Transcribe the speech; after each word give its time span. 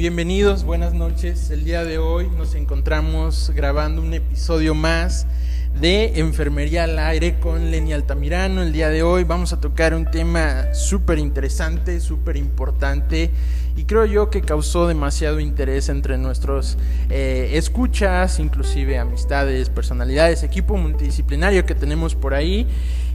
bienvenidos, 0.00 0.64
buenas 0.64 0.94
noches. 0.94 1.50
El 1.50 1.62
día 1.62 1.84
de 1.84 1.98
hoy 1.98 2.26
nos 2.30 2.54
encontramos 2.54 3.52
grabando 3.54 4.00
un 4.00 4.14
episodio 4.14 4.74
más 4.74 5.26
de 5.78 6.18
Enfermería 6.18 6.84
al 6.84 6.98
Aire 6.98 7.38
con 7.38 7.70
Lenny 7.70 7.92
Altamirano. 7.92 8.62
El 8.62 8.72
día 8.72 8.88
de 8.88 9.02
hoy 9.02 9.24
vamos 9.24 9.52
a 9.52 9.60
tocar 9.60 9.92
un 9.92 10.10
tema 10.10 10.72
súper 10.72 11.18
interesante, 11.18 12.00
súper 12.00 12.38
importante 12.38 13.30
y 13.76 13.84
creo 13.84 14.06
yo 14.06 14.30
que 14.30 14.40
causó 14.40 14.88
demasiado 14.88 15.38
interés 15.38 15.90
entre 15.90 16.16
nuestros 16.16 16.78
eh, 17.10 17.50
escuchas, 17.52 18.38
inclusive 18.38 18.98
amistades, 18.98 19.68
personalidades, 19.68 20.42
equipo 20.42 20.78
multidisciplinario 20.78 21.66
que 21.66 21.74
tenemos 21.74 22.14
por 22.14 22.32
ahí. 22.32 22.66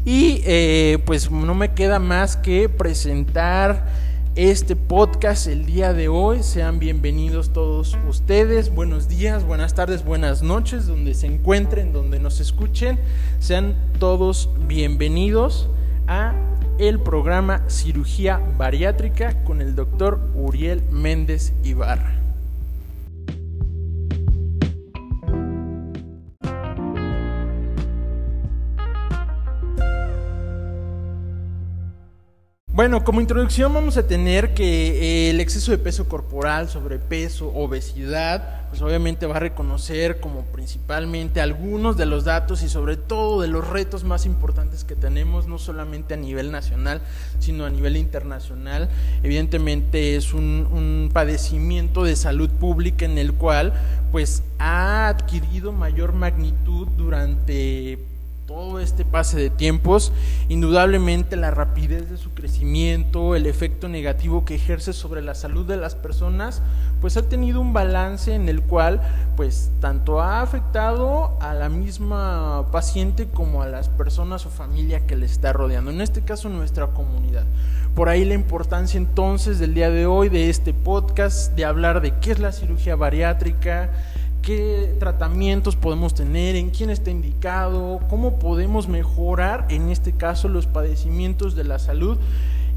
Y 0.05 0.43
eh, 0.45 0.99
pues 1.03 1.31
no 1.31 1.55
me 1.55 1.73
queda 1.73 1.97
más 1.97 2.37
que 2.37 2.69
presentar 2.69 4.04
este 4.35 4.75
podcast 4.75 5.47
el 5.47 5.65
día 5.65 5.93
de 5.93 6.09
hoy. 6.09 6.43
Sean 6.43 6.77
bienvenidos 6.77 7.53
todos 7.53 7.97
ustedes. 8.07 8.73
Buenos 8.73 9.07
días, 9.07 9.45
buenas 9.45 9.73
tardes, 9.73 10.03
buenas 10.03 10.43
noches, 10.43 10.87
donde 10.87 11.13
se 11.13 11.27
encuentren, 11.27 11.93
donde 11.93 12.19
nos 12.19 12.41
escuchen. 12.41 12.99
Sean 13.39 13.75
todos 13.97 14.49
bienvenidos 14.67 15.69
a 16.07 16.33
el 16.79 16.99
programa 16.99 17.61
Cirugía 17.69 18.41
Bariátrica 18.57 19.41
con 19.45 19.61
el 19.61 19.73
doctor 19.75 20.19
Uriel 20.35 20.83
Méndez 20.91 21.53
Ibarra. 21.63 22.24
Bueno, 32.75 33.05
como 33.05 33.21
introducción 33.21 33.73
vamos 33.73 33.95
a 33.95 34.05
tener 34.05 34.53
que 34.53 35.27
eh, 35.27 35.29
el 35.29 35.39
exceso 35.39 35.71
de 35.71 35.77
peso 35.77 36.09
corporal, 36.09 36.67
sobrepeso, 36.67 37.47
obesidad, 37.55 38.67
pues 38.67 38.81
obviamente 38.81 39.25
va 39.25 39.37
a 39.37 39.39
reconocer 39.39 40.19
como 40.19 40.41
principalmente 40.41 41.39
algunos 41.39 41.95
de 41.95 42.05
los 42.05 42.25
datos 42.25 42.63
y 42.63 42.67
sobre 42.67 42.97
todo 42.97 43.41
de 43.41 43.47
los 43.47 43.65
retos 43.65 44.03
más 44.03 44.25
importantes 44.25 44.83
que 44.83 44.97
tenemos, 44.97 45.47
no 45.47 45.57
solamente 45.57 46.15
a 46.15 46.17
nivel 46.17 46.51
nacional, 46.51 46.99
sino 47.39 47.63
a 47.63 47.69
nivel 47.69 47.95
internacional. 47.95 48.89
Evidentemente 49.23 50.17
es 50.17 50.33
un, 50.33 50.67
un 50.69 51.11
padecimiento 51.13 52.03
de 52.03 52.17
salud 52.17 52.49
pública 52.49 53.05
en 53.05 53.17
el 53.17 53.31
cual 53.35 53.71
pues 54.11 54.43
ha 54.59 55.07
adquirido 55.07 55.71
mayor 55.71 56.11
magnitud 56.11 56.89
durante 56.97 58.14
todo 58.45 58.79
este 58.79 59.05
pase 59.05 59.37
de 59.37 59.49
tiempos, 59.49 60.11
indudablemente 60.49 61.35
la 61.35 61.49
rapidez 61.49 62.09
de 62.09 62.17
su 62.17 62.31
crecimiento, 62.33 63.35
el 63.35 63.47
efecto 63.47 63.89
negativo 63.89 64.45
que 64.45 64.55
ejerce 64.55 64.93
sobre 64.93 65.23
la 65.23 65.33
salud 65.33 65.65
de 65.65 65.77
las 65.77 65.95
personas, 65.95 66.61
pues 67.01 67.17
ha 67.17 67.23
tenido 67.23 67.59
un 67.59 67.73
balance 67.73 68.35
en 68.35 68.47
el 68.47 68.61
cual 68.61 69.01
pues 69.35 69.71
tanto 69.81 70.21
ha 70.21 70.41
afectado 70.41 71.37
a 71.41 71.55
la 71.55 71.69
misma 71.69 72.71
paciente 72.71 73.27
como 73.27 73.63
a 73.63 73.67
las 73.67 73.89
personas 73.89 74.45
o 74.45 74.49
familia 74.49 75.07
que 75.07 75.15
le 75.15 75.25
está 75.25 75.51
rodeando, 75.51 75.89
en 75.89 76.01
este 76.01 76.21
caso 76.21 76.47
nuestra 76.49 76.87
comunidad. 76.87 77.45
Por 77.95 78.09
ahí 78.09 78.25
la 78.25 78.33
importancia 78.33 78.97
entonces 78.97 79.57
del 79.57 79.73
día 79.73 79.89
de 79.89 80.05
hoy 80.05 80.29
de 80.29 80.49
este 80.49 80.73
podcast, 80.73 81.53
de 81.55 81.65
hablar 81.65 82.01
de 82.01 82.13
qué 82.19 82.31
es 82.31 82.39
la 82.39 82.51
cirugía 82.51 82.95
bariátrica, 82.95 83.89
qué 84.45 84.95
tratamientos 84.99 85.75
podemos 85.75 86.13
tener, 86.13 86.55
en 86.55 86.69
quién 86.69 86.91
está 86.91 87.09
indicado, 87.09 87.99
cómo 88.09 88.37
podemos 88.37 88.87
mejorar, 88.87 89.65
en 89.69 89.89
este 89.89 90.13
caso, 90.13 90.47
los 90.47 90.67
padecimientos 90.67 91.55
de 91.55 91.63
la 91.63 91.79
salud 91.79 92.17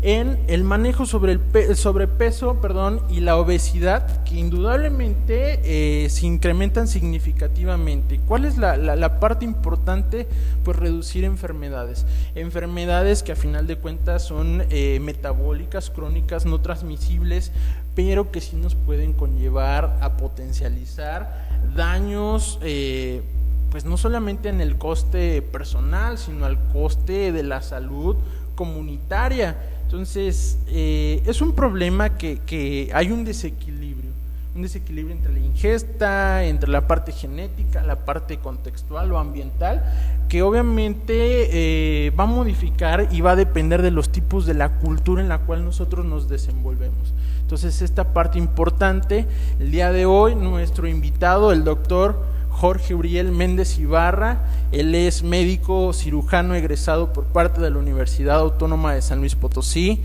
en 0.00 0.38
el 0.47 0.62
manejo 0.62 1.06
sobre 1.06 1.32
el 1.32 1.76
sobrepeso 1.76 2.60
perdón, 2.60 3.03
y 3.10 3.20
la 3.20 3.37
obesidad, 3.37 4.22
que 4.22 4.37
indudablemente 4.37 5.60
eh, 5.65 6.09
se 6.09 6.26
incrementan 6.26 6.87
significativamente. 6.87 8.20
¿Cuál 8.26 8.44
es 8.44 8.59
la, 8.59 8.76
la, 8.76 9.20
parte 9.20 9.44
importante? 9.44 10.28
Pues 10.64 10.76
reducir 10.76 11.25
enfermedades. 11.25 12.06
Enfermedades 12.37 13.25
que 13.25 13.32
a 13.32 13.37
final 13.37 13.66
de 13.66 13.76
cuentas 13.76 14.25
son 14.25 14.64
eh, 14.70 15.00
metabólicas, 15.00 15.91
crónicas, 15.91 16.47
no 16.47 16.60
transmisibles, 16.60 17.50
pero 17.97 18.31
que 18.31 18.41
sí 18.41 18.54
nos 18.54 18.76
pueden 18.76 19.12
conllevar 19.12 19.98
a 20.00 20.16
potencializar 20.16 21.47
daños. 21.74 22.58
Eh, 22.62 23.22
pues 23.70 23.84
no 23.84 23.96
solamente 23.96 24.48
en 24.48 24.60
el 24.60 24.76
coste 24.76 25.42
personal, 25.42 26.19
sino 26.19 26.46
al 26.46 26.58
coste 26.72 27.32
de 27.32 27.42
la 27.42 27.62
salud 27.62 28.16
comunitaria. 28.54 29.56
Entonces, 29.84 30.58
eh, 30.69 31.22
es 31.26 31.41
un 31.41 31.52
problema 31.52 32.16
que, 32.16 32.41
que 32.46 32.91
hay 32.94 33.10
un 33.10 33.24
desequilibrio, 33.24 34.10
un 34.54 34.62
desequilibrio 34.62 35.14
entre 35.14 35.32
la 35.32 35.38
ingesta, 35.38 36.44
entre 36.44 36.70
la 36.70 36.86
parte 36.86 37.12
genética, 37.12 37.82
la 37.82 37.96
parte 38.04 38.38
contextual 38.38 39.12
o 39.12 39.19
ambiental, 39.19 39.82
que 40.28 40.42
obviamente 40.42 42.06
eh, 42.06 42.10
va 42.10 42.25
a 42.25 42.26
modificar 42.26 43.08
y 43.10 43.20
va 43.20 43.32
a 43.32 43.36
depender 43.36 43.82
de 43.82 43.90
los 43.90 44.10
tipos 44.10 44.46
de 44.46 44.54
la 44.54 44.70
cultura 44.78 45.22
en 45.22 45.28
la 45.28 45.38
cual 45.38 45.64
nosotros 45.64 46.04
nos 46.04 46.28
desenvolvemos. 46.28 47.12
Entonces, 47.48 47.81
esta 47.81 48.12
parte 48.12 48.36
importante, 48.36 49.25
el 49.59 49.70
día 49.70 49.91
de 49.91 50.04
hoy, 50.04 50.34
nuestro 50.34 50.86
invitado, 50.86 51.50
el 51.50 51.64
doctor 51.64 52.22
Jorge 52.50 52.94
Uriel 52.94 53.32
Méndez 53.32 53.78
Ibarra. 53.78 54.42
Él 54.70 54.94
es 54.94 55.22
médico 55.22 55.94
cirujano 55.94 56.54
egresado 56.54 57.14
por 57.14 57.25
parte 57.25 57.62
de 57.62 57.70
la 57.70 57.78
Universidad 57.78 58.37
Autónoma 58.41 58.92
de 58.92 59.00
San 59.00 59.20
Luis 59.20 59.34
Potosí. 59.34 60.03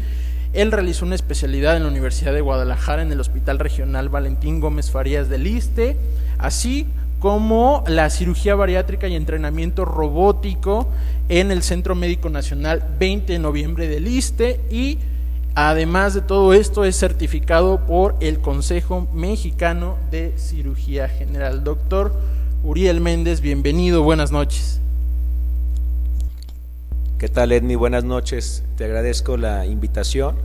Él 0.53 0.71
realizó 0.71 1.05
una 1.05 1.15
especialidad 1.15 1.75
en 1.75 1.83
la 1.83 1.89
Universidad 1.89 2.31
de 2.31 2.39
Guadalajara 2.39 3.01
en 3.01 3.11
el 3.11 3.19
Hospital 3.19 3.59
Regional 3.59 4.07
Valentín 4.07 4.61
Gómez 4.61 4.89
Farías 4.89 5.27
del 5.27 5.43
Liste, 5.43 5.97
así 6.37 6.87
como 7.19 7.83
la 7.87 8.09
cirugía 8.09 8.55
bariátrica 8.55 9.09
y 9.09 9.15
entrenamiento 9.15 9.83
robótico 9.83 10.87
en 11.27 11.51
el 11.51 11.61
Centro 11.61 11.93
Médico 11.93 12.29
Nacional 12.29 12.95
20 12.97 13.33
de 13.33 13.39
noviembre 13.39 13.89
del 13.89 14.05
Liste 14.05 14.61
y 14.71 14.97
además 15.55 16.13
de 16.13 16.21
todo 16.21 16.53
esto 16.53 16.83
es 16.83 16.97
certificado 16.97 17.85
por 17.85 18.15
el 18.19 18.39
Consejo 18.39 19.07
Mexicano 19.13 19.97
de 20.09 20.33
Cirugía 20.37 21.07
General. 21.07 21.63
Doctor 21.63 22.13
Uriel 22.63 23.01
Méndez, 23.01 23.41
bienvenido, 23.41 24.03
buenas 24.03 24.31
noches. 24.31 24.79
¿Qué 27.19 27.29
tal, 27.29 27.51
Edmi? 27.51 27.75
Buenas 27.75 28.03
noches, 28.03 28.63
te 28.77 28.85
agradezco 28.85 29.37
la 29.37 29.65
invitación. 29.65 30.35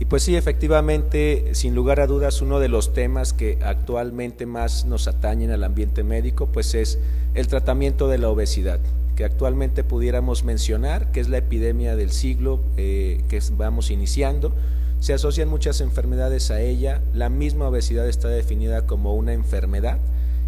Y 0.00 0.06
pues 0.06 0.24
sí, 0.24 0.34
efectivamente, 0.34 1.54
sin 1.54 1.74
lugar 1.74 2.00
a 2.00 2.08
dudas, 2.08 2.42
uno 2.42 2.58
de 2.58 2.68
los 2.68 2.92
temas 2.92 3.32
que 3.32 3.58
actualmente 3.62 4.44
más 4.44 4.86
nos 4.86 5.06
atañen 5.06 5.52
al 5.52 5.62
ambiente 5.62 6.02
médico, 6.02 6.46
pues 6.46 6.74
es 6.74 6.98
el 7.34 7.46
tratamiento 7.46 8.08
de 8.08 8.18
la 8.18 8.28
obesidad, 8.28 8.80
que 9.16 9.24
actualmente 9.24 9.84
pudiéramos 9.84 10.44
mencionar, 10.44 11.12
que 11.12 11.20
es 11.20 11.28
la 11.28 11.38
epidemia 11.38 11.96
del 11.96 12.10
siglo 12.10 12.60
eh, 12.76 13.22
que 13.28 13.40
vamos 13.52 13.90
iniciando. 13.90 14.52
Se 15.00 15.12
asocian 15.12 15.48
muchas 15.48 15.80
enfermedades 15.80 16.50
a 16.50 16.60
ella, 16.60 17.00
la 17.12 17.28
misma 17.28 17.68
obesidad 17.68 18.08
está 18.08 18.28
definida 18.28 18.86
como 18.86 19.14
una 19.14 19.32
enfermedad 19.32 19.98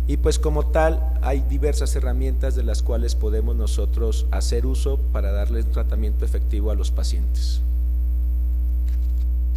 y 0.08 0.18
pues 0.18 0.38
como 0.38 0.66
tal 0.66 1.00
hay 1.22 1.42
diversas 1.48 1.94
herramientas 1.96 2.54
de 2.54 2.62
las 2.62 2.82
cuales 2.82 3.14
podemos 3.14 3.56
nosotros 3.56 4.26
hacer 4.30 4.64
uso 4.64 4.98
para 5.12 5.32
darle 5.32 5.62
un 5.62 5.72
tratamiento 5.72 6.24
efectivo 6.24 6.70
a 6.70 6.74
los 6.74 6.90
pacientes. 6.92 7.60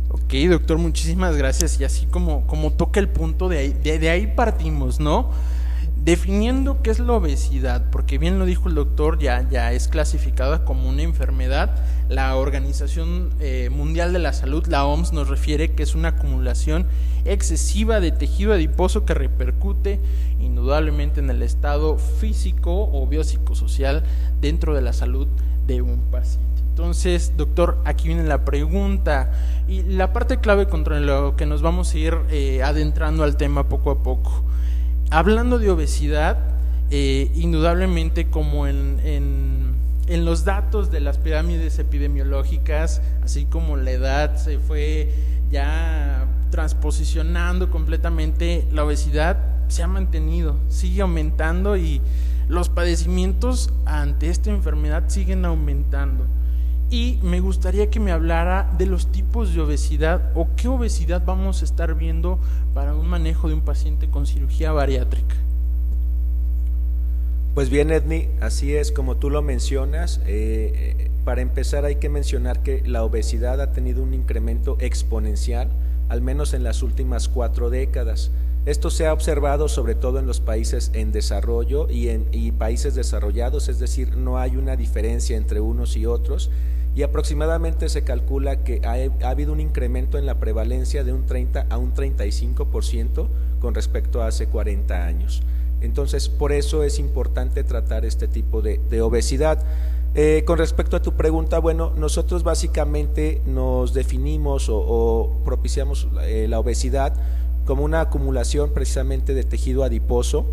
Ok, 0.09 0.33
doctor, 0.49 0.79
muchísimas 0.79 1.37
gracias. 1.37 1.79
Y 1.79 1.83
así 1.83 2.07
como, 2.07 2.47
como 2.47 2.73
toca 2.73 2.99
el 2.99 3.09
punto, 3.09 3.47
de 3.47 3.73
de 3.73 4.09
ahí 4.09 4.25
partimos, 4.25 4.99
¿no? 4.99 5.29
Definiendo 6.03 6.81
qué 6.81 6.91
es 6.91 6.99
la 6.99 7.13
obesidad, 7.13 7.89
porque 7.91 8.17
bien 8.17 8.39
lo 8.39 8.45
dijo 8.45 8.69
el 8.69 8.75
doctor, 8.75 9.19
ya, 9.19 9.47
ya 9.49 9.73
es 9.73 9.87
clasificada 9.87 10.63
como 10.65 10.89
una 10.89 11.01
enfermedad. 11.01 11.69
La 12.09 12.35
Organización 12.35 13.29
eh, 13.39 13.69
Mundial 13.71 14.13
de 14.13 14.19
la 14.19 14.33
Salud, 14.33 14.65
la 14.67 14.85
OMS, 14.85 15.13
nos 15.13 15.27
refiere 15.27 15.73
que 15.73 15.83
es 15.83 15.95
una 15.95 16.09
acumulación 16.09 16.87
excesiva 17.25 17.99
de 17.99 18.11
tejido 18.11 18.53
adiposo 18.53 19.05
que 19.05 19.13
repercute 19.13 19.99
indudablemente 20.39 21.19
en 21.19 21.29
el 21.29 21.41
estado 21.41 21.97
físico 21.97 22.89
o 22.91 23.05
biopsicosocial 23.05 24.03
dentro 24.41 24.73
de 24.73 24.81
la 24.81 24.93
salud 24.93 25.27
de 25.67 25.81
un 25.81 25.99
paciente. 26.11 26.47
Entonces, 26.69 27.33
doctor, 27.35 27.77
aquí 27.83 28.07
viene 28.07 28.23
la 28.23 28.45
pregunta 28.45 29.33
y 29.67 29.83
la 29.83 30.13
parte 30.13 30.37
clave 30.37 30.67
contra 30.67 30.97
lo 31.01 31.35
que 31.35 31.45
nos 31.45 31.61
vamos 31.61 31.93
a 31.93 31.97
ir 31.97 32.17
eh, 32.31 32.63
adentrando 32.63 33.25
al 33.25 33.35
tema 33.35 33.67
poco 33.67 33.91
a 33.91 34.01
poco 34.01 34.45
hablando 35.09 35.59
de 35.59 35.69
obesidad, 35.69 36.37
eh, 36.91 37.31
indudablemente 37.35 38.27
como 38.27 38.67
en, 38.67 38.99
en, 39.03 40.25
los 40.25 40.43
datos 40.43 40.91
de 40.91 40.99
las 40.99 41.17
pirámides 41.17 41.77
epidemiológicas, 41.79 43.01
así 43.23 43.45
como 43.45 43.77
la 43.77 43.91
edad 43.91 44.35
se 44.37 44.57
fue 44.57 45.13
ya 45.51 46.25
transposicionando 46.49 47.69
completamente, 47.69 48.67
la 48.71 48.83
obesidad 48.83 49.37
se 49.67 49.83
ha 49.83 49.87
mantenido, 49.87 50.55
sigue 50.69 51.03
aumentando 51.03 51.77
y 51.77 52.01
los 52.47 52.69
padecimientos 52.69 53.69
ante 53.85 54.29
esta 54.29 54.49
enfermedad 54.49 55.03
siguen 55.07 55.45
aumentando. 55.45 56.25
Y 56.91 57.19
me 57.21 57.39
gustaría 57.39 57.91
que 57.91 57.99
me 57.99 58.11
hablara 58.11 58.71
de 58.77 58.87
los 58.87 59.11
tipos 59.11 59.53
de 59.53 59.61
obesidad 59.61 60.31
o 60.33 60.47
qué 60.55 60.67
obesidad 60.67 61.23
vamos 61.23 61.61
a 61.61 61.65
estar 61.65 61.93
viendo 61.93 62.39
para 62.73 62.95
un 62.95 63.07
manejo 63.07 63.47
de 63.47 63.53
un 63.53 63.61
paciente 63.61 64.09
con 64.09 64.25
cirugía 64.25 64.71
bariátrica. 64.71 65.35
Pues 67.53 67.69
bien, 67.69 67.91
Edni, 67.91 68.27
así 68.41 68.75
es 68.75 68.91
como 68.91 69.17
tú 69.17 69.29
lo 69.29 69.43
mencionas. 69.43 70.19
Eh, 70.25 71.11
para 71.25 71.41
empezar 71.41 71.85
hay 71.85 71.97
que 71.97 72.09
mencionar 72.09 72.63
que 72.63 72.81
la 72.87 73.03
obesidad 73.03 73.61
ha 73.61 73.71
tenido 73.71 74.01
un 74.01 74.15
incremento 74.15 74.77
exponencial, 74.79 75.67
al 76.09 76.21
menos 76.21 76.55
en 76.55 76.63
las 76.63 76.81
últimas 76.81 77.27
cuatro 77.27 77.69
décadas. 77.69 78.31
Esto 78.65 78.89
se 78.89 79.05
ha 79.05 79.13
observado 79.13 79.67
sobre 79.67 79.93
todo 79.93 80.19
en 80.19 80.25
los 80.25 80.39
países 80.39 80.89
en 80.93 81.11
desarrollo 81.11 81.87
y 81.89 82.09
en 82.09 82.25
países 82.57 82.95
desarrollados, 82.95 83.69
es 83.69 83.79
decir, 83.79 84.15
no 84.15 84.37
hay 84.37 84.57
una 84.57 84.75
diferencia 84.75 85.37
entre 85.37 85.59
unos 85.59 85.95
y 85.95 86.05
otros 86.05 86.49
y 86.95 87.03
aproximadamente 87.03 87.89
se 87.89 88.03
calcula 88.03 88.63
que 88.63 88.81
ha, 88.83 89.25
ha, 89.25 89.29
habido 89.29 89.53
un 89.53 89.59
incremento 89.59 90.17
en 90.17 90.25
la 90.25 90.39
prevalencia 90.39 91.03
de 91.03 91.13
un 91.13 91.25
30 91.25 91.67
a 91.69 91.77
un 91.77 91.93
35% 91.93 93.27
con 93.59 93.75
respecto 93.75 94.21
a 94.21 94.27
hace 94.27 94.47
40 94.47 95.05
años. 95.05 95.43
Entonces, 95.81 96.27
por 96.27 96.51
eso 96.51 96.83
es 96.83 96.99
importante 96.99 97.63
tratar 97.63 98.05
este 98.05 98.27
tipo 98.27 98.61
de, 98.61 99.01
obesidad. 99.01 99.63
Eh, 100.15 100.43
con 100.45 100.57
respecto 100.57 100.97
a 100.97 101.01
tu 101.01 101.13
pregunta, 101.13 101.59
bueno, 101.59 101.93
nosotros 101.95 102.43
básicamente 102.43 103.41
nos 103.45 103.93
definimos 103.93 104.67
o, 104.67 104.77
o 104.77 105.41
propiciamos 105.45 106.07
eh, 106.23 106.47
la 106.49 106.59
obesidad 106.59 107.13
como 107.65 107.83
una 107.83 108.01
acumulación 108.01 108.71
precisamente 108.71 109.33
de 109.33 109.43
tejido 109.43 109.83
adiposo. 109.83 110.45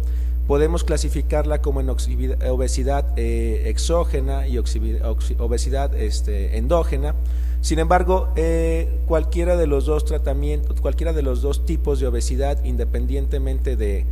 Podemos 0.47 0.85
clasificarla 0.85 1.61
como 1.61 1.81
en 1.81 1.91
obesidad 1.91 3.07
eh, 3.17 3.65
exógena 3.67 4.47
y 4.47 4.59
obesidad 4.59 5.95
este, 5.97 6.57
endógena. 6.57 7.15
Sin 7.63 7.81
embargo, 7.81 8.29
eh, 8.37 8.89
cualquiera 9.07 9.57
de 9.57 9.67
los 9.67 9.87
dos 9.87 10.05
tratamientos, 10.05 10.81
cualquiera 10.81 11.13
de 11.13 11.23
los 11.23 11.43
dos 11.43 11.67
tipos 11.67 11.99
de 11.99 12.07
obesidad, 12.07 12.63
independientemente 12.65 13.75
de, 13.77 14.05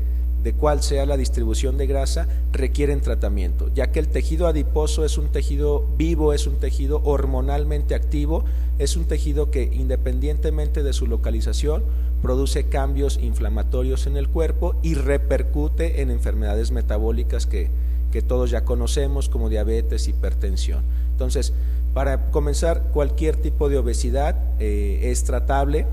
de 0.45 0.53
cuál 0.53 0.83
sea 0.83 1.07
la 1.07 1.17
distribución 1.17 1.79
de 1.79 1.87
grasa, 1.87 2.29
requieren 2.53 3.01
tratamiento, 3.01 3.71
ya 3.75 3.91
que 3.91 3.99
el 3.99 4.09
tejido 4.09 4.47
adiposo 4.47 5.07
es 5.07 5.17
un 5.17 5.29
tejido 5.29 5.87
vivo, 5.97 6.35
es 6.35 6.47
un 6.47 6.57
tejido 6.57 7.01
hormonalmente 7.03 7.95
activo, 7.95 8.45
es 8.79 8.97
un 8.97 9.07
tejido 9.07 9.51
que 9.51 9.65
independientemente 9.65 10.83
de 10.83 10.93
su 10.93 11.07
localización 11.07 11.83
produce 12.21 12.65
cambios 12.65 13.19
inflamatorios 13.23 14.07
en 14.07 14.19
el 14.19 14.29
cuerpo 14.29 14.77
y 14.83 14.95
repercute 14.95 16.03
en 16.03 16.11
enfermedades 16.11 16.73
metabólicas 16.73 17.47
que, 17.47 17.71
que 18.13 18.21
todos 18.21 18.51
ya 18.51 18.67
conocemos 18.67 19.31
como 19.31 19.49
diabetes, 19.49 20.09
hipertensión. 20.09 20.83
Entonces, 21.13 21.55
para 21.95 22.31
comenzar, 22.31 22.83
cualquier 22.93 23.37
tipo 23.37 23.71
de 23.71 23.79
obesidad 23.79 24.37
eh, 24.59 25.11
es 25.11 25.25
tratable 25.25 25.87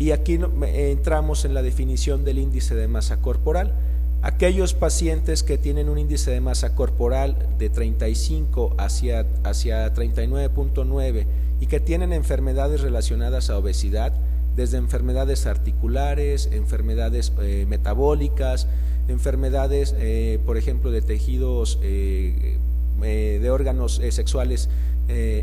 y 0.00 0.12
aquí 0.12 0.40
entramos 0.62 1.44
en 1.44 1.52
la 1.52 1.60
definición 1.60 2.24
del 2.24 2.38
índice 2.38 2.74
de 2.74 2.88
masa 2.88 3.18
corporal. 3.18 3.74
Aquellos 4.22 4.72
pacientes 4.72 5.42
que 5.42 5.58
tienen 5.58 5.90
un 5.90 5.98
índice 5.98 6.30
de 6.30 6.40
masa 6.40 6.74
corporal 6.74 7.36
de 7.58 7.68
35 7.68 8.76
hacia, 8.78 9.26
hacia 9.44 9.92
39.9 9.94 11.26
y 11.60 11.66
que 11.66 11.80
tienen 11.80 12.14
enfermedades 12.14 12.80
relacionadas 12.80 13.50
a 13.50 13.58
obesidad, 13.58 14.14
desde 14.56 14.78
enfermedades 14.78 15.44
articulares, 15.44 16.48
enfermedades 16.50 17.34
eh, 17.42 17.66
metabólicas, 17.68 18.68
enfermedades, 19.08 19.94
eh, 19.98 20.40
por 20.46 20.56
ejemplo, 20.56 20.90
de 20.90 21.02
tejidos 21.02 21.78
eh, 21.82 22.56
de 23.00 23.50
órganos 23.50 24.00
sexuales 24.10 24.68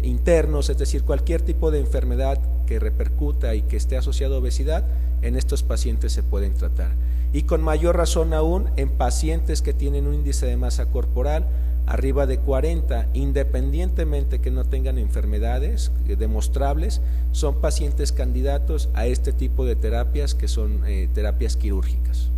internos, 0.04 0.70
es 0.70 0.78
decir, 0.78 1.04
cualquier 1.04 1.42
tipo 1.42 1.72
de 1.72 1.80
enfermedad 1.80 2.40
que 2.66 2.80
repercuta 2.80 3.56
y 3.56 3.64
que 3.64 3.78
esté 3.78 3.98
asociado 3.98 4.36
a 4.36 4.40
obesidad, 4.40 4.86
en 5.22 5.36
estos 5.36 5.64
pacientes 5.64 6.12
se 6.14 6.24
pueden 6.24 6.54
tratar. 6.54 6.92
Y 7.34 7.44
con 7.44 7.62
mayor 7.62 7.98
razón 7.98 8.34
aún 8.34 8.70
en 8.78 8.90
pacientes 8.90 9.62
que 9.62 9.74
tienen 9.74 10.08
un 10.08 10.14
índice 10.14 10.46
de 10.46 10.58
masa 10.58 10.86
corporal 10.88 11.46
arriba 11.88 12.26
de 12.26 12.38
40, 12.38 13.08
independientemente 13.14 14.40
que 14.40 14.52
no 14.52 14.66
tengan 14.66 14.98
enfermedades 14.98 15.92
demostrables, 16.06 17.02
son 17.32 17.62
pacientes 17.62 18.12
candidatos 18.12 18.90
a 18.94 19.08
este 19.08 19.32
tipo 19.32 19.66
de 19.66 19.76
terapias 19.76 20.36
que 20.36 20.50
son 20.50 20.82
eh, 20.86 21.08
terapias 21.14 21.56
quirúrgicas. 21.56 22.30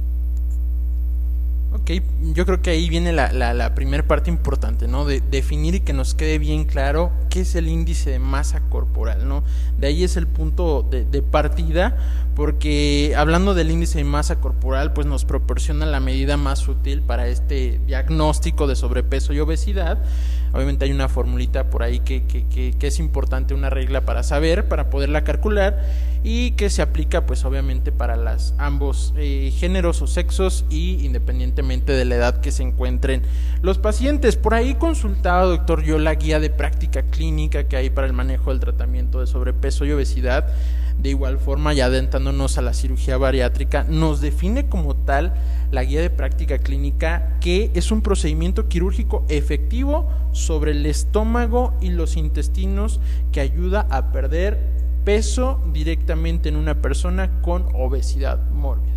Yo 2.34 2.46
creo 2.46 2.62
que 2.62 2.70
ahí 2.70 2.88
viene 2.88 3.12
la, 3.14 3.34
la, 3.34 3.76
primera 3.76 4.08
parte 4.08 4.30
importante, 4.30 4.88
¿no? 4.88 5.06
De 5.06 5.22
definir 5.22 5.76
y 5.76 5.80
que 5.80 5.94
nos 5.94 6.14
quede 6.14 6.38
bien 6.38 6.66
claro 6.66 7.12
qué 7.30 7.42
es 7.42 7.56
el 7.56 7.68
índice 7.68 8.12
de 8.12 8.20
masa 8.20 8.62
corporal, 8.70 9.28
¿no? 9.28 9.44
De 9.80 9.88
ahí 9.88 10.04
es 10.04 10.16
el 10.16 10.28
punto 10.28 10.84
de 10.84 11.22
partida, 11.24 11.98
porque 12.36 13.14
hablando 13.18 13.54
del 13.54 13.72
índice 13.72 13.98
de 13.98 14.04
masa 14.04 14.40
corporal, 14.40 14.94
pues 14.94 15.08
nos 15.08 15.26
proporciona 15.26 15.86
la 15.86 16.00
medida 16.00 16.38
más 16.38 16.68
útil 16.68 17.02
para 17.02 17.28
este 17.28 17.82
diagnóstico 17.88 18.68
de 18.68 18.76
sobrepeso 18.76 19.34
y 19.34 19.40
obesidad. 19.40 19.98
Obviamente 20.54 20.86
hay 20.86 20.92
una 20.92 21.10
formulita 21.10 21.70
por 21.70 21.84
ahí 21.84 22.00
que, 22.00 22.24
que, 22.24 22.46
que 22.78 22.88
es 22.88 23.00
importante, 23.00 23.54
una 23.54 23.70
regla 23.70 24.02
para 24.02 24.24
saber, 24.24 24.68
para 24.68 24.90
poderla 24.90 25.24
calcular 25.24 25.80
y 26.24 26.52
que 26.52 26.70
se 26.70 26.82
aplica 26.82 27.26
pues 27.26 27.46
obviamente 27.46 27.92
para 27.92 28.18
las 28.18 28.54
ambos 28.58 29.14
eh, 29.18 29.54
géneros 29.56 30.02
o 30.02 30.08
sexos 30.08 30.66
y 30.70 31.06
independientemente 31.06 31.94
de 31.94 32.06
la 32.06 32.16
edad 32.16 32.42
que 32.42 32.52
se 32.52 32.64
encuentren 32.64 33.22
los 33.62 33.78
pacientes. 33.78 34.36
Por 34.36 34.54
ahí 34.54 34.76
consultaba, 34.76 35.44
doctor, 35.44 35.84
yo 35.84 35.98
la 35.98 36.16
guía 36.16 36.40
de 36.40 36.50
práctica 36.50 37.04
clínica 37.04 37.68
que 37.68 37.78
hay 37.78 37.90
para 37.90 38.08
el 38.08 38.14
manejo 38.14 38.52
del 38.52 38.60
tratamiento 38.60 39.22
de 39.22 39.28
sobrepeso 39.28 39.86
y 39.86 39.92
obesidad. 39.92 40.48
De 40.98 41.10
igual 41.10 41.38
forma, 41.38 41.74
ya 41.74 41.86
adentrándonos 41.86 42.58
a 42.58 42.62
la 42.62 42.74
cirugía 42.74 43.18
bariátrica, 43.18 43.86
nos 43.88 44.20
define 44.20 44.68
como 44.68 44.96
tal 44.96 45.34
la 45.72 45.84
guía 45.84 46.02
de 46.02 46.10
práctica 46.10 46.58
clínica 46.58 47.38
que 47.42 47.72
es 47.74 47.92
un 47.92 48.02
procedimiento 48.02 48.68
quirúrgico 48.68 49.24
efectivo 49.30 50.10
sobre 50.32 50.72
el 50.72 50.86
estómago 50.86 51.74
y 51.82 51.90
los 51.90 52.18
intestinos 52.18 53.00
que 53.32 53.42
ayuda 53.42 53.86
a 53.90 54.12
perder 54.12 54.60
peso 55.06 55.60
directamente 55.74 56.50
en 56.50 56.56
una 56.56 56.76
persona 56.76 57.30
con 57.42 57.66
obesidad 57.74 58.40
mórbida. 58.52 58.90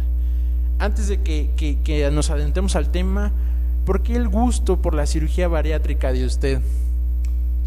Antes 0.78 1.08
de 1.08 1.20
que, 1.20 2.10
nos 2.12 2.30
adentremos 2.30 2.74
al 2.74 2.90
tema, 2.90 3.32
¿por 3.86 4.02
qué 4.02 4.16
el 4.16 4.28
gusto 4.28 4.82
por 4.82 4.94
la 4.94 5.06
cirugía 5.06 5.48
bariátrica 5.48 6.12
de 6.12 6.24
usted? 6.24 6.60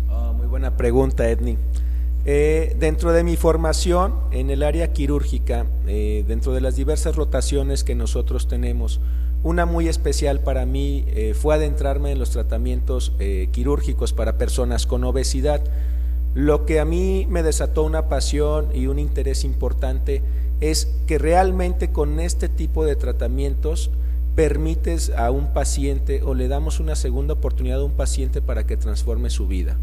Ah, 0.10 0.34
muy 0.36 0.48
buena 0.48 0.76
pregunta, 0.76 1.30
Edni. 1.30 1.58
Eh, 2.28 2.76
dentro 2.80 3.14
de 3.14 3.24
mi 3.24 3.36
formación 3.36 4.16
en 4.32 4.50
el 4.50 4.64
área 4.64 4.92
quirúrgica, 4.94 5.68
eh, 5.86 6.24
dentro 6.28 6.54
de 6.54 6.62
las 6.62 6.76
diversas 6.76 7.16
rotaciones 7.16 7.84
que 7.84 7.94
nosotros 7.94 8.48
tenemos, 8.48 9.00
una 9.44 9.68
muy 9.68 9.88
especial 9.88 10.40
para 10.40 10.66
mí 10.66 11.06
eh, 11.10 11.36
fue 11.40 11.54
adentrarme 11.54 12.12
en 12.12 12.18
los 12.18 12.32
tratamientos 12.32 13.12
quirúrgicos 13.52 14.12
para 14.12 14.40
personas 14.40 14.88
con 14.88 15.04
obesidad. 15.04 15.62
Lo 16.34 16.66
que 16.66 16.80
a 16.80 16.86
mí 16.86 17.28
me 17.30 17.44
desató 17.44 17.84
una 17.84 18.10
pasión 18.10 18.70
y 18.74 18.88
un 18.88 18.98
interés 18.98 19.44
importante 19.44 20.24
es 20.62 20.88
que 21.06 21.20
realmente 21.20 21.92
con 21.92 22.20
este 22.20 22.50
tipo 22.50 22.86
de 22.86 22.96
tratamientos 22.96 23.92
permites 24.36 25.12
a 25.16 25.30
un 25.30 25.54
paciente 25.54 26.24
o 26.24 26.34
le 26.34 26.48
damos 26.48 26.80
una 26.80 26.96
segunda 26.96 27.36
oportunidad 27.36 27.82
a 27.82 27.86
un 27.86 27.92
paciente 27.92 28.42
para 28.42 28.66
que 28.66 28.78
transforme 28.78 29.30
su 29.30 29.46
vida. 29.48 29.78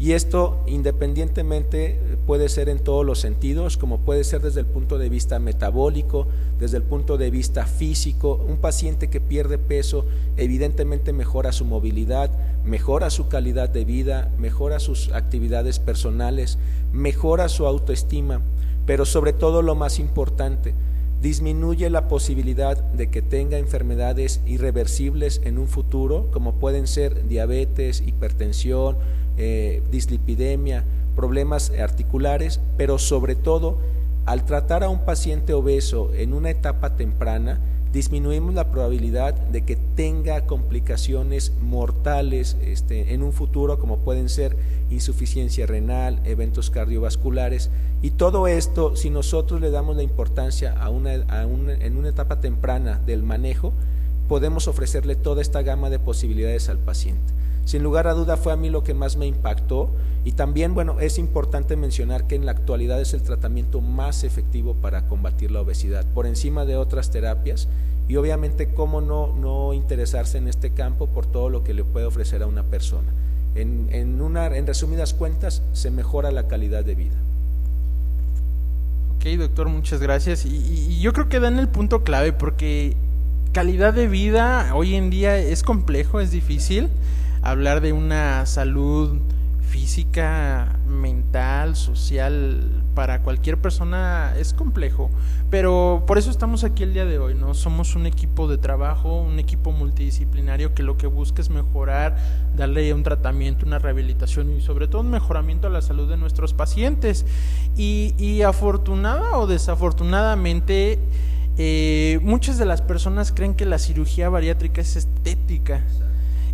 Y 0.00 0.12
esto 0.12 0.62
independientemente 0.68 1.98
puede 2.24 2.48
ser 2.48 2.68
en 2.68 2.78
todos 2.78 3.04
los 3.04 3.18
sentidos, 3.18 3.76
como 3.76 3.98
puede 3.98 4.22
ser 4.22 4.40
desde 4.40 4.60
el 4.60 4.66
punto 4.66 4.96
de 4.96 5.08
vista 5.08 5.40
metabólico, 5.40 6.28
desde 6.60 6.76
el 6.76 6.84
punto 6.84 7.18
de 7.18 7.30
vista 7.30 7.66
físico. 7.66 8.40
Un 8.48 8.58
paciente 8.58 9.10
que 9.10 9.20
pierde 9.20 9.58
peso 9.58 10.04
evidentemente 10.36 11.12
mejora 11.12 11.50
su 11.50 11.64
movilidad, 11.64 12.30
mejora 12.64 13.10
su 13.10 13.26
calidad 13.28 13.70
de 13.70 13.84
vida, 13.84 14.30
mejora 14.38 14.78
sus 14.78 15.10
actividades 15.12 15.80
personales, 15.80 16.58
mejora 16.92 17.48
su 17.48 17.66
autoestima, 17.66 18.40
pero 18.86 19.04
sobre 19.04 19.32
todo 19.32 19.62
lo 19.62 19.74
más 19.74 19.98
importante, 19.98 20.74
disminuye 21.20 21.90
la 21.90 22.08
posibilidad 22.08 22.76
de 22.76 23.10
que 23.10 23.22
tenga 23.22 23.58
enfermedades 23.58 24.40
irreversibles 24.46 25.40
en 25.44 25.58
un 25.58 25.66
futuro, 25.66 26.28
como 26.32 26.54
pueden 26.54 26.86
ser 26.86 27.26
diabetes, 27.26 28.02
hipertensión, 28.06 28.96
eh, 29.36 29.82
dislipidemia, 29.90 30.84
problemas 31.16 31.70
articulares, 31.70 32.60
pero 32.76 32.98
sobre 32.98 33.34
todo, 33.34 33.78
al 34.26 34.44
tratar 34.44 34.84
a 34.84 34.88
un 34.88 35.04
paciente 35.04 35.52
obeso 35.54 36.12
en 36.14 36.32
una 36.32 36.50
etapa 36.50 36.96
temprana, 36.96 37.58
disminuimos 37.92 38.54
la 38.54 38.70
probabilidad 38.70 39.34
de 39.34 39.62
que 39.62 39.76
tenga 39.96 40.46
complicaciones 40.46 41.52
mortales 41.62 42.56
este, 42.62 43.14
en 43.14 43.22
un 43.22 43.32
futuro, 43.32 43.78
como 43.78 43.98
pueden 43.98 44.28
ser 44.28 44.56
insuficiencia 44.90 45.66
renal, 45.66 46.20
eventos 46.24 46.70
cardiovasculares, 46.70 47.70
y 48.02 48.10
todo 48.10 48.46
esto, 48.46 48.94
si 48.94 49.10
nosotros 49.10 49.60
le 49.60 49.70
damos 49.70 49.96
la 49.96 50.02
importancia 50.02 50.72
a 50.80 50.90
una, 50.90 51.14
en 51.14 51.96
una 51.96 52.08
etapa 52.08 52.40
temprana 52.40 53.00
del 53.04 53.22
manejo, 53.22 53.72
podemos 54.28 54.68
ofrecerle 54.68 55.16
toda 55.16 55.42
esta 55.42 55.62
gama 55.62 55.90
de 55.90 55.98
posibilidades 55.98 56.68
al 56.68 56.78
paciente. 56.78 57.32
Sin 57.68 57.82
lugar 57.82 58.06
a 58.06 58.14
duda 58.14 58.38
fue 58.38 58.54
a 58.54 58.56
mí 58.56 58.70
lo 58.70 58.82
que 58.82 58.94
más 58.94 59.18
me 59.18 59.26
impactó 59.26 59.90
y 60.24 60.32
también, 60.32 60.72
bueno, 60.72 61.00
es 61.00 61.18
importante 61.18 61.76
mencionar 61.76 62.26
que 62.26 62.34
en 62.34 62.46
la 62.46 62.52
actualidad 62.52 62.98
es 62.98 63.12
el 63.12 63.20
tratamiento 63.20 63.82
más 63.82 64.24
efectivo 64.24 64.72
para 64.72 65.02
combatir 65.06 65.50
la 65.50 65.60
obesidad, 65.60 66.06
por 66.14 66.24
encima 66.24 66.64
de 66.64 66.76
otras 66.76 67.10
terapias 67.10 67.68
y 68.08 68.16
obviamente 68.16 68.72
cómo 68.72 69.02
no, 69.02 69.34
no 69.36 69.74
interesarse 69.74 70.38
en 70.38 70.48
este 70.48 70.70
campo 70.70 71.08
por 71.08 71.26
todo 71.26 71.50
lo 71.50 71.62
que 71.62 71.74
le 71.74 71.84
puede 71.84 72.06
ofrecer 72.06 72.42
a 72.42 72.46
una 72.46 72.62
persona. 72.62 73.08
En, 73.54 73.88
en, 73.90 74.66
resumidas 74.66 75.12
cuentas, 75.12 75.60
se 75.74 75.90
mejora 75.90 76.30
la 76.30 76.48
calidad 76.48 76.86
de 76.86 76.94
vida. 76.94 77.16
Ok, 79.16 79.26
doctor, 79.38 79.68
muchas 79.68 80.00
gracias. 80.00 80.46
Y, 80.46 80.56
y, 80.56 81.00
yo 81.00 81.12
creo 81.12 81.28
que 81.28 81.38
dan 81.38 81.58
el 81.58 81.68
punto 81.68 82.02
clave 82.02 82.32
porque 82.32 82.96
calidad 83.52 83.92
de 83.92 84.08
vida 84.08 84.72
hoy 84.74 84.94
en 84.94 85.10
día 85.10 85.36
es 85.36 85.62
complejo, 85.62 86.20
es 86.20 86.30
difícil 86.30 86.88
hablar 87.50 87.80
de 87.80 87.92
una 87.92 88.46
salud 88.46 89.18
física, 89.68 90.76
mental, 90.86 91.76
social, 91.76 92.62
para 92.94 93.20
cualquier 93.20 93.58
persona 93.58 94.34
es 94.38 94.52
complejo, 94.52 95.10
pero 95.50 96.02
por 96.06 96.18
eso 96.18 96.30
estamos 96.30 96.64
aquí 96.64 96.82
el 96.82 96.94
día 96.94 97.04
de 97.04 97.18
hoy, 97.18 97.34
¿no? 97.34 97.54
Somos 97.54 97.94
un 97.94 98.06
equipo 98.06 98.48
de 98.48 98.58
trabajo, 98.58 99.20
un 99.20 99.38
equipo 99.38 99.70
multidisciplinario 99.70 100.74
que 100.74 100.82
lo 100.82 100.96
que 100.96 101.06
busca 101.06 101.42
es 101.42 101.50
mejorar, 101.50 102.16
darle 102.56 102.92
un 102.92 103.02
tratamiento, 103.02 103.66
una 103.66 103.78
rehabilitación 103.78 104.50
y 104.56 104.62
sobre 104.62 104.88
todo 104.88 105.02
un 105.02 105.10
mejoramiento 105.10 105.68
a 105.68 105.70
la 105.70 105.82
salud 105.82 106.08
de 106.08 106.16
nuestros 106.16 106.54
pacientes. 106.54 107.24
Y, 107.76 108.14
y 108.18 108.42
afortunada 108.42 109.38
o 109.38 109.46
desafortunadamente, 109.46 110.98
eh, 111.56 112.18
muchas 112.22 112.58
de 112.58 112.64
las 112.64 112.82
personas 112.82 113.32
creen 113.32 113.54
que 113.54 113.66
la 113.66 113.78
cirugía 113.78 114.28
bariátrica 114.28 114.80
es 114.80 114.96
estética. 114.96 115.82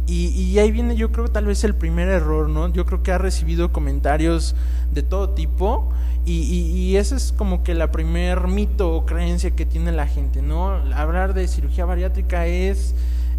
Y, 0.07 0.27
y, 0.29 0.59
ahí 0.59 0.71
viene 0.71 0.97
yo 0.97 1.11
creo 1.13 1.29
tal 1.29 1.47
vez 1.47 1.65
el 1.65 1.75
primer 1.75 2.09
error, 2.09 2.49
¿no? 2.51 2.71
Yo 2.71 2.85
creo 2.85 3.03
que 3.03 3.11
ha 3.13 3.19
recibido 3.19 3.73
comentarios 3.73 4.55
de 4.93 5.03
todo 5.03 5.31
tipo 5.31 5.91
y, 6.27 6.43
y, 6.43 6.97
ese 6.97 7.17
es 7.17 7.33
como 7.33 7.63
que 7.63 7.75
la 7.75 7.91
primer 7.91 8.47
mito 8.49 8.95
o 8.95 9.05
creencia 9.05 9.51
que 9.51 9.67
tiene 9.67 9.93
la 9.93 10.07
gente, 10.07 10.41
¿no? 10.41 10.71
Hablar 10.95 11.35
de 11.35 11.47
cirugía 11.49 11.85
bariátrica 11.85 12.47
es 12.47 12.95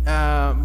uh, 0.05 0.55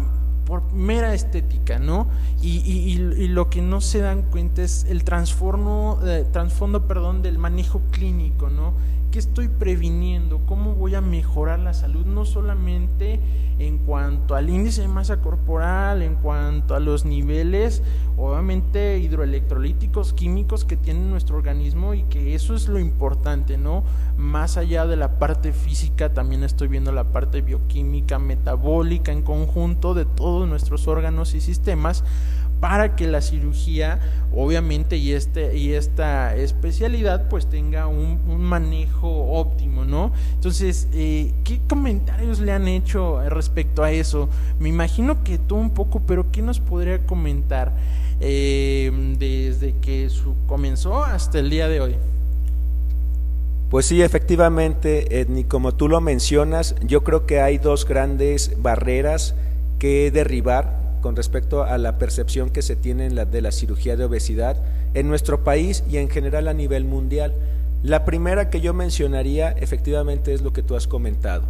por 0.45 0.71
mera 0.71 1.15
estética, 1.15 1.79
¿no? 1.79 2.07
Y, 2.43 2.97
lo 3.29 3.49
que 3.49 3.61
no 3.61 3.81
se 3.81 3.99
dan 3.99 4.21
cuenta 4.23 4.61
es 4.61 4.85
el 4.89 5.03
transformo, 5.03 5.99
eh, 6.05 6.25
trasfondo 6.31 6.87
perdón, 6.87 7.23
del 7.23 7.39
manejo 7.39 7.81
clínico, 7.91 8.49
¿no? 8.49 8.73
¿Qué 9.11 9.19
estoy 9.19 9.49
previniendo? 9.49 10.39
¿Cómo 10.45 10.73
voy 10.73 10.95
a 10.95 11.01
mejorar 11.01 11.59
la 11.59 11.73
salud? 11.73 12.05
No 12.05 12.23
solamente 12.23 13.19
en 13.59 13.77
cuanto 13.79 14.35
al 14.35 14.49
índice 14.49 14.83
de 14.83 14.87
masa 14.87 15.17
corporal, 15.19 16.01
en 16.01 16.15
cuanto 16.15 16.75
a 16.75 16.79
los 16.79 17.03
niveles, 17.03 17.83
obviamente 18.15 18.99
hidroelectrolíticos, 18.99 20.13
químicos 20.13 20.63
que 20.63 20.77
tiene 20.77 21.01
nuestro 21.01 21.35
organismo 21.35 21.93
y 21.93 22.03
que 22.03 22.35
eso 22.35 22.55
es 22.55 22.69
lo 22.69 22.79
importante, 22.79 23.57
¿no? 23.57 23.83
Más 24.17 24.55
allá 24.55 24.87
de 24.87 24.95
la 24.95 25.19
parte 25.19 25.51
física, 25.51 26.13
también 26.13 26.45
estoy 26.45 26.69
viendo 26.69 26.93
la 26.93 27.03
parte 27.03 27.41
bioquímica, 27.41 28.17
metabólica, 28.17 29.11
en 29.11 29.23
conjunto 29.23 29.93
de 29.93 30.05
todos 30.05 30.47
nuestros 30.47 30.87
órganos 30.87 31.35
y 31.35 31.41
sistemas 31.41 32.05
para 32.61 32.95
que 32.95 33.07
la 33.07 33.21
cirugía, 33.21 33.99
obviamente, 34.33 34.95
y, 34.95 35.11
este, 35.13 35.57
y 35.57 35.73
esta 35.73 36.35
especialidad, 36.35 37.27
pues 37.27 37.47
tenga 37.47 37.87
un, 37.87 38.21
manejo 38.41 39.09
óptimo, 39.09 39.83
¿no? 39.83 40.11
Entonces, 40.35 40.87
eh, 40.93 41.31
¿qué 41.43 41.59
comentarios 41.67 42.39
le 42.39 42.51
han 42.51 42.67
hecho 42.67 43.19
respecto 43.29 43.83
a 43.83 43.91
eso? 43.91 44.29
Me 44.59 44.69
imagino 44.69 45.23
que 45.23 45.39
tú 45.39 45.55
un 45.55 45.71
poco, 45.71 46.01
pero 46.05 46.31
¿qué 46.31 46.41
nos 46.41 46.59
podría 46.59 46.99
comentar 46.99 47.71
eh, 48.19 48.91
desde 49.17 49.73
que 49.81 50.09
comenzó 50.47 51.03
hasta 51.03 51.39
el 51.39 51.49
día 51.49 51.67
de 51.67 51.81
hoy? 51.81 51.95
Pues 53.71 53.87
sí, 53.87 54.01
efectivamente, 54.03 55.21
Edni, 55.21 55.45
como 55.45 55.73
tú 55.73 55.87
lo 55.87 55.99
mencionas, 55.99 56.75
yo 56.85 57.03
creo 57.03 57.25
que 57.25 57.39
hay 57.39 57.57
dos 57.57 57.87
grandes 57.87 58.61
barreras 58.61 59.33
que 59.79 60.11
derribar 60.11 60.80
con 61.01 61.15
respecto 61.15 61.63
a 61.63 61.77
la 61.77 61.97
percepción 61.97 62.49
que 62.49 62.61
se 62.61 62.75
tiene 62.75 63.09
de 63.09 63.41
la 63.41 63.51
cirugía 63.51 63.95
de 63.95 64.05
obesidad 64.05 64.57
en 64.93 65.07
nuestro 65.07 65.43
país 65.43 65.83
y 65.89 65.97
en 65.97 66.09
general 66.09 66.47
a 66.47 66.53
nivel 66.53 66.85
mundial. 66.85 67.33
La 67.83 68.05
primera 68.05 68.49
que 68.49 68.61
yo 68.61 68.73
mencionaría 68.73 69.51
efectivamente 69.51 70.33
es 70.33 70.41
lo 70.41 70.53
que 70.53 70.63
tú 70.63 70.75
has 70.75 70.87
comentado. 70.87 71.43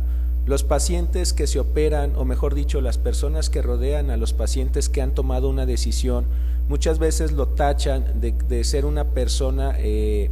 Los 0.45 0.63
pacientes 0.63 1.33
que 1.33 1.45
se 1.45 1.59
operan, 1.59 2.13
o 2.15 2.25
mejor 2.25 2.55
dicho, 2.55 2.81
las 2.81 2.97
personas 2.97 3.49
que 3.49 3.61
rodean 3.61 4.09
a 4.09 4.17
los 4.17 4.33
pacientes 4.33 4.89
que 4.89 5.01
han 5.01 5.11
tomado 5.11 5.49
una 5.49 5.65
decisión, 5.65 6.25
muchas 6.67 6.99
veces 6.99 7.33
lo 7.33 7.47
tachan 7.47 8.05
de, 8.21 8.63
ser 8.63 8.85
una 8.85 9.03
persona 9.05 9.75
eh, 9.77 10.31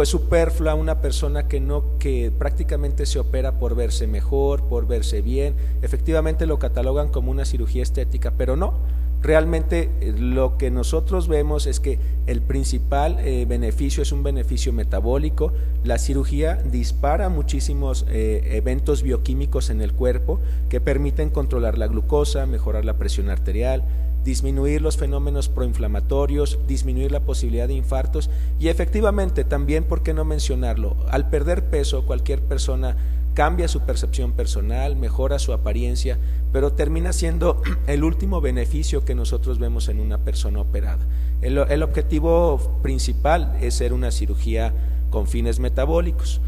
pues 0.00 0.08
superflua, 0.08 0.74
una 0.74 1.02
persona 1.02 1.46
que 1.46 1.60
no, 1.60 1.84
que 1.98 2.32
prácticamente 2.38 3.04
se 3.04 3.18
opera 3.18 3.58
por 3.58 3.74
verse 3.74 4.06
mejor, 4.06 4.62
por 4.62 4.86
verse 4.86 5.20
bien, 5.20 5.54
efectivamente 5.82 6.46
lo 6.46 6.58
catalogan 6.58 7.08
como 7.08 7.30
una 7.30 7.44
cirugía 7.44 7.82
estética, 7.82 8.32
pero 8.34 8.56
no, 8.56 8.72
realmente 9.22 9.90
eh, 10.00 10.14
lo 10.18 10.56
que 10.56 10.70
nosotros 10.70 11.28
vemos 11.28 11.66
es 11.66 11.80
que 11.80 11.98
el 12.26 12.40
principal 12.40 13.18
eh, 13.20 13.44
beneficio 13.46 14.02
es 14.02 14.12
un 14.12 14.22
beneficio 14.22 14.72
metabólico. 14.72 15.52
La 15.84 15.98
cirugía 15.98 16.56
dispara 16.56 17.28
muchísimos 17.28 18.06
eh, 18.08 18.52
eventos 18.52 19.02
bioquímicos 19.02 19.70
en 19.70 19.80
el 19.80 19.92
cuerpo 19.92 20.40
que 20.68 20.80
permiten 20.80 21.30
controlar 21.30 21.78
la 21.78 21.86
glucosa, 21.86 22.46
mejorar 22.46 22.84
la 22.84 22.98
presión 22.98 23.30
arterial, 23.30 23.82
disminuir 24.24 24.82
los 24.82 24.96
fenómenos 24.96 25.48
proinflamatorios, 25.48 26.58
disminuir 26.66 27.10
la 27.10 27.20
posibilidad 27.20 27.68
de 27.68 27.74
infartos 27.74 28.30
y 28.58 28.68
efectivamente 28.68 29.44
también, 29.44 29.84
¿por 29.84 30.02
qué 30.02 30.12
no 30.12 30.24
mencionarlo? 30.24 30.96
Al 31.08 31.30
perder 31.30 31.70
peso, 31.70 32.04
cualquier 32.04 32.42
persona 32.42 32.96
cambia 33.34 33.68
su 33.68 33.80
percepción 33.80 34.32
personal, 34.32 34.96
mejora 34.96 35.38
su 35.38 35.52
apariencia, 35.52 36.18
pero 36.52 36.72
termina 36.72 37.12
siendo 37.12 37.62
el 37.86 38.04
último 38.04 38.40
beneficio 38.40 39.04
que 39.04 39.14
nosotros 39.14 39.58
vemos 39.58 39.88
en 39.88 40.00
una 40.00 40.18
persona 40.18 40.60
operada. 40.60 41.04
El, 41.40 41.82
objetivo 41.82 42.80
principal 42.82 43.56
es 43.62 43.74
ser 43.74 43.92
una 43.94 44.10
cirugía 44.10 44.74
con 45.10 45.26
fines 45.26 45.58
metabólicos. 45.58 46.40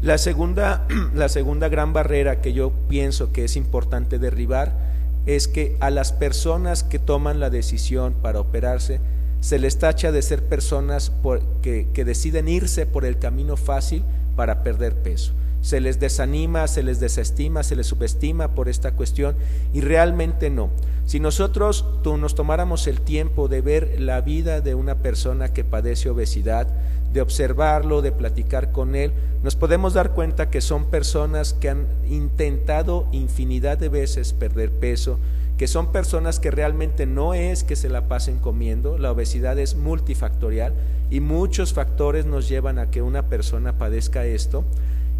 La 0.00 0.16
segunda, 0.16 0.86
la 1.14 1.28
segunda 1.28 1.68
gran 1.68 1.92
barrera 1.92 2.40
que 2.40 2.52
yo 2.52 2.72
pienso 2.88 3.32
que 3.32 3.44
es 3.44 3.56
importante 3.56 4.18
derribar 4.18 4.72
es 5.26 5.48
que 5.48 5.76
a 5.80 5.90
las 5.90 6.12
personas 6.12 6.82
que 6.82 6.98
toman 6.98 7.40
la 7.40 7.50
decisión 7.50 8.14
para 8.22 8.40
operarse 8.40 9.00
se 9.40 9.58
les 9.58 9.78
tacha 9.78 10.10
de 10.10 10.22
ser 10.22 10.42
personas 10.42 11.12
que, 11.62 11.86
que 11.92 12.04
deciden 12.04 12.48
irse 12.48 12.86
por 12.86 13.04
el 13.04 13.18
camino 13.18 13.56
fácil 13.56 14.02
para 14.34 14.62
perder 14.62 14.94
peso 14.94 15.32
se 15.62 15.80
les 15.80 16.00
desanima, 16.00 16.68
se 16.68 16.82
les 16.82 17.00
desestima, 17.00 17.62
se 17.62 17.76
les 17.76 17.86
subestima 17.86 18.48
por 18.48 18.68
esta 18.68 18.92
cuestión 18.92 19.36
y 19.72 19.80
realmente 19.80 20.50
no. 20.50 20.70
Si 21.06 21.20
nosotros 21.20 21.84
nos 22.04 22.34
tomáramos 22.34 22.86
el 22.86 23.00
tiempo 23.00 23.48
de 23.48 23.60
ver 23.60 24.00
la 24.00 24.20
vida 24.20 24.60
de 24.60 24.74
una 24.74 24.96
persona 24.96 25.52
que 25.52 25.64
padece 25.64 26.10
obesidad, 26.10 26.66
de 27.12 27.22
observarlo, 27.22 28.02
de 28.02 28.12
platicar 28.12 28.72
con 28.72 28.94
él, 28.94 29.12
nos 29.42 29.56
podemos 29.56 29.94
dar 29.94 30.10
cuenta 30.10 30.50
que 30.50 30.60
son 30.60 30.84
personas 30.86 31.54
que 31.54 31.70
han 31.70 31.86
intentado 32.08 33.06
infinidad 33.12 33.78
de 33.78 33.88
veces 33.88 34.32
perder 34.32 34.70
peso, 34.70 35.18
que 35.56 35.66
son 35.66 35.92
personas 35.92 36.40
que 36.40 36.50
realmente 36.50 37.06
no 37.06 37.34
es 37.34 37.64
que 37.64 37.76
se 37.76 37.88
la 37.88 38.02
pasen 38.08 38.38
comiendo, 38.38 38.98
la 38.98 39.10
obesidad 39.10 39.58
es 39.58 39.76
multifactorial 39.76 40.74
y 41.10 41.20
muchos 41.20 41.72
factores 41.72 42.26
nos 42.26 42.48
llevan 42.48 42.78
a 42.78 42.90
que 42.90 43.02
una 43.02 43.24
persona 43.24 43.72
padezca 43.72 44.26
esto. 44.26 44.64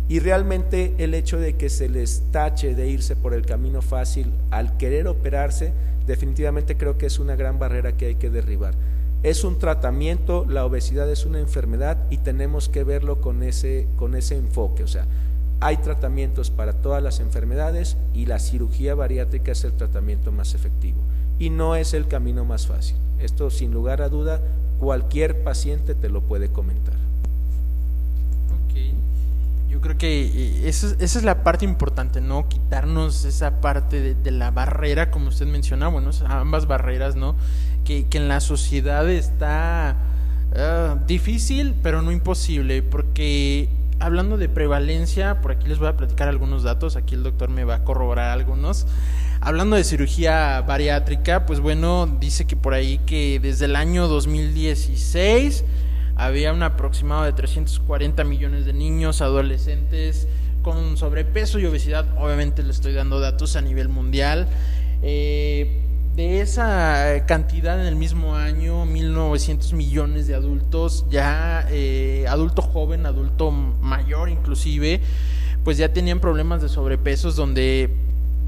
Y 0.09 0.21
realmente 0.21 0.95
el 0.99 1.13
hecho 1.15 1.39
de 1.39 1.57
que 1.57 1.69
se 1.69 1.89
les 1.89 2.23
tache 2.33 2.75
de 2.75 2.89
irse 2.89 3.15
por 3.15 3.35
el 3.35 3.45
camino 3.45 3.83
fácil 3.83 4.33
al 4.51 4.77
querer 4.79 5.07
operarse, 5.07 5.73
definitivamente 6.07 6.77
creo 6.77 6.97
que 6.97 7.07
es 7.07 7.19
una 7.19 7.37
gran 7.37 7.59
barrera 7.59 7.93
que 7.93 8.07
hay 8.07 8.15
que 8.15 8.31
derribar. 8.31 8.75
Es 9.23 9.45
un 9.45 9.59
tratamiento, 9.59 10.47
la 10.49 10.65
obesidad 10.65 11.11
es 11.11 11.27
una 11.27 11.41
enfermedad 11.41 11.99
y 12.09 12.19
tenemos 12.19 12.69
que 12.69 12.85
verlo 12.85 13.21
con 13.21 13.43
ese, 13.43 13.87
con 13.97 14.15
ese 14.15 14.37
enfoque. 14.37 14.85
O 14.85 14.89
sea, 14.89 15.05
hay 15.61 15.77
tratamientos 15.79 16.51
para 16.51 16.73
todas 16.73 17.03
las 17.03 17.21
enfermedades 17.21 17.97
y 18.15 18.27
la 18.27 18.39
cirugía 18.39 18.95
bariátrica 18.95 19.53
es 19.53 19.65
el 19.65 19.73
tratamiento 19.73 20.31
más 20.31 20.55
efectivo 20.55 20.99
y 21.39 21.51
no 21.51 21.77
es 21.77 21.95
el 21.95 22.07
camino 22.07 22.45
más 22.45 22.67
fácil. 22.67 22.97
Esto 23.21 23.51
sin 23.51 23.73
lugar 23.73 24.01
a 24.01 24.09
duda 24.09 24.41
cualquier 24.79 25.43
paciente 25.43 25.95
te 25.95 26.09
lo 26.09 26.21
puede 26.21 26.49
comentar. 26.49 27.08
Yo 29.69 29.81
creo 29.81 29.99
que 29.99 30.23
eh, 30.23 30.69
esa, 30.69 30.89
esa, 30.99 31.19
es 31.19 31.25
la 31.25 31.45
parte 31.45 31.65
importante, 31.65 32.21
¿no? 32.21 32.49
Quitarnos 32.49 33.25
esa 33.25 33.61
parte 33.61 34.15
de, 34.15 34.31
la 34.31 34.51
barrera, 34.51 35.11
como 35.11 35.29
usted 35.29 35.47
menciona, 35.47 35.89
bueno, 35.89 36.11
ambas 36.27 36.67
barreras, 36.67 37.17
¿no? 37.17 37.37
Que, 37.85 38.07
que 38.07 38.19
en 38.19 38.29
la 38.29 38.41
sociedad 38.41 39.09
está 39.09 39.97
ah, 40.57 40.97
difícil, 41.07 41.75
pero 41.83 42.03
no 42.03 42.13
imposible, 42.13 42.83
porque 42.83 43.69
hablando 44.01 44.37
de 44.37 44.49
prevalencia, 44.49 45.41
por 45.41 45.53
aquí 45.53 45.69
les 45.69 45.79
voy 45.79 45.89
a 45.89 45.97
platicar 45.97 46.29
algunos 46.29 46.63
datos, 46.63 46.97
aquí 46.97 47.15
el 47.15 47.23
doctor 47.23 47.51
me 47.51 47.65
va 47.65 47.77
a 47.77 47.85
corroborar 47.85 48.31
algunos. 48.31 48.87
Hablando 49.41 49.77
de 49.77 49.85
cirugía 49.85 50.61
bariátrica, 50.63 51.47
pues 51.47 51.61
bueno, 51.61 52.07
dice 52.21 52.47
que 52.47 52.57
por 52.57 52.75
ahí 52.75 52.99
que 53.07 53.39
desde 53.41 53.67
el 53.67 53.77
año 53.77 54.09
2016 54.09 55.65
había 56.19 56.53
un 56.53 56.63
aproximado 56.63 57.25
de 57.25 57.33
340 57.33 58.25
millones 58.25 58.67
de 58.67 58.73
niños, 58.73 59.23
adolescentes 59.23 60.29
con 60.63 60.97
sobrepeso 60.97 61.59
y 61.59 61.67
obesidad. 61.67 62.07
Obviamente 62.19 62.63
le 62.63 62.71
estoy 62.71 62.93
dando 62.93 63.21
datos 63.21 63.57
a 63.57 63.63
nivel 63.63 63.89
mundial. 63.89 64.49
Eh, 65.03 65.85
de 66.17 66.41
esa 66.41 67.25
cantidad 67.27 67.81
en 67.81 67.87
el 67.87 67.95
mismo 67.95 68.35
año, 68.35 68.85
1.900 68.85 69.73
millones 69.75 70.27
de 70.27 70.35
adultos, 70.35 71.07
ya 71.09 71.65
eh, 71.71 72.27
adulto 72.29 72.61
joven, 72.61 73.07
adulto 73.07 73.53
mayor 73.53 74.29
inclusive, 74.29 75.01
pues 75.63 75.79
ya 75.79 75.93
tenían 75.93 76.19
problemas 76.19 76.61
de 76.61 76.69
sobrepesos 76.69 77.37
donde 77.37 77.95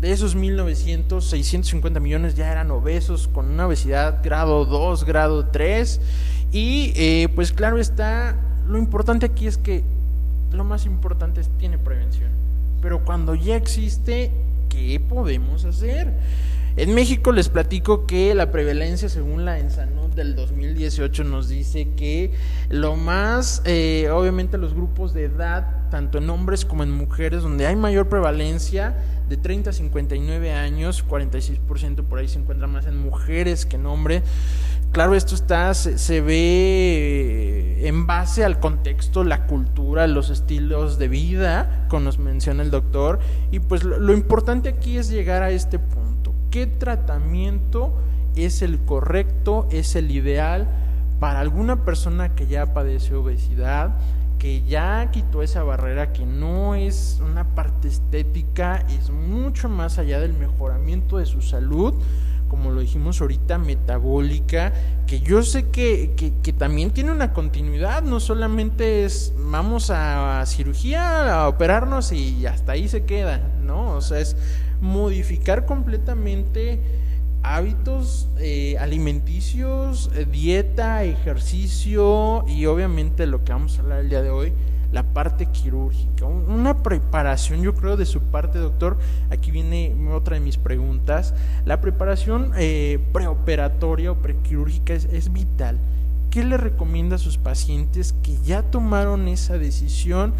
de 0.00 0.10
esos 0.10 0.36
1.900, 0.36 1.20
650 1.20 2.00
millones 2.00 2.34
ya 2.34 2.50
eran 2.50 2.72
obesos 2.72 3.28
con 3.28 3.48
una 3.50 3.68
obesidad 3.68 4.20
grado 4.24 4.64
2, 4.64 5.04
grado 5.04 5.46
3. 5.46 6.00
Y 6.52 6.92
eh, 6.96 7.28
pues 7.34 7.52
claro 7.52 7.78
está, 7.78 8.34
lo 8.66 8.78
importante 8.78 9.26
aquí 9.26 9.46
es 9.46 9.56
que 9.56 9.84
lo 10.52 10.64
más 10.64 10.84
importante 10.86 11.40
es 11.40 11.48
tiene 11.58 11.78
prevención. 11.78 12.30
Pero 12.82 13.04
cuando 13.04 13.34
ya 13.34 13.56
existe, 13.56 14.30
¿qué 14.68 15.00
podemos 15.00 15.64
hacer? 15.64 16.12
En 16.80 16.94
México 16.94 17.30
les 17.30 17.50
platico 17.50 18.06
que 18.06 18.34
la 18.34 18.50
prevalencia 18.50 19.10
según 19.10 19.44
la 19.44 19.58
Ensanud 19.58 20.08
del 20.14 20.34
2018 20.34 21.24
nos 21.24 21.50
dice 21.50 21.90
que 21.94 22.32
lo 22.70 22.96
más, 22.96 23.60
eh, 23.66 24.08
obviamente 24.10 24.56
los 24.56 24.72
grupos 24.72 25.12
de 25.12 25.24
edad, 25.24 25.90
tanto 25.90 26.16
en 26.16 26.30
hombres 26.30 26.64
como 26.64 26.82
en 26.82 26.90
mujeres, 26.90 27.42
donde 27.42 27.66
hay 27.66 27.76
mayor 27.76 28.08
prevalencia 28.08 28.94
de 29.28 29.36
30 29.36 29.68
a 29.68 29.72
59 29.74 30.54
años, 30.54 31.04
46% 31.06 32.02
por 32.04 32.18
ahí 32.18 32.28
se 32.28 32.38
encuentra 32.38 32.66
más 32.66 32.86
en 32.86 32.96
mujeres 32.96 33.66
que 33.66 33.76
en 33.76 33.84
hombres. 33.84 34.22
Claro, 34.90 35.14
esto 35.14 35.34
está, 35.34 35.74
se, 35.74 36.20
ve 36.22 37.86
en 37.86 38.06
base 38.06 38.42
al 38.42 38.58
contexto, 38.58 39.22
la 39.22 39.46
cultura, 39.46 40.06
los 40.06 40.30
estilos 40.30 40.98
de 40.98 41.08
vida, 41.08 41.86
como 41.90 42.04
nos 42.04 42.18
menciona 42.18 42.62
el 42.62 42.70
doctor, 42.70 43.18
y 43.52 43.58
pues 43.58 43.84
lo 43.84 44.14
importante 44.14 44.70
aquí 44.70 44.96
es 44.96 45.10
llegar 45.10 45.42
a 45.42 45.50
este 45.50 45.78
punto 45.78 46.19
qué 46.50 46.66
tratamiento 46.66 47.92
es 48.36 48.62
el 48.62 48.78
correcto, 48.80 49.68
es 49.70 49.96
el 49.96 50.10
ideal 50.10 50.68
para 51.18 51.40
alguna 51.40 51.84
persona 51.84 52.34
que 52.34 52.46
ya 52.46 52.72
padece 52.72 53.14
obesidad, 53.14 53.94
que 54.38 54.62
ya 54.64 55.10
quitó 55.12 55.42
esa 55.42 55.62
barrera, 55.62 56.12
que 56.12 56.24
no 56.24 56.74
es 56.74 57.20
una 57.22 57.44
parte 57.44 57.88
estética, 57.88 58.84
es 58.88 59.10
mucho 59.10 59.68
más 59.68 59.98
allá 59.98 60.18
del 60.18 60.32
mejoramiento 60.32 61.18
de 61.18 61.26
su 61.26 61.42
salud, 61.42 61.94
como 62.48 62.70
lo 62.70 62.80
dijimos 62.80 63.20
ahorita, 63.20 63.58
metabólica, 63.58 64.72
que 65.06 65.20
yo 65.20 65.42
sé 65.42 65.68
que, 65.68 66.14
que, 66.42 66.52
también 66.52 66.90
tiene 66.90 67.12
una 67.12 67.32
continuidad, 67.32 68.02
no 68.02 68.18
solamente 68.18 69.04
es 69.04 69.32
vamos 69.38 69.90
a 69.90 70.42
cirugía, 70.46 71.42
a 71.42 71.48
operarnos 71.48 72.10
y 72.10 72.46
hasta 72.46 72.72
ahí 72.72 72.88
se 72.88 73.04
queda, 73.04 73.40
¿no? 73.62 73.92
O 73.92 74.00
sea, 74.00 74.18
es 74.18 74.36
modificar 74.80 75.66
completamente 75.66 76.80
hábitos 77.42 78.28
eh, 78.38 78.76
alimenticios, 78.78 80.10
eh, 80.14 80.26
dieta, 80.30 81.04
ejercicio 81.04 82.44
y 82.48 82.66
obviamente 82.66 83.26
lo 83.26 83.44
que 83.44 83.52
vamos 83.52 83.78
a 83.78 83.82
hablar 83.82 84.00
el 84.00 84.10
día 84.10 84.22
de 84.22 84.30
hoy, 84.30 84.52
la 84.92 85.02
parte 85.04 85.46
quirúrgica. 85.46 86.26
Una 86.26 86.82
preparación, 86.82 87.62
yo 87.62 87.74
creo, 87.74 87.96
de 87.96 88.06
su 88.06 88.20
parte, 88.20 88.58
doctor. 88.58 88.98
Aquí 89.30 89.50
viene 89.50 89.94
otra 90.12 90.34
de 90.34 90.40
mis 90.40 90.56
preguntas. 90.56 91.32
La 91.64 91.80
preparación 91.80 92.52
eh, 92.56 92.98
preoperatoria 93.12 94.12
o 94.12 94.16
prequirúrgica 94.16 94.94
es, 94.94 95.04
es 95.06 95.32
vital. 95.32 95.78
¿Qué 96.30 96.44
le 96.44 96.56
recomienda 96.56 97.16
a 97.16 97.18
sus 97.18 97.38
pacientes 97.38 98.14
que 98.22 98.36
ya 98.44 98.62
tomaron 98.62 99.28
esa 99.28 99.58
decisión 99.58 100.32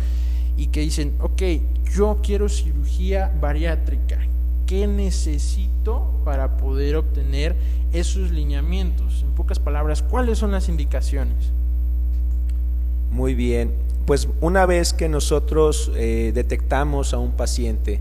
y 0.57 0.69
que 0.69 0.81
dicen, 0.81 1.15
ok, 1.21 1.43
yo 1.95 2.19
quiero 2.23 2.49
cirugía 2.49 3.33
bariátrica? 3.41 4.19
¿Qué 4.67 4.87
necesito 4.87 6.13
para 6.25 6.57
poder 6.57 6.97
obtener 6.97 7.57
esos 7.93 8.31
lineamientos? 8.31 9.23
En 9.23 9.31
pocas 9.31 9.59
palabras, 9.59 10.03
¿cuáles 10.03 10.39
son 10.39 10.53
las 10.53 10.69
indicaciones? 10.69 11.35
Muy 13.11 13.35
bien, 13.35 13.73
pues 14.07 14.29
una 14.41 14.67
vez 14.67 14.93
que 14.93 15.09
nosotros 15.09 15.91
eh, 15.97 16.31
detectamos 16.35 17.13
a 17.13 17.19
un 17.19 17.33
paciente 17.33 18.01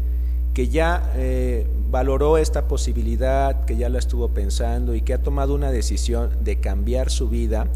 que 0.54 0.68
ya 0.68 1.12
eh, 1.16 1.66
valoró 1.90 2.38
esta 2.38 2.68
posibilidad, 2.68 3.66
que 3.66 3.78
ya 3.78 3.90
la 3.90 4.00
estuvo 4.00 4.30
pensando 4.30 4.94
y 4.94 5.02
que 5.02 5.14
ha 5.14 5.20
tomado 5.20 5.56
una 5.56 5.72
decisión 5.72 6.30
de 6.42 6.58
cambiar 6.58 7.10
su 7.10 7.30
vida, 7.30 7.68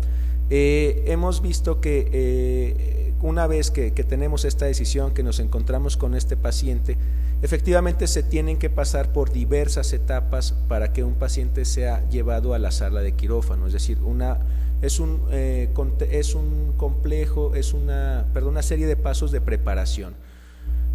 eh, 0.49 1.03
hemos 1.07 1.41
visto 1.41 1.81
que 1.81 3.13
una 3.21 3.47
vez 3.47 3.71
que 3.71 3.91
tenemos 3.91 4.45
esta 4.45 4.65
decisión, 4.65 5.13
que 5.13 5.23
nos 5.23 5.39
encontramos 5.39 5.95
con 5.97 6.13
este 6.13 6.35
paciente, 6.35 6.97
Efectivamente 7.43 8.07
se 8.07 8.23
tienen 8.23 8.57
que 8.57 8.69
pasar 8.69 9.11
por 9.11 9.33
diversas 9.33 9.91
etapas 9.91 10.53
para 10.69 10.93
que 10.93 11.03
un 11.03 11.15
paciente 11.15 11.65
sea 11.65 12.01
llevado 12.09 12.53
a 12.53 12.57
la 12.57 12.71
sala 12.71 13.01
de 13.01 13.11
quirófano, 13.11 13.67
es 13.67 13.73
decir, 13.73 13.97
una, 14.01 14.37
es, 14.81 15.01
un, 15.01 15.27
eh, 15.29 15.67
es 16.09 16.35
un 16.35 16.71
complejo, 16.77 17.53
es 17.53 17.73
una, 17.73 18.27
perdón, 18.33 18.51
una 18.51 18.63
serie 18.63 18.87
de 18.87 18.95
pasos 18.95 19.33
de 19.33 19.41
preparación. 19.41 20.13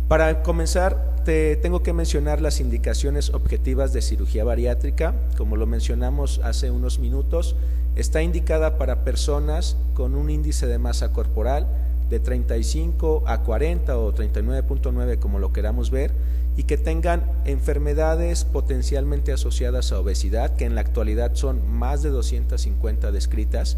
Para 0.08 0.42
comenzar, 0.42 1.22
te 1.26 1.56
tengo 1.56 1.82
que 1.82 1.92
mencionar 1.92 2.40
las 2.40 2.60
indicaciones 2.60 3.28
objetivas 3.28 3.92
de 3.92 4.00
cirugía 4.00 4.42
bariátrica. 4.42 5.14
Como 5.36 5.56
lo 5.56 5.66
mencionamos 5.66 6.40
hace 6.42 6.70
unos 6.70 6.98
minutos, 6.98 7.56
está 7.94 8.22
indicada 8.22 8.78
para 8.78 9.04
personas 9.04 9.76
con 9.92 10.14
un 10.14 10.30
índice 10.30 10.66
de 10.66 10.78
masa 10.78 11.12
corporal 11.12 11.66
de 12.08 12.20
35 12.20 13.24
a 13.26 13.42
40 13.42 13.98
o 13.98 14.14
39.9, 14.14 15.18
como 15.18 15.38
lo 15.38 15.52
queramos 15.52 15.90
ver, 15.90 16.12
y 16.56 16.62
que 16.62 16.78
tengan 16.78 17.22
enfermedades 17.44 18.46
potencialmente 18.46 19.34
asociadas 19.34 19.92
a 19.92 20.00
obesidad, 20.00 20.56
que 20.56 20.64
en 20.64 20.74
la 20.74 20.80
actualidad 20.80 21.34
son 21.34 21.70
más 21.70 22.02
de 22.02 22.08
250 22.08 23.12
descritas, 23.12 23.76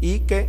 y 0.00 0.20
que 0.20 0.48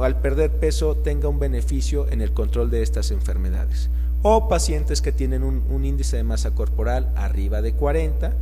al 0.00 0.18
perder 0.22 0.50
peso 0.50 0.96
tenga 0.96 1.28
un 1.28 1.38
beneficio 1.38 2.08
en 2.10 2.22
el 2.22 2.32
control 2.32 2.70
de 2.70 2.82
estas 2.82 3.10
enfermedades. 3.10 3.90
O 4.24 4.48
pacientes 4.48 5.02
que 5.02 5.10
tienen 5.10 5.42
un, 5.42 5.84
índice 5.84 6.16
de 6.16 6.22
masa 6.22 6.52
corporal 6.52 7.12
arriba 7.16 7.60
de 7.60 7.72
40, 7.72 8.32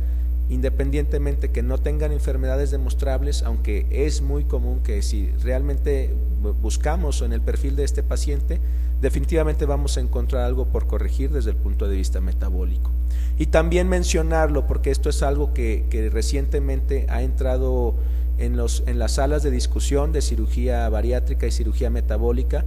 independientemente 0.49 1.49
que 1.49 1.63
no 1.63 1.79
tengan 1.79 2.11
enfermedades 2.11 2.69
demostrables, 2.69 3.41
aunque 3.41 3.87
es 3.89 4.21
muy 4.21 4.43
común 4.43 4.81
que 4.83 5.01
si 5.01 5.31
realmente 5.43 6.13
buscamos 6.61 7.23
en 7.23 7.33
el 7.33 7.41
perfil 7.41 7.75
de 7.75 7.83
este 7.83 8.03
paciente, 8.03 8.59
definitivamente 9.01 9.65
vamos 9.65 9.97
a 9.97 10.01
encontrar 10.01 10.43
algo 10.43 10.65
por 10.65 10.85
corregir 10.85 11.31
desde 11.31 11.49
el 11.49 11.55
punto 11.55 11.87
de 11.87 11.95
vista 11.95 12.21
metabólico. 12.21 12.91
Y 13.39 13.47
también 13.47 13.89
mencionarlo, 13.89 14.67
porque 14.67 14.91
esto 14.91 15.09
es 15.09 15.23
algo 15.23 15.51
que, 15.51 16.09
recientemente 16.13 17.07
ha 17.09 17.23
entrado 17.23 17.95
en, 18.37 18.55
los, 18.55 18.83
en 18.85 18.99
las 18.99 19.13
salas 19.13 19.41
de 19.41 19.49
discusión 19.49 20.11
de 20.11 20.21
cirugía 20.21 20.87
bariátrica 20.89 21.47
y 21.47 21.51
cirugía 21.51 21.89
metabólica, 21.89 22.65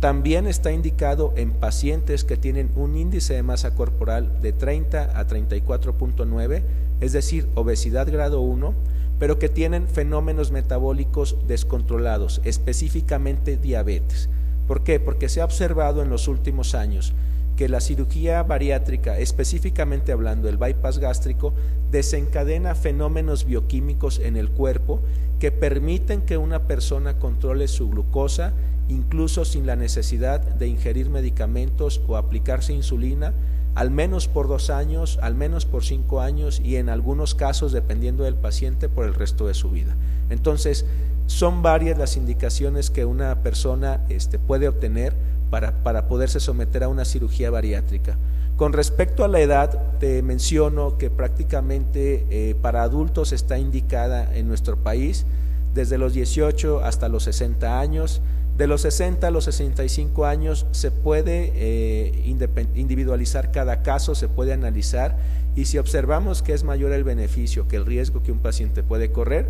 también 0.00 0.46
está 0.46 0.72
indicado 0.72 1.32
en 1.36 1.52
pacientes 1.52 2.24
que 2.24 2.36
tienen 2.36 2.70
un 2.76 2.96
índice 2.96 3.34
de 3.34 3.42
masa 3.42 3.74
corporal 3.74 4.40
de 4.42 4.52
30 4.52 5.18
a 5.18 5.26
34.9, 5.26 6.62
es 7.00 7.12
decir, 7.12 7.46
obesidad 7.54 8.10
grado 8.10 8.40
1, 8.40 8.74
pero 9.18 9.38
que 9.38 9.48
tienen 9.48 9.88
fenómenos 9.88 10.52
metabólicos 10.52 11.36
descontrolados, 11.48 12.42
específicamente 12.44 13.56
diabetes. 13.56 14.28
¿Por 14.68 14.82
qué? 14.82 15.00
Porque 15.00 15.28
se 15.28 15.40
ha 15.40 15.44
observado 15.44 16.02
en 16.02 16.10
los 16.10 16.28
últimos 16.28 16.74
años 16.74 17.14
que 17.56 17.68
la 17.68 17.80
cirugía 17.80 18.42
bariátrica, 18.42 19.18
específicamente 19.18 20.12
hablando 20.12 20.48
el 20.48 20.58
bypass 20.58 20.98
gástrico, 20.98 21.52
desencadena 21.90 22.74
fenómenos 22.74 23.44
bioquímicos 23.44 24.18
en 24.18 24.36
el 24.36 24.50
cuerpo 24.50 25.00
que 25.40 25.52
permiten 25.52 26.22
que 26.22 26.38
una 26.38 26.60
persona 26.60 27.18
controle 27.18 27.68
su 27.68 27.88
glucosa 27.90 28.52
incluso 28.88 29.44
sin 29.44 29.66
la 29.66 29.76
necesidad 29.76 30.40
de 30.40 30.68
ingerir 30.68 31.10
medicamentos 31.10 32.00
o 32.06 32.16
aplicarse 32.16 32.72
insulina, 32.72 33.32
al 33.74 33.90
menos 33.90 34.28
por 34.28 34.48
dos 34.48 34.70
años, 34.70 35.18
al 35.22 35.34
menos 35.34 35.66
por 35.66 35.84
cinco 35.84 36.20
años 36.20 36.60
y 36.64 36.76
en 36.76 36.88
algunos 36.88 37.34
casos, 37.34 37.72
dependiendo 37.72 38.24
del 38.24 38.34
paciente, 38.34 38.88
por 38.88 39.06
el 39.06 39.14
resto 39.14 39.46
de 39.46 39.54
su 39.54 39.70
vida. 39.70 39.94
Entonces, 40.30 40.86
son 41.26 41.62
varias 41.62 41.98
las 41.98 42.16
indicaciones 42.16 42.90
que 42.90 43.04
una 43.04 43.42
persona 43.42 44.00
este, 44.08 44.38
puede 44.38 44.68
obtener 44.68 45.12
para, 45.50 45.72
para, 45.82 46.08
poderse 46.08 46.40
someter 46.40 46.84
a 46.84 46.88
una 46.88 47.04
cirugía 47.04 47.50
bariátrica. 47.50 48.16
Con 48.56 48.72
respecto 48.72 49.24
a 49.24 49.28
la 49.28 49.40
edad, 49.40 49.98
te 50.00 50.22
menciono 50.22 50.96
que 50.96 51.10
prácticamente 51.10 52.24
eh, 52.30 52.54
para 52.60 52.82
adultos 52.82 53.32
está 53.32 53.58
indicada 53.58 54.34
en 54.34 54.48
nuestro 54.48 54.76
país 54.76 55.26
desde 55.74 55.98
los 55.98 56.14
18 56.14 56.82
hasta 56.82 57.08
los 57.10 57.24
60 57.24 57.78
años 57.78 58.22
De 58.56 58.66
los 58.66 58.80
60 58.80 59.26
a 59.26 59.30
los 59.30 59.44
65 59.44 60.24
años 60.24 60.64
se 60.72 60.90
puede 60.90 61.52
eh, 61.54 62.34
individualizar 62.74 63.52
cada 63.52 63.82
caso, 63.82 64.14
se 64.14 64.28
puede 64.28 64.54
analizar 64.54 65.18
y 65.54 65.66
si 65.66 65.76
observamos 65.76 66.42
que 66.42 66.54
es 66.54 66.64
mayor 66.64 66.92
el 66.92 67.04
beneficio 67.04 67.68
que 67.68 67.76
el 67.76 67.84
riesgo 67.84 68.22
que 68.22 68.32
un 68.32 68.38
paciente 68.38 68.82
puede 68.82 69.12
correr, 69.12 69.46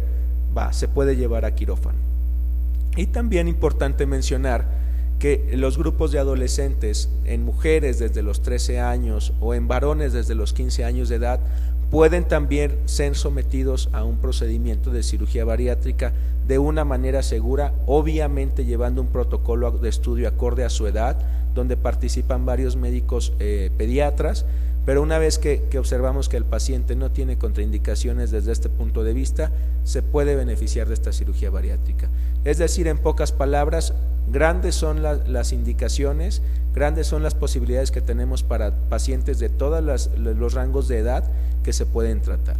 va, 0.56 0.72
se 0.72 0.88
puede 0.88 1.16
llevar 1.16 1.44
a 1.44 1.54
quirófano. 1.54 1.98
Y 2.96 3.06
también 3.06 3.46
importante 3.46 4.06
mencionar 4.06 4.64
que 5.18 5.50
los 5.54 5.78
grupos 5.78 6.12
de 6.12 6.18
adolescentes 6.18 7.08
en 7.24 7.44
mujeres 7.44 7.98
desde 7.98 8.22
los 8.22 8.42
13 8.42 8.80
años 8.80 9.32
o 9.40 9.54
en 9.54 9.66
varones 9.66 10.12
desde 10.12 10.34
los 10.34 10.52
15 10.52 10.84
años 10.84 11.08
de 11.08 11.16
edad 11.16 11.40
pueden 11.90 12.24
también 12.24 12.76
ser 12.86 13.14
sometidos 13.14 13.88
a 13.92 14.04
un 14.04 14.18
procedimiento 14.18 14.90
de 14.90 15.02
cirugía 15.02 15.44
bariátrica 15.44 16.12
de 16.46 16.58
una 16.58 16.84
manera 16.84 17.22
segura, 17.22 17.72
obviamente 17.86 18.64
llevando 18.64 19.00
un 19.00 19.08
protocolo 19.08 19.70
de 19.72 19.88
estudio 19.88 20.28
acorde 20.28 20.64
a 20.64 20.70
su 20.70 20.86
edad, 20.86 21.16
donde 21.54 21.76
participan 21.76 22.44
varios 22.44 22.76
médicos 22.76 23.32
eh, 23.38 23.70
pediatras, 23.76 24.44
pero 24.84 25.02
una 25.02 25.18
vez 25.18 25.38
que, 25.38 25.64
que, 25.68 25.80
observamos 25.80 26.28
que 26.28 26.36
el 26.36 26.44
paciente 26.44 26.94
no 26.94 27.10
tiene 27.10 27.38
contraindicaciones 27.38 28.30
desde 28.30 28.52
este 28.52 28.68
punto 28.68 29.02
de 29.02 29.14
vista, 29.14 29.50
se 29.82 30.02
puede 30.02 30.36
beneficiar 30.36 30.86
de 30.86 30.94
esta 30.94 31.12
cirugía 31.12 31.50
bariátrica. 31.50 32.08
Es 32.44 32.58
decir, 32.58 32.86
en 32.86 32.98
pocas 32.98 33.32
palabras, 33.32 33.94
Grandes 34.30 34.74
son 34.74 35.02
las 35.02 35.52
indicaciones, 35.52 36.42
grandes 36.74 37.06
son 37.06 37.22
las 37.22 37.34
posibilidades 37.34 37.90
que 37.90 38.00
tenemos 38.00 38.42
para 38.42 38.72
pacientes 38.88 39.38
de 39.38 39.48
todos 39.48 40.10
los 40.16 40.54
rangos 40.54 40.88
de 40.88 40.98
edad 40.98 41.24
que 41.62 41.72
se 41.72 41.86
pueden 41.86 42.20
tratar. 42.20 42.56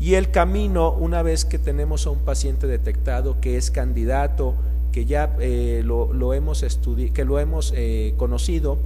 Y 0.00 0.14
el 0.14 0.30
camino, 0.30 0.92
una 0.92 1.22
vez 1.22 1.44
que 1.44 1.58
tenemos 1.58 2.06
a 2.06 2.10
un 2.10 2.20
paciente 2.20 2.66
detectado 2.66 3.40
que 3.40 3.56
es 3.56 3.70
candidato, 3.70 4.54
que 4.92 5.04
ya 5.04 5.36
eh, 5.40 5.82
lo, 5.84 6.34
hemos, 6.34 6.64
que 7.12 7.24
lo 7.24 7.38
hemos 7.38 7.72
eh, 7.76 8.14
conocido, 8.16 8.78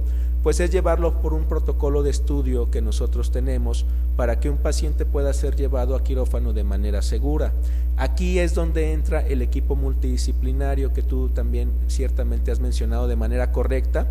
pues 0.45 0.59
es 0.59 0.69
llevarlo 0.69 1.23
por 1.23 1.33
un 1.33 1.45
protocolo 1.45 2.03
de 2.03 2.11
estudio 2.11 2.69
que 2.69 2.79
nosotros 2.79 3.31
tenemos 3.31 3.83
para 4.15 4.39
que 4.39 4.47
un 4.47 4.57
paciente 4.57 5.03
pueda 5.03 5.33
ser 5.33 5.55
llevado 5.55 5.95
a 5.95 6.03
quirófano 6.03 6.53
de 6.53 6.63
manera 6.63 7.01
segura. 7.01 7.51
Aquí 7.97 8.37
es 8.37 8.53
donde 8.53 8.93
entra 8.93 9.25
el 9.25 9.41
equipo 9.41 9.75
multidisciplinario 9.75 10.93
que 10.93 11.01
tú 11.01 11.29
también 11.29 11.71
ciertamente 11.87 12.51
has 12.51 12.59
mencionado 12.59 13.07
de 13.07 13.15
manera 13.15 13.51
correcta. 13.51 14.05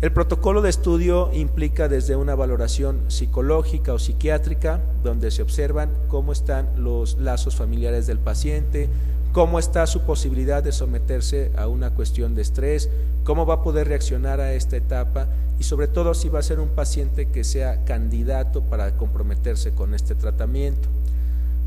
El 0.00 0.12
protocolo 0.12 0.62
de 0.62 0.70
estudio 0.70 1.28
implica 1.34 1.88
desde 1.88 2.16
una 2.16 2.34
valoración 2.34 2.98
psicológica 3.08 3.92
o 3.92 3.98
psiquiátrica, 3.98 4.80
donde 5.04 5.30
se 5.30 5.42
observan 5.42 5.90
cómo 6.08 6.32
están 6.32 6.70
los 6.78 7.18
lazos 7.18 7.54
familiares 7.54 8.06
del 8.06 8.18
paciente, 8.18 8.88
cómo 9.32 9.58
está 9.58 9.86
su 9.86 10.02
posibilidad 10.02 10.62
de 10.62 10.72
someterse 10.72 11.52
a 11.56 11.68
una 11.68 11.90
cuestión 11.90 12.34
de 12.34 12.42
estrés, 12.42 12.88
cómo 13.24 13.46
va 13.46 13.54
a 13.54 13.62
poder 13.62 13.88
reaccionar 13.88 14.40
a 14.40 14.54
esta 14.54 14.76
etapa 14.76 15.28
y 15.58 15.64
sobre 15.64 15.88
todo 15.88 16.14
si 16.14 16.28
va 16.28 16.38
a 16.40 16.42
ser 16.42 16.58
un 16.58 16.70
paciente 16.70 17.28
que 17.28 17.44
sea 17.44 17.84
candidato 17.84 18.62
para 18.62 18.96
comprometerse 18.96 19.72
con 19.72 19.94
este 19.94 20.14
tratamiento. 20.14 20.88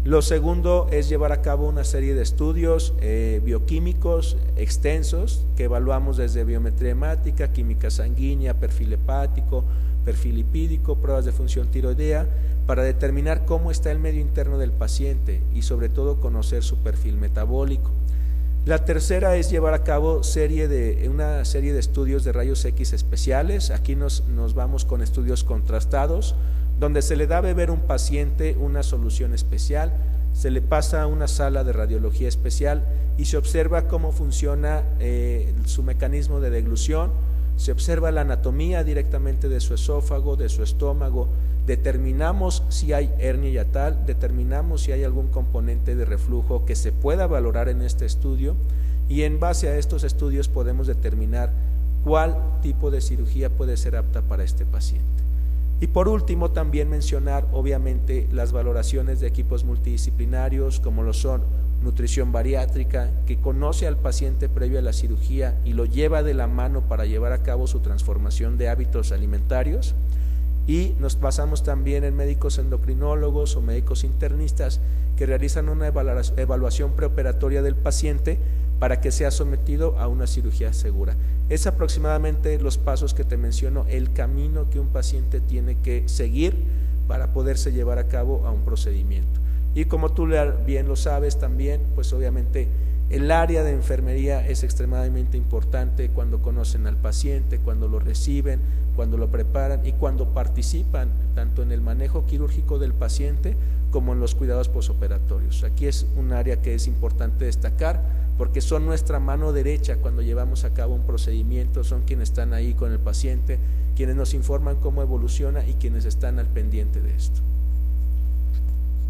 Lo 0.05 0.21
segundo 0.21 0.89
es 0.91 1.07
llevar 1.07 1.31
a 1.31 1.41
cabo 1.41 1.65
una 1.65 1.85
serie 1.85 2.13
de 2.13 2.23
estudios 2.23 2.93
eh, 2.99 3.39
bioquímicos 3.45 4.35
extensos 4.57 5.45
que 5.55 5.63
evaluamos 5.63 6.17
desde 6.17 6.43
biometría 6.43 6.91
hemática, 6.91 7.53
química 7.53 7.89
sanguínea, 7.89 8.53
perfil 8.53 8.91
hepático, 8.91 9.63
perfil 10.03 10.35
lipídico, 10.35 10.97
pruebas 10.97 11.23
de 11.23 11.31
función 11.31 11.67
tiroidea, 11.67 12.27
para 12.67 12.83
determinar 12.83 13.45
cómo 13.45 13.71
está 13.71 13.91
el 13.91 13.99
medio 13.99 14.19
interno 14.19 14.57
del 14.57 14.71
paciente 14.71 15.39
y 15.55 15.61
sobre 15.61 15.87
todo 15.87 16.19
conocer 16.19 16.63
su 16.63 16.75
perfil 16.79 17.15
metabólico. 17.15 17.89
La 18.65 18.83
tercera 18.83 19.37
es 19.37 19.49
llevar 19.49 19.73
a 19.73 19.83
cabo 19.83 20.23
serie 20.23 20.67
de, 20.67 21.09
una 21.09 21.45
serie 21.45 21.71
de 21.71 21.79
estudios 21.79 22.25
de 22.25 22.33
rayos 22.33 22.63
X 22.65 22.91
especiales. 22.91 23.71
Aquí 23.71 23.95
nos, 23.95 24.23
nos 24.27 24.53
vamos 24.53 24.83
con 24.83 25.01
estudios 25.01 25.45
contrastados, 25.45 26.35
donde 26.79 27.01
se 27.01 27.15
le 27.15 27.27
da 27.27 27.37
a 27.37 27.41
beber 27.41 27.71
un 27.71 27.81
paciente 27.81 28.55
una 28.59 28.83
solución 28.83 29.33
especial, 29.33 29.91
se 30.33 30.49
le 30.49 30.61
pasa 30.61 31.03
a 31.03 31.07
una 31.07 31.27
sala 31.27 31.63
de 31.63 31.73
radiología 31.73 32.27
especial 32.27 32.83
y 33.17 33.25
se 33.25 33.37
observa 33.37 33.87
cómo 33.87 34.11
funciona 34.11 34.81
eh, 34.99 35.53
su 35.65 35.83
mecanismo 35.83 36.39
de 36.39 36.49
deglución, 36.49 37.11
se 37.57 37.71
observa 37.71 38.11
la 38.11 38.21
anatomía 38.21 38.83
directamente 38.83 39.47
de 39.47 39.59
su 39.59 39.75
esófago, 39.75 40.35
de 40.35 40.49
su 40.49 40.63
estómago, 40.63 41.27
determinamos 41.67 42.63
si 42.69 42.93
hay 42.93 43.09
hernia 43.19 43.51
yatal, 43.51 44.05
determinamos 44.05 44.81
si 44.81 44.91
hay 44.91 45.03
algún 45.03 45.27
componente 45.27 45.95
de 45.95 46.05
reflujo 46.05 46.65
que 46.65 46.75
se 46.75 46.91
pueda 46.91 47.27
valorar 47.27 47.69
en 47.69 47.81
este 47.81 48.05
estudio 48.05 48.55
y 49.07 49.21
en 49.21 49.39
base 49.39 49.69
a 49.69 49.77
estos 49.77 50.03
estudios 50.03 50.47
podemos 50.47 50.87
determinar 50.87 51.51
cuál 52.03 52.35
tipo 52.61 52.91
de 52.91 53.01
cirugía 53.01 53.49
puede 53.49 53.77
ser 53.77 53.95
apta 53.95 54.21
para 54.21 54.43
este 54.43 54.65
paciente. 54.65 55.22
Y 55.83 55.87
por 55.87 56.07
último, 56.07 56.51
también 56.51 56.89
mencionar 56.89 57.45
obviamente 57.51 58.25
las 58.31 58.53
valoraciones 58.53 59.19
de 59.19 59.27
equipos 59.27 59.65
multidisciplinarios 59.65 60.79
como 60.79 61.03
lo 61.03 61.11
son 61.11 61.41
nutrición 61.81 62.31
bariátrica, 62.31 63.09
que 63.27 63.35
conoce 63.35 63.85
al 63.85 63.97
paciente 63.97 64.47
previo 64.47 64.79
a 64.79 64.81
la 64.81 64.93
cirugía 64.93 65.59
y 65.65 65.73
lo 65.73 65.83
lleva 65.83 66.23
de 66.23 66.35
la 66.35 66.47
mano 66.47 66.83
para 66.87 67.05
llevar 67.05 67.33
a 67.33 67.43
cabo 67.43 67.67
su 67.67 67.81
transformación 67.81 68.57
de 68.57 68.69
hábitos 68.69 69.11
alimentarios. 69.11 69.93
Y 70.67 70.93
nos 71.01 71.19
basamos 71.19 71.63
también 71.63 72.05
en 72.05 72.15
médicos 72.15 72.59
endocrinólogos 72.59 73.57
o 73.57 73.61
médicos 73.61 74.05
internistas 74.05 74.79
que 75.17 75.25
realizan 75.25 75.67
una 75.67 75.87
evaluación 75.89 76.93
preoperatoria 76.93 77.61
del 77.61 77.75
paciente 77.75 78.37
para 78.79 79.01
que 79.01 79.11
sea 79.11 79.31
sometido 79.31 79.97
a 79.99 80.07
una 80.07 80.27
cirugía 80.27 80.73
segura. 80.73 81.15
Es 81.49 81.67
aproximadamente 81.67 82.59
los 82.59 82.77
pasos 82.77 83.13
que 83.13 83.23
te 83.23 83.37
menciono, 83.37 83.85
el 83.89 84.13
camino 84.13 84.69
que 84.69 84.79
un 84.79 84.87
paciente 84.87 85.39
tiene 85.39 85.77
que 85.83 86.07
seguir 86.07 86.55
para 87.07 87.33
poderse 87.33 87.71
llevar 87.71 87.99
a 87.99 88.07
cabo 88.07 88.45
a 88.45 88.51
un 88.51 88.61
procedimiento. 88.61 89.39
Y 89.75 89.85
como 89.85 90.11
tú 90.11 90.27
bien 90.65 90.87
lo 90.87 90.95
sabes 90.95 91.39
también, 91.39 91.81
pues 91.95 92.13
obviamente 92.13 92.67
el 93.09 93.29
área 93.31 93.63
de 93.63 93.71
enfermería 93.71 94.47
es 94.47 94.63
extremadamente 94.63 95.37
importante 95.37 96.09
cuando 96.09 96.41
conocen 96.41 96.87
al 96.87 96.95
paciente, 96.95 97.59
cuando 97.59 97.87
lo 97.87 97.99
reciben, 97.99 98.59
cuando 98.95 99.17
lo 99.17 99.29
preparan 99.29 99.85
y 99.85 99.91
cuando 99.91 100.29
participan 100.29 101.09
tanto 101.35 101.63
en 101.63 101.71
el 101.71 101.81
manejo 101.81 102.25
quirúrgico 102.25 102.79
del 102.79 102.93
paciente 102.93 103.55
como 103.91 104.13
en 104.13 104.19
los 104.19 104.35
cuidados 104.35 104.69
posoperatorios. 104.69 105.63
Aquí 105.63 105.85
es 105.85 106.05
un 106.17 106.33
área 106.33 106.61
que 106.61 106.75
es 106.75 106.87
importante 106.87 107.45
destacar 107.45 108.01
porque 108.37 108.61
son 108.61 108.85
nuestra 108.85 109.19
mano 109.19 109.53
derecha 109.53 109.97
cuando 109.97 110.21
llevamos 110.21 110.63
a 110.63 110.73
cabo 110.73 110.95
un 110.95 111.05
procedimiento, 111.05 111.83
son 111.83 112.03
quienes 112.03 112.29
están 112.29 112.53
ahí 112.53 112.73
con 112.73 112.91
el 112.91 112.99
paciente, 112.99 113.59
quienes 113.95 114.15
nos 114.15 114.33
informan 114.33 114.77
cómo 114.77 115.01
evoluciona 115.01 115.65
y 115.67 115.73
quienes 115.73 116.05
están 116.05 116.39
al 116.39 116.47
pendiente 116.47 117.01
de 117.01 117.15
esto. 117.15 117.41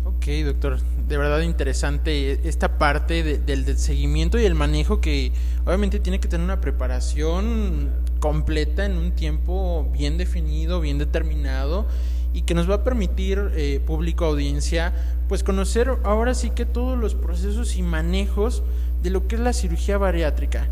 Ok, 0.05 0.27
doctor, 0.45 0.79
de 1.07 1.17
verdad 1.17 1.41
interesante 1.41 2.47
esta 2.47 2.77
parte 2.77 3.23
del, 3.23 3.77
seguimiento 3.77 4.38
y 4.38 4.45
el 4.45 4.53
manejo 4.53 4.99
que 4.99 5.31
obviamente 5.65 5.99
tiene 5.99 6.19
que 6.19 6.27
tener 6.27 6.43
una 6.43 6.59
preparación 6.59 7.89
completa 8.19 8.86
en 8.86 8.97
un 8.97 9.12
tiempo 9.13 9.89
bien 9.93 10.17
definido, 10.17 10.81
bien 10.81 10.97
determinado 10.97 11.86
y 12.33 12.41
que 12.41 12.53
nos 12.53 12.69
va 12.69 12.75
a 12.75 12.83
permitir, 12.83 13.51
eh, 13.55 13.79
público, 13.86 14.25
audiencia, 14.25 14.93
pues 15.29 15.43
conocer 15.43 15.89
ahora 16.03 16.33
sí 16.33 16.49
que 16.49 16.65
todos 16.65 16.97
los 16.97 17.15
procesos 17.15 17.77
y 17.77 17.81
manejos 17.81 18.63
de 19.04 19.10
lo 19.10 19.28
que 19.28 19.36
es 19.36 19.42
la 19.42 19.54
cirugía 19.54 19.98
bariátrica. 19.98 20.68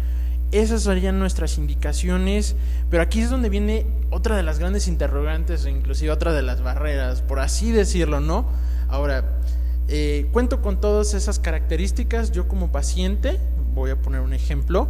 Esas 0.51 0.83
serían 0.83 1.19
nuestras 1.19 1.57
indicaciones, 1.57 2.55
pero 2.89 3.03
aquí 3.03 3.21
es 3.21 3.29
donde 3.29 3.49
viene 3.49 3.85
otra 4.09 4.35
de 4.35 4.43
las 4.43 4.59
grandes 4.59 4.87
interrogantes, 4.87 5.65
inclusive 5.65 6.11
otra 6.11 6.33
de 6.33 6.41
las 6.41 6.61
barreras, 6.61 7.21
por 7.21 7.39
así 7.39 7.71
decirlo, 7.71 8.19
¿no? 8.19 8.45
Ahora, 8.89 9.23
eh, 9.87 10.27
cuento 10.33 10.61
con 10.61 10.81
todas 10.81 11.13
esas 11.13 11.39
características, 11.39 12.31
yo 12.31 12.47
como 12.47 12.71
paciente, 12.71 13.39
voy 13.73 13.91
a 13.91 13.95
poner 13.95 14.21
un 14.21 14.33
ejemplo, 14.33 14.89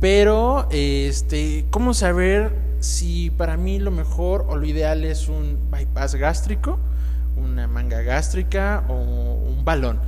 pero, 0.00 0.68
este, 0.70 1.64
¿cómo 1.70 1.94
saber 1.94 2.52
si 2.80 3.30
para 3.30 3.56
mí 3.56 3.78
lo 3.78 3.90
mejor 3.90 4.44
o 4.48 4.56
lo 4.56 4.66
ideal 4.66 5.04
es 5.04 5.28
un 5.28 5.58
bypass 5.70 6.16
gástrico, 6.16 6.78
una 7.36 7.66
manga 7.66 8.02
gástrica 8.02 8.84
o 8.88 8.94
un 8.94 9.64
balón? 9.64 9.98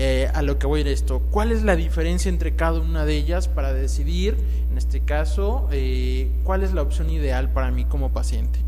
Eh, 0.00 0.30
a 0.32 0.42
lo 0.42 0.60
que 0.60 0.68
voy 0.68 0.78
a 0.78 0.80
ir 0.82 0.88
esto, 0.88 1.20
¿cuál 1.32 1.50
es 1.50 1.64
la 1.64 1.74
diferencia 1.74 2.28
entre 2.28 2.54
cada 2.54 2.78
una 2.78 3.04
de 3.04 3.16
ellas 3.16 3.48
para 3.48 3.74
decidir, 3.74 4.36
en 4.70 4.78
este 4.78 5.00
caso, 5.00 5.68
eh, 5.72 6.30
cuál 6.44 6.62
es 6.62 6.72
la 6.72 6.82
opción 6.82 7.10
ideal 7.10 7.50
para 7.50 7.72
mí 7.72 7.84
como 7.84 8.10
paciente? 8.10 8.60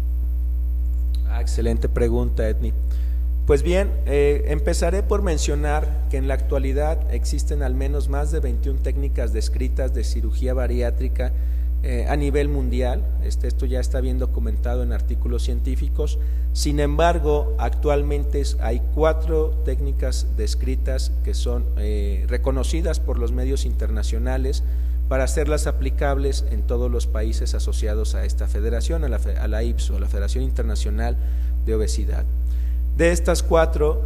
Ah, 1.28 1.40
excelente 1.40 1.88
pregunta, 1.88 2.48
Edni. 2.48 2.72
Pues 3.46 3.62
bien, 3.62 3.90
eh, 4.06 4.46
empezaré 4.48 5.04
por 5.04 5.22
mencionar 5.22 5.86
que 6.10 6.16
en 6.16 6.26
la 6.26 6.34
actualidad 6.34 6.98
existen 7.14 7.62
al 7.62 7.76
menos 7.76 8.08
más 8.08 8.32
de 8.32 8.40
21 8.40 8.80
técnicas 8.80 9.32
descritas 9.32 9.94
de 9.94 10.02
cirugía 10.02 10.52
bariátrica 10.52 11.30
eh, 11.82 12.06
a 12.08 12.16
nivel 12.16 12.48
mundial. 12.48 13.02
Este, 13.24 13.48
esto 13.48 13.64
ya 13.64 13.80
está 13.80 14.00
bien 14.00 14.18
documentado 14.18 14.82
en 14.82 14.92
artículos 14.92 15.44
científicos. 15.44 16.18
Sin 16.52 16.78
embargo, 16.78 17.54
actualmente 17.58 18.42
hay 18.60 18.82
cuatro 18.94 19.54
técnicas 19.64 20.26
descritas 20.36 21.10
que 21.24 21.32
son 21.32 21.64
eh, 21.78 22.26
reconocidas 22.28 23.00
por 23.00 23.18
los 23.18 23.32
medios 23.32 23.64
internacionales 23.64 24.62
para 25.08 25.24
hacerlas 25.24 25.66
aplicables 25.66 26.44
en 26.50 26.62
todos 26.62 26.90
los 26.90 27.06
países 27.06 27.54
asociados 27.54 28.14
a 28.14 28.24
esta 28.24 28.46
federación, 28.46 29.04
a 29.04 29.08
la, 29.08 29.18
a 29.40 29.48
la 29.48 29.62
IPSO, 29.62 29.96
a 29.96 30.00
la 30.00 30.06
Federación 30.06 30.44
Internacional 30.44 31.16
de 31.64 31.74
Obesidad. 31.74 32.24
De 32.96 33.10
estas 33.10 33.42
cuatro, 33.42 34.02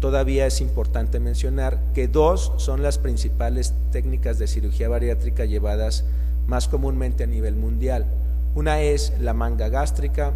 todavía 0.00 0.46
es 0.46 0.60
importante 0.60 1.20
mencionar 1.20 1.78
que 1.94 2.08
dos 2.08 2.52
son 2.56 2.82
las 2.82 2.98
principales 2.98 3.72
técnicas 3.92 4.40
de 4.40 4.48
cirugía 4.48 4.88
bariátrica 4.88 5.44
llevadas 5.44 6.04
más 6.46 6.68
comúnmente 6.68 7.24
a 7.24 7.26
nivel 7.26 7.56
mundial. 7.56 8.06
Una 8.54 8.80
es 8.80 9.12
la 9.20 9.32
manga 9.32 9.68
gástrica, 9.68 10.32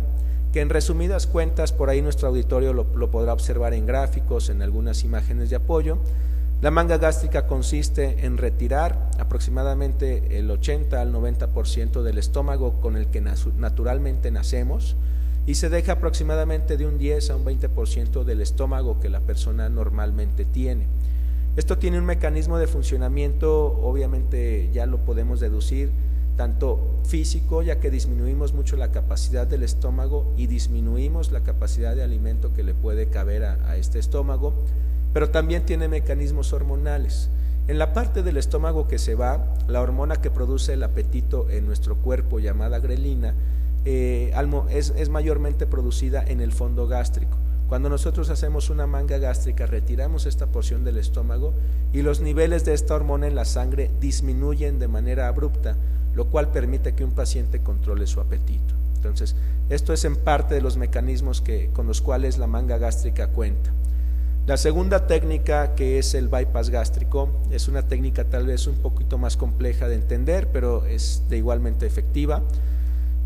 que 0.52 0.60
en 0.60 0.70
resumidas 0.70 1.26
cuentas, 1.26 1.72
por 1.72 1.90
ahí 1.90 2.00
nuestro 2.00 2.28
auditorio 2.28 2.72
lo, 2.72 3.10
podrá 3.10 3.32
observar 3.32 3.74
en 3.74 3.84
gráficos, 3.84 4.48
en 4.48 4.62
algunas 4.62 5.04
imágenes 5.04 5.50
de 5.50 5.56
apoyo. 5.56 5.98
La 6.62 6.70
manga 6.70 6.96
gástrica 6.96 7.46
consiste 7.46 8.24
en 8.24 8.38
retirar 8.38 9.10
aproximadamente 9.18 10.38
el 10.38 10.50
80 10.50 11.00
al 11.00 11.12
90% 11.12 12.02
del 12.02 12.16
estómago 12.16 12.80
con 12.80 12.96
el 12.96 13.08
que 13.08 13.20
naturalmente 13.20 14.30
nacemos 14.30 14.96
y 15.46 15.56
se 15.56 15.68
deja 15.68 15.92
aproximadamente 15.92 16.76
de 16.76 16.86
un 16.86 16.98
10 16.98 17.30
a 17.30 17.36
un 17.36 17.44
20% 17.44 18.24
del 18.24 18.40
estómago 18.40 18.98
que 18.98 19.10
la 19.10 19.20
persona 19.20 19.68
normalmente 19.68 20.44
tiene. 20.44 20.86
Esto 21.56 21.78
tiene 21.78 21.98
un 21.98 22.04
mecanismo 22.04 22.58
de 22.58 22.66
funcionamiento, 22.66 23.80
obviamente 23.82 24.68
ya 24.74 24.84
lo 24.84 24.98
podemos 24.98 25.40
deducir, 25.40 25.90
tanto 26.36 26.78
físico, 27.06 27.62
ya 27.62 27.80
que 27.80 27.90
disminuimos 27.90 28.52
mucho 28.52 28.76
la 28.76 28.92
capacidad 28.92 29.46
del 29.46 29.62
estómago 29.62 30.30
y 30.36 30.48
disminuimos 30.48 31.32
la 31.32 31.40
capacidad 31.40 31.96
de 31.96 32.02
alimento 32.02 32.52
que 32.52 32.62
le 32.62 32.74
puede 32.74 33.06
caber 33.06 33.44
a, 33.44 33.76
este 33.78 33.98
estómago, 33.98 34.52
pero 35.14 35.30
también 35.30 35.64
tiene 35.64 35.88
mecanismos 35.88 36.52
hormonales. 36.52 37.30
En 37.68 37.78
la 37.78 37.94
parte 37.94 38.22
del 38.22 38.36
estómago 38.36 38.86
que 38.86 38.98
se 38.98 39.14
va, 39.14 39.42
la 39.66 39.80
hormona 39.80 40.16
que 40.16 40.30
produce 40.30 40.74
el 40.74 40.82
apetito 40.82 41.48
en 41.48 41.64
nuestro 41.64 41.96
cuerpo, 41.96 42.38
llamada 42.38 42.80
grelina, 42.80 43.32
eh, 43.86 44.34
es, 44.68 44.92
es 44.94 45.08
mayormente 45.08 45.66
producida 45.66 46.22
en 46.22 46.42
el 46.42 46.52
fondo 46.52 46.86
gástrico. 46.86 47.38
Cuando 47.68 47.88
nosotros 47.88 48.30
hacemos 48.30 48.70
una 48.70 48.86
manga 48.86 49.18
gástrica, 49.18 49.66
retiramos 49.66 50.26
esta 50.26 50.46
porción 50.46 50.84
del 50.84 50.98
estómago 50.98 51.52
y 51.92 52.02
los 52.02 52.20
niveles 52.20 52.64
de 52.64 52.74
esta 52.74 52.94
hormona 52.94 53.26
en 53.26 53.34
la 53.34 53.44
sangre 53.44 53.90
disminuyen 54.00 54.78
de 54.78 54.86
manera 54.86 55.26
abrupta, 55.26 55.76
lo 56.14 56.26
cual 56.26 56.52
permite 56.52 56.94
que 56.94 57.04
un 57.04 57.10
paciente 57.10 57.60
controle 57.60 58.06
su 58.06 58.20
apetito. 58.20 58.74
Entonces, 58.94 59.34
esto 59.68 59.92
es 59.92 60.04
en 60.04 60.16
parte 60.16 60.54
de 60.54 60.60
los 60.60 60.76
mecanismos 60.76 61.40
que, 61.40 61.70
con 61.72 61.88
los 61.88 62.00
cuales 62.00 62.38
la 62.38 62.46
manga 62.46 62.78
gástrica 62.78 63.28
cuenta. 63.28 63.70
La 64.46 64.56
segunda 64.56 65.08
técnica, 65.08 65.74
que 65.74 65.98
es 65.98 66.14
el 66.14 66.28
bypass 66.28 66.70
gástrico, 66.70 67.30
es 67.50 67.66
una 67.66 67.82
técnica 67.82 68.22
tal 68.22 68.46
vez 68.46 68.68
un 68.68 68.76
poquito 68.76 69.18
más 69.18 69.36
compleja 69.36 69.88
de 69.88 69.96
entender, 69.96 70.48
pero 70.52 70.86
es 70.86 71.24
de 71.28 71.38
igualmente 71.38 71.84
efectiva. 71.84 72.42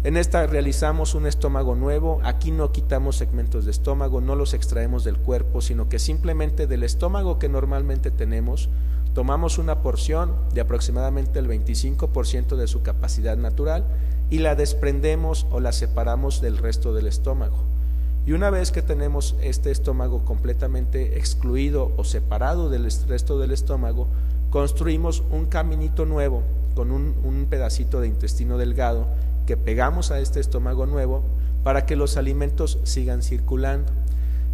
En 0.03 0.17
esta 0.17 0.47
realizamos 0.47 1.15
un 1.15 1.27
estómago 1.27 1.75
nuevo, 1.75 2.21
aquí 2.25 2.53
no 2.53 2.73
quitamos 2.73 3.17
segmentos 3.17 3.67
de 3.67 3.71
estómago, 3.71 4.23
no 4.23 4.35
los 4.35 4.55
extraemos 4.55 5.05
del 5.05 5.19
cuerpo, 5.19 5.61
sino 5.61 5.91
que 5.91 5.99
simplemente 5.99 6.67
del 6.67 6.85
estómago 6.85 7.39
que 7.39 7.51
normalmente 7.51 8.11
tenemos 8.11 8.71
tomamos 9.15 9.59
una 9.59 9.83
porción 9.83 10.33
de 10.55 10.63
aproximadamente 10.63 11.39
el 11.39 11.49
25% 11.49 12.57
de 12.57 12.67
su 12.67 12.81
capacidad 12.81 13.37
natural 13.37 13.85
y 14.31 14.39
la 14.39 14.55
desprendemos 14.55 15.47
o 15.51 15.61
la 15.61 15.73
separamos 15.73 16.41
del 16.41 16.57
resto 16.57 16.95
del 16.95 17.07
estómago. 17.07 17.59
Y 18.27 18.33
una 18.33 18.49
vez 18.49 18.71
que 18.71 18.81
tenemos 18.81 19.37
este 19.43 19.71
estómago 19.71 20.25
completamente 20.25 21.19
excluido 21.19 21.93
o 21.99 22.05
separado 22.05 22.71
del 22.71 22.91
resto 23.07 23.39
del 23.39 23.51
estómago, 23.51 24.07
construimos 24.49 25.23
un 25.31 25.45
caminito 25.45 26.07
nuevo 26.07 26.43
con 26.75 26.91
un, 26.91 27.15
un 27.23 27.47
pedacito 27.51 28.01
de 28.01 28.07
intestino 28.09 28.57
delgado 28.57 29.07
que 29.51 29.57
pegamos 29.57 30.13
a 30.13 30.21
este 30.21 30.39
estómago 30.39 30.87
nuevo 30.87 31.25
para 31.65 31.85
que 31.85 31.97
los 31.97 32.17
alimentos 32.17 32.79
sigan 32.85 33.21
circulando. 33.21 33.91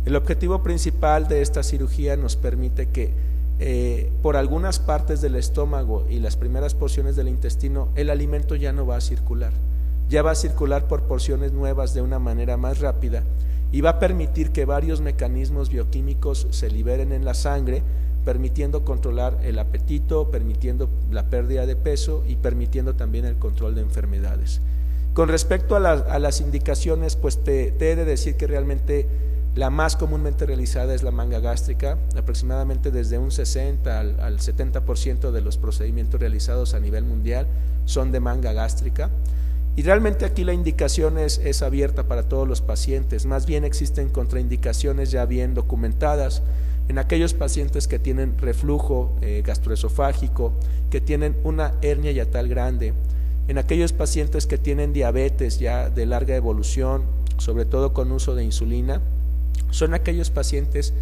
El 0.07 0.17
objetivo 0.17 0.63
principal 0.63 1.29
de 1.29 1.43
esta 1.43 1.63
cirugía 1.63 2.17
nos 2.17 2.37
permite 2.37 2.89
que 2.89 3.11
eh, 3.59 4.11
por 4.23 4.39
algunas 4.39 4.79
partes 4.79 5.21
del 5.21 5.37
estómago 5.37 6.07
y 6.09 6.19
las 6.19 6.37
primeras 6.37 6.75
porciones 6.75 7.15
del 7.15 7.29
intestino, 7.29 7.89
el 7.95 8.09
alimento 8.09 8.55
ya 8.55 8.73
no 8.73 8.87
va 8.87 8.97
a 8.97 9.03
circular. 9.03 9.53
Ya 10.09 10.23
va 10.23 10.31
a 10.31 10.35
circular 10.35 10.89
por 10.89 11.03
porciones 11.03 11.53
nuevas 11.53 11.93
de 11.93 12.01
una 12.01 12.19
manera 12.19 12.57
más 12.57 12.81
rápida 12.81 13.23
y 13.73 13.83
va 13.83 13.91
a 13.91 13.99
permitir 13.99 14.51
que 14.51 14.65
varios 14.65 15.03
mecanismos 15.03 15.69
bioquímicos 15.69 16.47
se 16.53 16.71
liberen 16.71 17.13
en 17.13 17.27
la 17.27 17.35
sangre, 17.35 17.83
permitiendo 18.25 18.83
controlar 18.83 19.37
el 19.43 19.59
apetito, 19.59 20.31
permitiendo 20.31 20.89
la 21.11 21.25
pérdida 21.25 21.67
de 21.67 21.77
peso 21.77 22.25
y 22.27 22.37
permitiendo 22.37 22.95
también 22.95 23.27
el 23.27 23.37
control 23.37 23.75
de 23.75 23.83
enfermedades. 23.83 24.63
Con 25.17 25.31
respecto 25.31 25.77
a, 25.77 26.19
las 26.19 26.41
indicaciones, 26.43 27.17
pues 27.17 27.43
te 27.43 27.69
he 27.69 27.97
de 27.97 28.05
decir 28.05 28.37
que 28.37 28.47
realmente 28.47 29.07
la 29.55 29.71
más 29.71 29.97
comúnmente 29.97 30.45
realizada 30.45 30.95
es 30.95 31.03
la 31.03 31.11
manga 31.11 31.41
gástrica, 31.41 31.97
aproximadamente 32.15 32.91
desde 32.91 33.17
un 33.17 33.31
60 33.31 33.99
al, 33.99 34.39
70% 34.39 35.31
de 35.31 35.41
los 35.41 35.57
procedimientos 35.57 36.21
realizados 36.21 36.75
a 36.75 36.81
nivel 36.81 37.05
mundial 37.05 37.47
son 37.87 38.13
de 38.13 38.21
manga 38.21 38.53
gástrica. 38.53 39.09
Y 39.75 39.85
realmente 39.85 40.27
aquí 40.27 40.45
la 40.45 40.53
indicación 40.53 41.17
es, 41.17 41.63
abierta 41.63 42.03
para 42.03 42.25
todos 42.25 42.47
los 42.47 42.61
pacientes, 42.61 43.25
más 43.25 43.47
bien 43.47 43.65
existen 43.65 44.11
contraindicaciones 44.11 45.13
ya 45.13 45.25
bien 45.25 45.55
documentadas 45.55 46.43
en 46.91 46.99
aquellos 46.99 47.33
pacientes 47.33 47.89
que 47.89 47.99
tienen 47.99 48.37
reflujo 48.37 49.17
eh, 49.23 49.43
gastroesofágico, 49.47 50.53
que 50.91 51.01
tienen 51.01 51.35
una 51.43 51.73
hernia 51.81 52.13
yatal 52.13 52.49
grande, 52.49 52.93
en 53.49 53.59
aquellos 53.59 53.93
pacientes 53.93 54.47
que 54.47 54.59
tienen 54.59 54.93
diabetes 54.93 55.59
ya 55.59 55.91
de 55.91 56.07
larga 56.07 56.35
evolución, 56.37 57.03
sobre 57.39 57.65
todo 57.65 57.93
con 57.93 58.11
uso 58.13 58.35
de 58.35 58.45
insulina, 58.45 59.01
son 59.71 59.95
aquellos 59.95 60.31
pacientes 60.31 60.93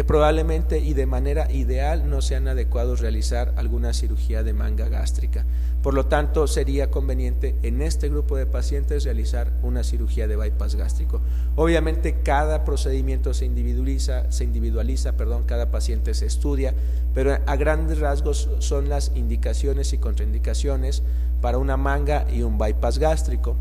que 0.00 0.04
probablemente 0.04 0.78
y 0.78 0.94
de 0.94 1.04
manera 1.04 1.52
ideal 1.52 2.08
no 2.08 2.22
sean 2.22 2.48
adecuados 2.48 3.00
realizar 3.00 3.52
alguna 3.58 3.92
cirugía 3.92 4.42
de 4.42 4.54
manga 4.54 4.88
gástrica. 4.88 5.44
Por 5.82 5.92
lo 5.92 6.06
tanto, 6.06 6.46
sería 6.46 6.90
conveniente 6.90 7.54
en 7.62 7.82
este 7.82 8.08
grupo 8.08 8.38
de 8.38 8.46
pacientes 8.46 9.04
realizar 9.04 9.52
una 9.62 9.84
cirugía 9.84 10.26
de 10.26 10.36
bypass 10.36 10.76
gástrico. 10.76 11.20
Obviamente 11.54 12.22
cada 12.22 12.64
procedimiento 12.64 13.34
se 13.34 13.44
individualiza, 13.44 15.12
perdón, 15.18 15.42
cada 15.44 15.70
paciente 15.70 16.14
se 16.14 16.24
estudia, 16.24 16.72
pero 17.12 17.36
a 17.44 17.56
grandes 17.56 17.98
rasgos 17.98 18.48
son 18.60 18.88
las 18.88 19.12
indicaciones 19.14 19.92
y 19.92 19.98
contraindicaciones 19.98 21.02
para 21.42 21.58
una 21.58 21.76
manga 21.76 22.24
y 22.32 22.40
un 22.40 22.56
bypass 22.56 22.98
gástrico. 22.98 23.54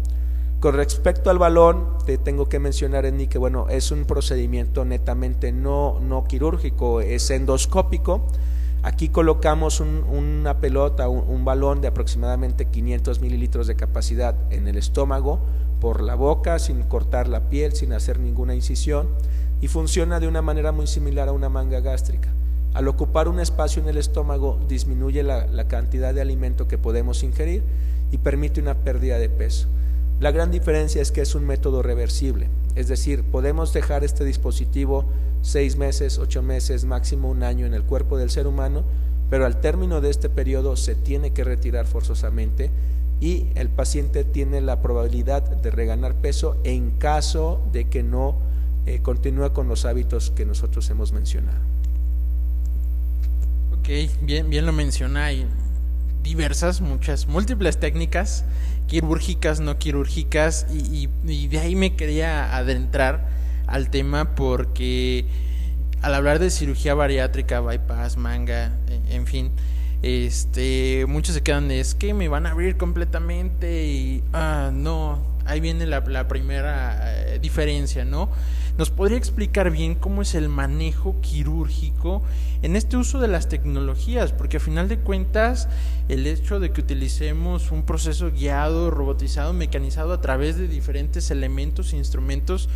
Con 0.59 0.75
respecto 0.75 1.29
al 1.29 1.37
balón, 1.37 1.87
te 2.05 2.17
tengo 2.17 2.49
que 2.49 2.59
mencionar 2.59 3.05
en 3.05 3.15
mí 3.15 3.27
que 3.27 3.37
bueno, 3.37 3.67
es 3.69 3.91
un 3.91 4.03
procedimiento 4.03 4.83
netamente 4.83 5.53
no, 5.53 6.01
no 6.01 6.25
quirúrgico, 6.25 6.99
es 6.99 7.29
endoscópico. 7.31 8.27
Aquí 8.83 9.07
colocamos 9.07 9.79
una 9.79 10.57
pelota, 10.57 11.07
un, 11.07 11.45
balón 11.45 11.79
de 11.79 11.87
aproximadamente 11.87 12.65
500 12.65 13.21
mililitros 13.21 13.67
de 13.67 13.77
capacidad 13.77 14.35
en 14.51 14.67
el 14.67 14.77
estómago, 14.77 15.39
por 15.79 16.01
la 16.01 16.15
boca, 16.15 16.59
sin 16.59 16.83
cortar 16.83 17.29
la 17.29 17.49
piel, 17.49 17.71
sin 17.73 17.93
hacer 17.93 18.19
ninguna 18.19 18.53
incisión, 18.53 19.07
y 19.61 19.69
funciona 19.69 20.19
de 20.19 20.27
una 20.27 20.41
manera 20.41 20.73
muy 20.73 20.87
similar 20.87 21.29
a 21.29 21.33
una 21.33 21.47
manga 21.47 21.79
gástrica. 21.79 22.27
Al 22.73 22.89
ocupar 22.89 23.29
un 23.29 23.39
espacio 23.39 23.81
en 23.81 23.87
el 23.87 23.97
estómago, 23.97 24.59
disminuye 24.67 25.23
la 25.23 25.67
cantidad 25.69 26.13
de 26.13 26.19
alimento 26.19 26.67
que 26.67 26.77
podemos 26.77 27.23
ingerir 27.23 27.63
y 28.11 28.17
permite 28.17 28.59
una 28.59 28.75
pérdida 28.75 29.19
de 29.19 29.29
peso. 29.29 29.69
La 30.19 30.31
gran 30.31 30.51
diferencia 30.51 31.01
es 31.01 31.11
que 31.11 31.21
es 31.21 31.33
un 31.33 31.45
método 31.45 31.81
reversible, 31.81 32.49
es 32.75 32.87
decir, 32.87 33.23
podemos 33.23 33.71
dejar 33.71 34.03
este 34.03 34.25
dispositivo 34.25 35.05
seis 35.41 35.77
meses, 35.77 36.17
ocho 36.17 36.43
meses, 36.43 36.83
máximo 36.83 37.29
un 37.29 37.43
año 37.43 37.65
en 37.65 37.73
el 37.73 37.83
cuerpo 37.83 38.17
del 38.17 38.29
ser 38.29 38.45
humano, 38.45 38.83
pero 39.29 39.45
al 39.45 39.61
término 39.61 40.01
de 40.01 40.09
este 40.09 40.29
periodo 40.29 40.75
se 40.75 40.95
tiene 40.95 41.31
que 41.31 41.43
retirar 41.43 41.85
forzosamente 41.85 42.69
y 43.21 43.47
el 43.55 43.69
paciente 43.69 44.23
tiene 44.23 44.59
la 44.61 44.81
probabilidad 44.81 45.43
de 45.43 45.71
reganar 45.71 46.15
peso 46.15 46.57
en 46.63 46.91
caso 46.91 47.61
de 47.71 47.87
que 47.87 48.03
no 48.03 48.35
eh, 48.85 48.99
continúe 49.01 49.53
con 49.53 49.67
los 49.67 49.85
hábitos 49.85 50.31
que 50.31 50.45
nosotros 50.45 50.89
hemos 50.89 51.13
mencionado. 51.13 51.59
Ok, 53.79 53.89
bien, 54.21 54.49
bien 54.49 54.65
lo 54.65 54.73
menciona, 54.73 55.25
hay 55.25 55.45
diversas, 56.23 56.81
muchas, 56.81 57.27
múltiples 57.27 57.79
técnicas 57.79 58.43
quirúrgicas, 58.89 59.59
no 59.59 59.77
quirúrgicas, 59.77 60.65
y, 60.69 61.07
de 61.47 61.59
ahí 61.59 61.75
me 61.75 61.95
quería 61.95 62.57
adentrar 62.57 63.29
al 63.67 63.89
tema 63.89 64.35
porque 64.35 65.25
al 66.01 66.15
hablar 66.15 66.39
de 66.39 66.49
cirugía 66.49 66.95
bariátrica, 66.95 67.61
bypass, 67.61 68.17
manga, 68.17 68.71
e, 68.89 69.15
en 69.15 69.27
fin, 69.27 69.51
este, 70.01 71.05
muchos 71.07 71.35
se 71.35 71.43
quedan 71.43 71.67
de 71.67 71.79
es 71.79 71.93
que 71.93 72.13
me 72.13 72.27
van 72.29 72.47
a 72.47 72.51
abrir 72.51 72.77
completamente 72.77 73.85
y 73.85 74.23
ah, 74.33 74.71
no, 74.73 75.19
ahí 75.45 75.59
viene 75.59 75.85
la, 75.85 76.27
primera 76.27 77.33
eh, 77.33 77.39
diferencia, 77.39 78.05
¿no? 78.05 78.29
¿Nos 78.79 78.91
podría 78.91 79.17
explicar 79.17 79.71
bien 79.71 79.93
cómo 79.93 80.21
es 80.21 80.35
el 80.35 80.47
manejo 80.47 81.19
quirúrgico 81.19 82.21
en 82.61 82.77
este 82.77 82.95
uso 82.95 83.19
de 83.19 83.27
las 83.27 83.49
tecnologías? 83.49 84.31
Porque 84.31 84.55
a 84.55 84.61
final 84.61 84.87
de 84.87 84.99
cuentas, 84.99 85.67
el 86.07 86.25
hecho 86.25 86.61
de 86.61 86.71
que 86.71 86.79
utilicemos 86.79 87.71
un 87.71 87.83
proceso 87.83 88.31
guiado, 88.31 88.89
robotizado, 88.89 89.51
mecanizado 89.51 90.13
a 90.13 90.21
través 90.21 90.55
de 90.55 90.69
diferentes 90.69 91.29
elementos 91.29 91.91
e 91.91 91.97
instrumentos, 91.97 92.69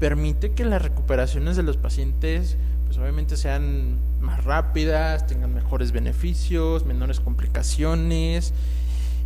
permite 0.00 0.52
que 0.52 0.64
las 0.64 0.80
recuperaciones 0.80 1.54
de 1.54 1.64
los 1.64 1.76
pacientes 1.76 2.56
pues 2.86 2.96
obviamente 2.96 3.36
sean 3.36 3.98
más 4.22 4.44
rápidas, 4.44 5.26
tengan 5.26 5.52
mejores 5.52 5.92
beneficios, 5.92 6.86
menores 6.86 7.20
complicaciones. 7.20 8.54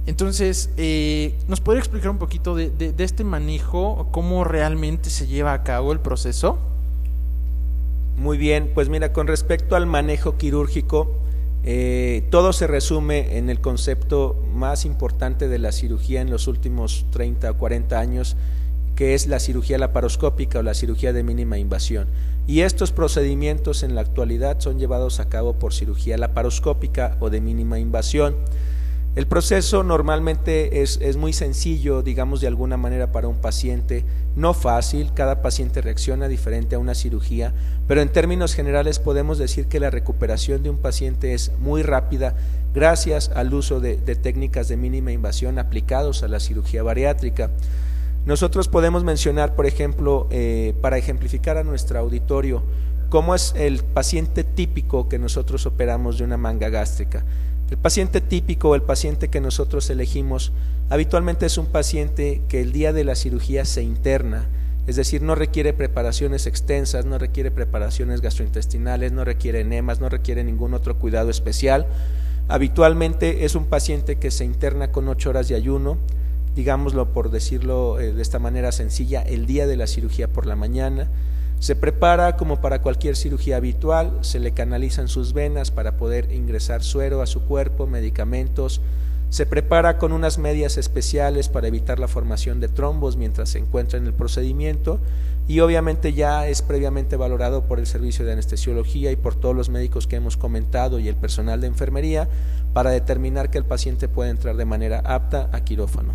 Entonces, 0.07 0.71
eh, 0.77 1.35
¿nos 1.49 1.61
puede 1.61 1.81
explicar 1.81 2.11
un 2.11 2.19
poquito 2.19 2.55
de, 2.55 2.95
este 2.99 3.25
manejo, 3.25 4.09
cómo 4.13 4.45
realmente 4.45 5.11
se 5.11 5.27
lleva 5.27 5.53
a 5.53 5.65
cabo 5.65 5.93
el 5.93 5.99
proceso? 5.99 6.59
Muy 8.17 8.39
bien, 8.39 8.71
pues 8.73 8.89
mira, 8.89 9.13
con 9.13 9.27
respecto 9.27 9.75
al 9.75 9.87
manejo 9.87 10.39
quirúrgico, 10.39 11.11
eh, 11.65 12.25
todo 12.31 12.53
se 12.53 12.69
resume 12.69 13.37
en 13.37 13.51
el 13.51 13.61
concepto 13.61 14.41
más 14.55 14.85
importante 14.85 15.49
de 15.49 15.59
la 15.59 15.73
cirugía 15.73 16.21
en 16.21 16.31
los 16.31 16.47
últimos 16.47 17.05
30 17.11 17.51
o 17.51 17.55
40 17.59 17.99
años, 17.99 18.37
que 18.95 19.15
es 19.15 19.27
la 19.27 19.41
cirugía 19.41 19.77
laparoscópica 19.77 20.61
o 20.61 20.63
la 20.63 20.75
cirugía 20.75 21.13
de 21.13 21.25
mínima 21.25 21.59
invasión. 21.59 22.07
Y 22.47 22.61
estos 22.61 22.93
procedimientos 22.93 23.83
en 23.83 23.97
la 23.97 24.03
actualidad 24.03 24.61
son 24.61 24.79
llevados 24.79 25.19
a 25.19 25.29
cabo 25.29 25.55
por 25.55 25.75
cirugía 25.75 26.17
laparoscópica 26.17 27.17
o 27.19 27.29
de 27.29 27.41
mínima 27.41 27.81
invasión. 27.81 28.37
El 29.17 29.27
proceso 29.27 29.83
normalmente 29.83 30.83
es, 30.83 30.99
es, 31.01 31.17
muy 31.17 31.33
sencillo, 31.33 32.03
digamos 32.03 32.43
de 32.43 32.49
alguna 32.49 32.77
manera 32.77 33.13
para 33.13 33.29
un 33.29 33.37
paciente, 33.37 34.05
no 34.37 34.53
fácil, 34.53 35.11
cada 35.15 35.41
paciente 35.41 35.81
reacciona 35.81 36.29
diferente 36.29 36.75
a 36.75 36.79
una 36.79 36.95
cirugía, 36.95 37.55
pero 37.89 38.03
en 38.03 38.11
términos 38.11 38.53
generales 38.55 38.99
podemos 38.99 39.39
decir 39.39 39.69
que 39.69 39.81
la 39.81 39.89
recuperación 39.89 40.63
de 40.63 40.69
un 40.69 40.77
paciente 40.77 41.33
es 41.33 41.51
muy 41.59 41.83
rápida 41.83 42.35
gracias 42.75 43.31
al 43.35 43.55
uso 43.55 43.81
de, 43.81 43.97
técnicas 43.97 44.69
de 44.69 44.77
mínima 44.77 45.13
invasión 45.13 45.59
aplicados 45.59 46.23
a 46.23 46.29
la 46.29 46.39
cirugía 46.39 46.83
bariátrica. 46.83 47.49
Nosotros 48.27 48.69
podemos 48.69 49.03
mencionar, 49.03 49.55
por 49.55 49.65
ejemplo, 49.65 50.29
eh, 50.31 50.75
para 50.83 50.99
ejemplificar 50.99 51.57
a 51.57 51.65
nuestro 51.65 51.99
auditorio, 51.99 52.63
cómo 53.09 53.35
es 53.35 53.55
el 53.57 53.83
paciente 53.83 54.45
típico 54.45 55.09
que 55.09 55.19
nosotros 55.19 55.65
operamos 55.65 56.19
de 56.19 56.25
una 56.25 56.37
manga 56.37 56.69
gástrica. 56.69 57.25
El 57.71 57.79
paciente 57.79 58.21
típico, 58.21 58.75
el 58.75 58.83
paciente 58.83 59.29
que 59.29 59.41
nosotros 59.41 59.91
elegimos, 59.91 60.53
habitualmente 60.89 61.47
es 61.47 61.59
un 61.59 61.67
paciente 61.67 62.43
que 62.49 62.61
el 62.61 62.73
día 62.73 62.93
de 62.93 63.05
la 63.05 63.17
cirugía 63.17 63.65
se 63.65 63.83
interna, 63.83 64.47
es 64.87 64.95
decir, 64.95 65.21
no 65.21 65.35
requiere 65.35 65.73
preparaciones 65.73 66.47
extensas, 66.47 67.05
no 67.07 67.19
requiere 67.19 67.51
preparaciones 67.51 68.21
gastrointestinales, 68.21 69.11
no 69.11 69.25
requiere 69.25 69.61
enemas, 69.61 70.01
no 70.01 70.09
requiere 70.09 70.45
ningún 70.45 70.75
otro 70.75 70.97
cuidado 70.97 71.29
especial. 71.29 71.87
Habitualmente 72.47 73.45
es 73.45 73.57
un 73.57 73.65
paciente 73.65 74.17
que 74.17 74.31
se 74.31 74.45
interna 74.45 74.93
con 74.93 75.09
ocho 75.09 75.31
horas 75.31 75.49
de 75.49 75.57
ayuno, 75.57 75.99
digámoslo 76.55 77.13
por 77.13 77.33
decirlo 77.33 77.99
eh, 77.99 78.13
de 78.13 78.23
esta 78.23 78.39
manera 78.39 78.71
sencilla, 78.71 79.23
el 79.23 79.47
día 79.47 79.67
de 79.67 79.77
la 79.77 79.89
cirugía 79.89 80.29
por 80.29 80.47
la 80.47 80.55
mañana. 80.55 81.09
Se 81.59 81.75
prepara 81.75 82.37
como 82.37 82.61
para 82.61 82.83
cualquier 82.83 83.17
cirugía 83.17 83.57
habitual, 83.57 84.19
se 84.21 84.41
le 84.41 84.53
canalizan 84.53 85.09
sus 85.09 85.33
venas 85.33 85.71
para 85.71 85.93
poder 85.97 86.31
ingresar 86.33 86.83
suero 86.83 87.23
a 87.23 87.27
su 87.27 87.43
cuerpo, 87.43 87.87
medicamentos, 87.87 88.81
se 89.31 89.47
prepara 89.47 89.99
con 89.99 90.13
unas 90.13 90.39
medias 90.39 90.77
especiales 90.77 91.49
para 91.49 91.67
evitar 91.67 91.99
la 91.99 92.09
formación 92.09 92.61
de 92.61 92.69
trombos 92.69 93.17
mientras 93.17 93.49
se 93.51 93.59
encuentra 93.59 93.99
en 93.99 94.07
el 94.07 94.13
procedimiento 94.13 95.01
y 95.49 95.61
obviamente 95.61 96.13
ya 96.13 96.47
es 96.49 96.63
previamente 96.63 97.17
valorado 97.17 97.63
por 97.63 97.79
el 97.79 97.87
servicio 97.87 98.25
de 98.25 98.33
anestesiología 98.33 99.13
y 99.13 99.17
por 99.17 99.35
todos 99.35 99.55
los 99.55 99.69
médicos 99.69 100.07
que 100.07 100.17
hemos 100.17 100.37
comentado 100.37 100.99
y 100.99 101.09
el 101.09 101.17
personal 101.17 101.61
de 101.61 101.67
enfermería 101.67 102.29
para 102.73 102.91
determinar 102.91 103.51
que 103.51 103.59
el 103.59 103.65
paciente 103.65 104.09
puede 104.09 104.31
entrar 104.31 104.57
de 104.57 104.65
manera 104.65 105.01
apta 105.05 105.49
a 105.53 105.61
quirófano. 105.61 106.15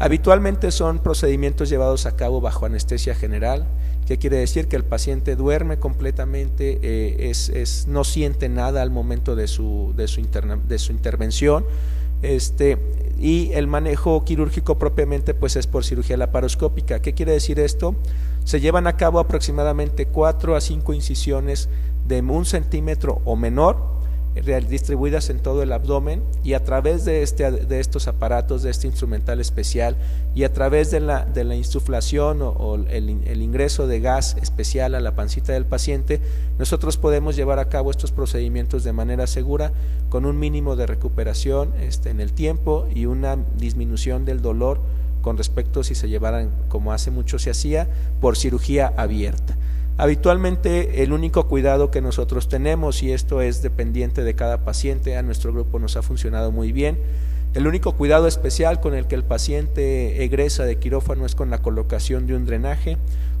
Habitualmente 0.00 0.70
son 0.70 1.00
procedimientos 1.00 1.68
llevados 1.68 2.06
a 2.06 2.14
cabo 2.14 2.40
bajo 2.40 2.66
anestesia 2.66 3.14
general, 3.14 3.64
que 4.08 4.16
quiere 4.16 4.38
decir 4.38 4.68
que 4.68 4.76
el 4.76 4.84
paciente 4.84 5.36
duerme 5.36 5.76
completamente, 5.76 6.78
eh, 6.80 7.30
es, 7.30 7.86
no 7.88 8.04
siente 8.04 8.48
nada 8.48 8.80
al 8.80 8.90
momento 8.90 9.36
de 9.36 9.46
su, 9.46 9.92
de 9.98 10.08
su, 10.08 10.26
de 10.66 10.78
su 10.78 10.92
intervención. 10.92 11.66
Este, 12.22 12.78
y 13.18 13.52
el 13.52 13.66
manejo 13.66 14.24
quirúrgico 14.24 14.78
propiamente 14.78 15.34
pues 15.34 15.56
es 15.56 15.66
por 15.66 15.84
cirugía 15.84 16.16
laparoscópica. 16.16 17.02
¿Qué 17.02 17.12
quiere 17.12 17.32
decir 17.32 17.60
esto? 17.60 17.96
Se 18.44 18.60
llevan 18.60 18.86
a 18.86 18.96
cabo 18.96 19.18
aproximadamente 19.18 20.06
4 20.06 20.56
a 20.56 20.62
5 20.62 20.94
incisiones 20.94 21.68
de 22.06 22.22
un 22.22 22.46
centímetro 22.46 23.20
o 23.26 23.36
menor 23.36 23.97
distribuidas 24.68 25.30
en 25.30 25.40
todo 25.40 25.62
el 25.62 25.72
abdomen 25.72 26.22
y 26.44 26.54
a 26.54 26.64
través 26.64 27.04
de, 27.04 27.22
este, 27.22 27.50
de 27.50 27.80
estos 27.80 28.08
aparatos, 28.08 28.62
de 28.62 28.70
este 28.70 28.86
instrumental 28.86 29.40
especial 29.40 29.96
y 30.34 30.44
a 30.44 30.52
través 30.52 30.90
de 30.90 31.00
la, 31.00 31.24
de 31.24 31.44
la 31.44 31.56
insuflación 31.56 32.40
o, 32.42 32.76
el, 32.76 33.08
el, 33.26 33.42
ingreso 33.42 33.86
de 33.86 34.00
gas 34.00 34.36
especial 34.40 34.94
a 34.94 35.00
la 35.00 35.14
pancita 35.14 35.52
del 35.52 35.64
paciente, 35.64 36.20
nosotros 36.58 36.96
podemos 36.96 37.36
llevar 37.36 37.58
a 37.58 37.68
cabo 37.68 37.90
estos 37.90 38.12
procedimientos 38.12 38.84
de 38.84 38.92
manera 38.92 39.26
segura 39.26 39.72
con 40.08 40.24
un 40.26 40.38
mínimo 40.38 40.76
de 40.76 40.86
recuperación 40.86 41.72
este, 41.80 42.10
en 42.10 42.20
el 42.20 42.32
tiempo 42.32 42.88
y 42.94 43.06
una 43.06 43.36
disminución 43.58 44.24
del 44.24 44.42
dolor 44.42 44.80
con 45.22 45.36
respecto 45.36 45.82
si 45.82 45.94
se 45.94 46.08
llevaran, 46.08 46.50
como 46.68 46.92
hace 46.92 47.10
mucho 47.10 47.38
se 47.38 47.50
hacía, 47.50 47.88
por 48.20 48.36
cirugía 48.36 48.92
abierta. 48.96 49.56
Habitualmente 50.00 51.02
el 51.02 51.12
único 51.12 51.48
cuidado 51.48 51.90
que 51.90 52.00
nosotros 52.00 52.48
tenemos, 52.48 53.02
y 53.02 53.10
esto 53.10 53.42
es 53.42 53.62
dependiente 53.62 54.22
de 54.22 54.34
cada 54.34 54.58
paciente, 54.58 55.16
a 55.16 55.22
nuestro 55.22 55.52
grupo 55.52 55.80
nos 55.80 55.96
ha 55.96 56.02
funcionado 56.02 56.52
muy 56.52 56.70
bien, 56.70 56.98
el 57.54 57.66
único 57.66 57.92
cuidado 57.92 58.28
especial 58.28 58.80
con 58.80 58.94
el 58.94 59.06
que 59.06 59.16
el 59.16 59.24
paciente 59.24 60.22
egresa 60.22 60.64
de 60.64 60.76
quirófano 60.76 61.26
es 61.26 61.34
con 61.34 61.50
la 61.50 61.58
colocación 61.58 62.28
de 62.28 62.36
un 62.36 62.46
drenaje, 62.46 62.96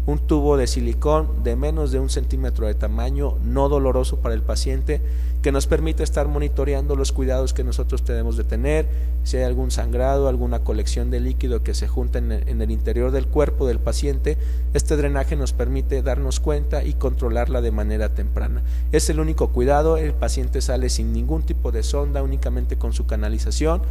un 0.08 0.18
tubo 0.18 0.56
de 0.56 0.66
silicón 0.66 1.44
de 1.44 1.54
menos 1.54 1.92
de 1.92 2.00
un 2.00 2.08
centímetro 2.08 2.66
de 2.66 2.72
tamaño, 2.72 3.36
no 3.44 3.68
doloroso 3.68 4.16
para 4.20 4.34
el 4.34 4.40
paciente, 4.40 5.02
que 5.42 5.52
nos 5.52 5.66
permite 5.66 6.02
estar 6.02 6.28
monitoreando 6.28 6.96
los 6.96 7.12
cuidados 7.12 7.52
que 7.52 7.62
nosotros 7.62 8.02
tenemos 8.04 8.38
de 8.38 8.44
tener, 8.44 8.86
si 9.24 9.36
hay 9.36 9.42
algún 9.42 9.70
sangrado, 9.70 10.26
alguna 10.26 10.60
colección 10.60 11.10
de 11.10 11.20
líquido 11.20 11.62
que 11.62 11.74
se 11.74 11.88
junta 11.88 12.18
en 12.18 12.32
el, 12.32 12.70
interior 12.70 13.10
del 13.10 13.26
cuerpo 13.26 13.66
del 13.66 13.80
paciente, 13.80 14.38
este 14.72 14.96
drenaje 14.96 15.36
nos 15.36 15.52
permite 15.52 16.00
darnos 16.00 16.40
cuenta 16.40 16.84
y 16.84 16.94
controlarla 16.94 17.60
de 17.60 17.70
manera 17.70 18.08
temprana. 18.08 18.62
Es 18.92 19.10
el 19.10 19.20
único 19.20 19.48
cuidado, 19.48 19.98
el 19.98 20.14
paciente 20.14 20.62
sale 20.62 20.88
sin 20.88 21.12
ningún 21.12 21.42
tipo 21.42 21.70
de 21.70 21.82
sonda, 21.82 22.22
únicamente 22.22 22.78
con 22.78 22.94
su 22.94 23.06
canalización 23.06 23.82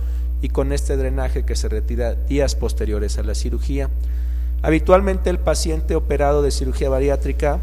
y 0.41 0.49
con 0.49 0.73
este 0.73 0.97
drenaje 0.97 1.45
que 1.45 1.56
se 1.56 1.69
retira 1.69 2.15
días 2.15 2.56
posteriores 2.56 3.19
a 3.19 3.23
la 3.23 3.36
cirugía. 3.36 3.91
Habitualmente 4.62 5.30
el 5.30 5.39
paciente 5.39 5.96
operado 5.96 6.41
de 6.41 6.52
cirugía 6.52 6.89
bariátrica 6.89 7.60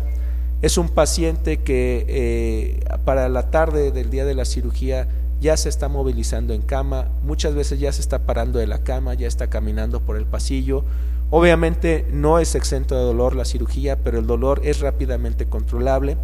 es 0.62 0.78
un 0.78 0.88
paciente 0.88 1.58
que 1.58 2.06
eh, 2.08 2.84
para 3.04 3.28
la 3.28 3.50
tarde 3.50 3.90
del 3.90 4.10
día 4.10 4.24
de 4.24 4.34
la 4.34 4.44
cirugía 4.44 5.08
ya 5.40 5.56
se 5.56 5.68
está 5.68 5.88
movilizando 5.88 6.54
en 6.54 6.62
cama, 6.62 7.08
muchas 7.24 7.54
veces 7.54 7.78
ya 7.78 7.92
se 7.92 8.00
está 8.00 8.20
parando 8.20 8.58
de 8.58 8.66
la 8.66 8.78
cama, 8.78 9.14
ya 9.14 9.26
está 9.26 9.48
caminando 9.48 10.00
por 10.00 10.16
el 10.16 10.24
pasillo. 10.24 10.84
Obviamente 11.30 12.06
no 12.12 12.38
es 12.38 12.54
exento 12.54 12.96
de 12.96 13.02
dolor 13.02 13.34
la 13.34 13.44
cirugía, 13.44 13.96
pero 13.96 14.18
el 14.18 14.26
dolor 14.26 14.60
es 14.64 14.80
rápidamente 14.80 15.46
controlable 15.46 16.16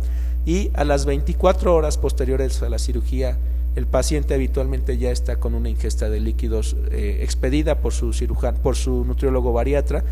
y 0.46 0.70
a 0.74 0.84
las 0.84 1.04
24 1.04 1.74
horas 1.74 1.98
posteriores 1.98 2.62
a 2.62 2.68
la 2.68 2.78
cirugía 2.78 3.36
el 3.76 3.86
paciente 3.86 4.34
habitualmente 4.34 4.98
ya 4.98 5.10
está 5.10 5.36
con 5.36 5.54
una 5.54 5.68
ingesta 5.68 6.10
de 6.10 6.20
líquidos 6.20 6.76
eh, 6.90 7.20
expedida 7.22 7.78
por 7.78 7.92
su 7.92 8.12
cirujano, 8.12 8.58
por 8.58 8.74
su 8.74 9.04
nutriólogo 9.04 9.52
bariatra 9.52 10.02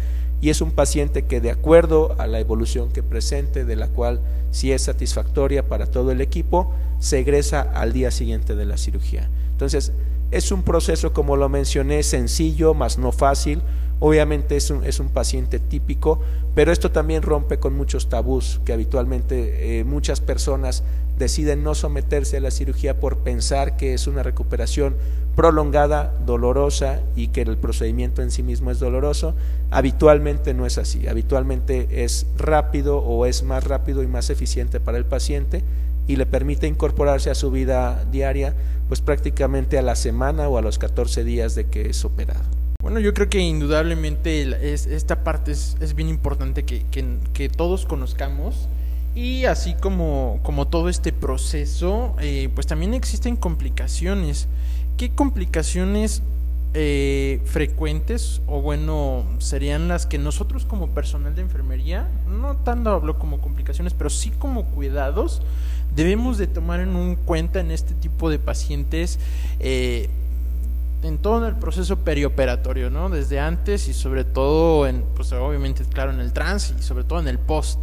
y 0.40 0.50
es 0.50 0.60
un 0.60 0.70
paciente 0.70 1.24
que 1.24 1.40
de 1.40 1.50
acuerdo 1.50 2.14
a 2.18 2.26
la 2.26 2.38
evolución 2.38 2.90
que 2.90 3.02
presente, 3.02 3.64
de 3.64 3.76
la 3.76 3.88
cual 3.88 4.20
si 4.50 4.72
es 4.72 4.82
satisfactoria 4.82 5.68
para 5.68 5.86
todo 5.86 6.10
el 6.12 6.20
equipo, 6.20 6.72
se 7.00 7.20
egresa 7.20 7.60
al 7.60 7.92
día 7.92 8.10
siguiente 8.10 8.54
de 8.54 8.64
la 8.64 8.76
cirugía. 8.76 9.28
Entonces, 9.52 9.92
es 10.30 10.52
un 10.52 10.62
proceso, 10.62 11.12
como 11.12 11.36
lo 11.36 11.48
mencioné, 11.48 12.02
sencillo, 12.02 12.74
más 12.74 12.98
no 12.98 13.12
fácil. 13.12 13.62
Obviamente 14.00 14.56
es 14.56 14.70
un, 14.70 14.84
es 14.84 15.00
un 15.00 15.08
paciente 15.08 15.58
típico, 15.58 16.20
pero 16.54 16.72
esto 16.72 16.90
también 16.90 17.22
rompe 17.22 17.58
con 17.58 17.76
muchos 17.76 18.08
tabús 18.08 18.60
que 18.64 18.72
habitualmente 18.72 19.80
eh, 19.80 19.84
muchas 19.84 20.20
personas 20.20 20.82
deciden 21.18 21.64
no 21.64 21.74
someterse 21.74 22.36
a 22.36 22.40
la 22.40 22.50
cirugía 22.50 23.00
por 23.00 23.18
pensar 23.18 23.76
que 23.76 23.94
es 23.94 24.06
una 24.06 24.22
recuperación 24.22 24.94
prolongada, 25.34 26.14
dolorosa 26.26 27.00
y 27.16 27.28
que 27.28 27.42
el 27.42 27.56
procedimiento 27.56 28.22
en 28.22 28.30
sí 28.30 28.42
mismo 28.42 28.70
es 28.70 28.78
doloroso. 28.78 29.34
Habitualmente 29.70 30.54
no 30.54 30.66
es 30.66 30.78
así, 30.78 31.06
habitualmente 31.06 32.04
es 32.04 32.26
rápido 32.36 32.98
o 32.98 33.26
es 33.26 33.42
más 33.42 33.64
rápido 33.64 34.02
y 34.02 34.06
más 34.06 34.30
eficiente 34.30 34.80
para 34.80 34.98
el 34.98 35.04
paciente 35.04 35.62
y 36.06 36.16
le 36.16 36.26
permite 36.26 36.66
incorporarse 36.66 37.30
a 37.30 37.34
su 37.34 37.50
vida 37.50 38.04
diaria 38.10 38.54
pues 38.88 39.00
prácticamente 39.00 39.78
a 39.78 39.82
la 39.82 39.94
semana 39.94 40.48
o 40.48 40.56
a 40.56 40.62
los 40.62 40.78
14 40.78 41.22
días 41.22 41.54
de 41.54 41.66
que 41.66 41.90
es 41.90 42.04
operado. 42.04 42.57
Bueno, 42.80 43.00
yo 43.00 43.12
creo 43.12 43.28
que 43.28 43.40
indudablemente 43.40 44.72
es, 44.72 44.86
esta 44.86 45.24
parte 45.24 45.50
es, 45.50 45.94
bien 45.96 46.08
importante 46.08 46.64
que, 46.64 47.48
todos 47.48 47.84
conozcamos 47.86 48.68
y 49.16 49.46
así 49.46 49.74
como, 49.74 50.40
todo 50.70 50.88
este 50.88 51.12
proceso, 51.12 52.14
eh, 52.20 52.50
pues 52.54 52.68
también 52.68 52.94
existen 52.94 53.34
complicaciones. 53.34 54.46
¿Qué 54.96 55.10
complicaciones 55.10 56.22
eh, 56.72 57.40
frecuentes 57.46 58.42
o 58.46 58.62
bueno 58.62 59.24
serían 59.38 59.88
las 59.88 60.06
que 60.06 60.18
nosotros 60.18 60.64
como 60.64 60.86
personal 60.90 61.34
de 61.34 61.42
enfermería, 61.42 62.06
no 62.28 62.58
tanto 62.58 62.90
hablo 62.90 63.18
como 63.18 63.40
complicaciones, 63.40 63.92
pero 63.92 64.08
sí 64.08 64.30
como 64.30 64.66
cuidados, 64.66 65.42
debemos 65.96 66.38
de 66.38 66.46
tomar 66.46 66.78
en 66.78 67.16
cuenta 67.16 67.58
en 67.58 67.72
este 67.72 67.94
tipo 67.94 68.30
de 68.30 68.38
pacientes 68.38 69.18
eh, 69.58 70.08
en 71.02 71.18
todo 71.18 71.46
el 71.46 71.54
proceso 71.54 71.98
perioperatorio, 71.98 72.90
¿no? 72.90 73.08
Desde 73.08 73.38
antes 73.38 73.88
y 73.88 73.94
sobre 73.94 74.24
todo 74.24 74.86
en, 74.86 75.04
pues 75.14 75.32
obviamente 75.32 75.84
claro 75.84 76.12
en 76.12 76.20
el 76.20 76.32
trans 76.32 76.74
y 76.78 76.82
sobre 76.82 77.04
todo 77.04 77.20
en 77.20 77.28
el 77.28 77.38
post. 77.38 77.78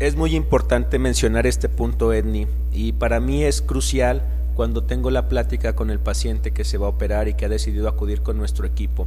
Es 0.00 0.16
muy 0.16 0.34
importante 0.34 0.98
mencionar 0.98 1.46
este 1.46 1.68
punto, 1.68 2.12
Edni, 2.12 2.46
y 2.72 2.92
para 2.92 3.20
mí 3.20 3.44
es 3.44 3.62
crucial 3.62 4.22
cuando 4.54 4.84
tengo 4.84 5.10
la 5.10 5.28
plática 5.28 5.74
con 5.74 5.90
el 5.90 5.98
paciente 5.98 6.52
que 6.52 6.64
se 6.64 6.78
va 6.78 6.86
a 6.86 6.90
operar 6.90 7.28
y 7.28 7.34
que 7.34 7.46
ha 7.46 7.48
decidido 7.48 7.88
acudir 7.88 8.22
con 8.22 8.36
nuestro 8.36 8.66
equipo. 8.66 9.06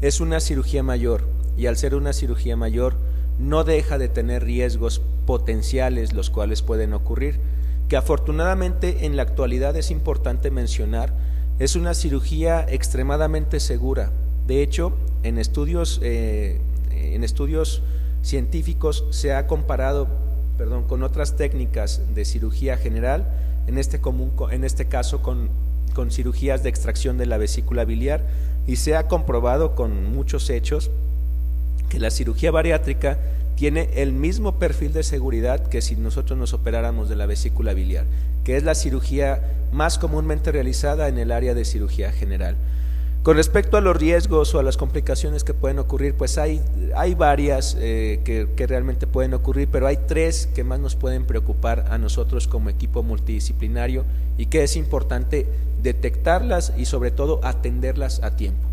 Es 0.00 0.20
una 0.20 0.40
cirugía 0.40 0.82
mayor 0.82 1.28
y 1.56 1.66
al 1.66 1.76
ser 1.76 1.94
una 1.94 2.12
cirugía 2.12 2.56
mayor 2.56 2.94
no 3.38 3.64
deja 3.64 3.98
de 3.98 4.08
tener 4.08 4.44
riesgos 4.44 5.00
potenciales 5.26 6.12
los 6.12 6.30
cuales 6.30 6.62
pueden 6.62 6.92
ocurrir, 6.92 7.38
que 7.88 7.96
afortunadamente 7.96 9.06
en 9.06 9.16
la 9.16 9.22
actualidad 9.22 9.76
es 9.76 9.90
importante 9.90 10.50
mencionar, 10.50 11.12
es 11.62 11.76
una 11.76 11.94
cirugía 11.94 12.66
extremadamente 12.68 13.60
segura. 13.60 14.10
De 14.48 14.64
hecho, 14.64 14.96
en 15.22 15.38
estudios, 15.38 16.00
eh, 16.02 16.60
en 16.90 17.22
estudios 17.22 17.82
científicos 18.22 19.04
se 19.10 19.32
ha 19.32 19.46
comparado 19.46 20.08
perdón, 20.58 20.82
con 20.88 21.04
otras 21.04 21.36
técnicas 21.36 22.00
de 22.16 22.24
cirugía 22.24 22.76
general 22.78 23.26
en 23.68 23.78
este, 23.78 24.00
común, 24.00 24.32
en 24.50 24.64
este 24.64 24.86
caso 24.86 25.22
con, 25.22 25.50
con 25.94 26.10
cirugías 26.10 26.64
de 26.64 26.68
extracción 26.68 27.16
de 27.16 27.26
la 27.26 27.38
vesícula 27.38 27.84
biliar, 27.84 28.26
y 28.66 28.74
se 28.74 28.96
ha 28.96 29.06
comprobado 29.06 29.76
con 29.76 30.12
muchos 30.12 30.50
hechos 30.50 30.90
que 31.88 32.00
la 32.00 32.10
cirugía 32.10 32.50
bariátrica 32.50 33.18
tiene 33.62 33.90
el 33.94 34.12
mismo 34.12 34.58
perfil 34.58 34.92
de 34.92 35.04
seguridad 35.04 35.68
que 35.68 35.82
si 35.82 35.94
nosotros 35.94 36.36
nos 36.36 36.52
operáramos 36.52 37.08
de 37.08 37.14
la 37.14 37.26
vesícula 37.26 37.74
biliar, 37.74 38.06
que 38.42 38.56
es 38.56 38.64
la 38.64 38.74
cirugía 38.74 39.40
más 39.70 39.98
comúnmente 39.98 40.50
realizada 40.50 41.06
en 41.06 41.16
el 41.16 41.30
área 41.30 41.54
de 41.54 41.64
cirugía 41.64 42.10
general. 42.10 42.56
Con 43.22 43.36
respecto 43.36 43.76
a 43.76 43.80
los 43.80 43.96
riesgos 43.96 44.52
o 44.52 44.58
a 44.58 44.64
las 44.64 44.76
complicaciones 44.76 45.44
que 45.44 45.54
pueden 45.54 45.78
ocurrir, 45.78 46.14
pues 46.14 46.38
hay, 46.38 46.60
hay 46.96 47.14
varias 47.14 47.76
eh, 47.78 48.18
que, 48.24 48.48
que, 48.56 48.66
realmente 48.66 49.06
pueden 49.06 49.32
ocurrir, 49.32 49.68
pero 49.70 49.86
hay 49.86 49.98
tres 50.08 50.48
que 50.52 50.64
más 50.64 50.80
nos 50.80 50.96
pueden 50.96 51.24
preocupar 51.24 51.86
a 51.88 51.98
nosotros 51.98 52.48
como 52.48 52.68
equipo 52.68 53.04
multidisciplinario 53.04 54.04
y 54.38 54.46
que 54.46 54.64
es 54.64 54.74
importante 54.74 55.46
detectarlas 55.84 56.72
y 56.76 56.86
sobre 56.86 57.12
todo 57.12 57.38
atenderlas 57.44 58.24
a 58.24 58.34
tiempo. 58.34 58.71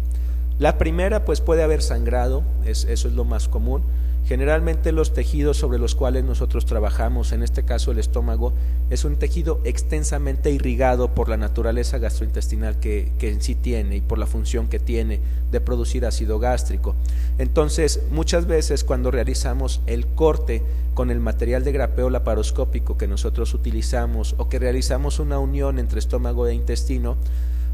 La 0.59 0.77
primera, 0.77 1.23
pues 1.23 1.39
puede 1.39 1.63
haber 1.63 1.81
sangrado, 1.81 2.43
es, 2.65 2.83
eso 2.83 3.07
es 3.07 3.13
lo 3.13 3.23
más 3.23 3.47
común. 3.47 3.81
Generalmente 4.27 4.91
los 4.91 5.13
tejidos 5.13 5.57
sobre 5.57 5.79
los 5.79 5.95
cuales 5.95 6.25
nosotros 6.25 6.65
trabajamos, 6.65 7.31
en 7.31 7.41
este 7.41 7.63
caso 7.63 7.91
el 7.91 7.97
estómago, 7.97 8.51
es 8.89 9.05
un 9.05 9.15
tejido 9.15 9.61
extensamente 9.63 10.51
irrigado 10.51 11.15
por 11.15 11.29
la 11.29 11.37
naturaleza 11.37 11.97
gastrointestinal 11.97 12.77
que, 12.79 13.11
que, 13.17 13.31
en 13.31 13.41
sí 13.41 13.55
tiene 13.55 13.95
y 13.95 14.01
por 14.01 14.19
la 14.19 14.27
función 14.27 14.67
que 14.67 14.79
tiene 14.79 15.19
de 15.49 15.61
producir 15.61 16.05
ácido 16.05 16.39
gástrico. 16.39 16.93
Entonces, 17.37 18.01
muchas 18.11 18.45
veces 18.45 18.83
cuando 18.83 19.11
realizamos 19.11 19.79
el 19.87 20.05
corte 20.05 20.61
con 20.93 21.09
el 21.09 21.21
material 21.21 21.63
de 21.63 21.71
grapeo 21.71 22.09
laparoscópico 22.09 22.97
que 22.97 23.07
nosotros 23.07 23.53
utilizamos 23.53 24.35
o 24.37 24.49
que 24.49 24.59
realizamos 24.59 25.19
una 25.19 25.39
unión 25.39 25.79
entre 25.79 25.99
estómago 25.99 26.45
e 26.45 26.53
intestino, 26.53 27.15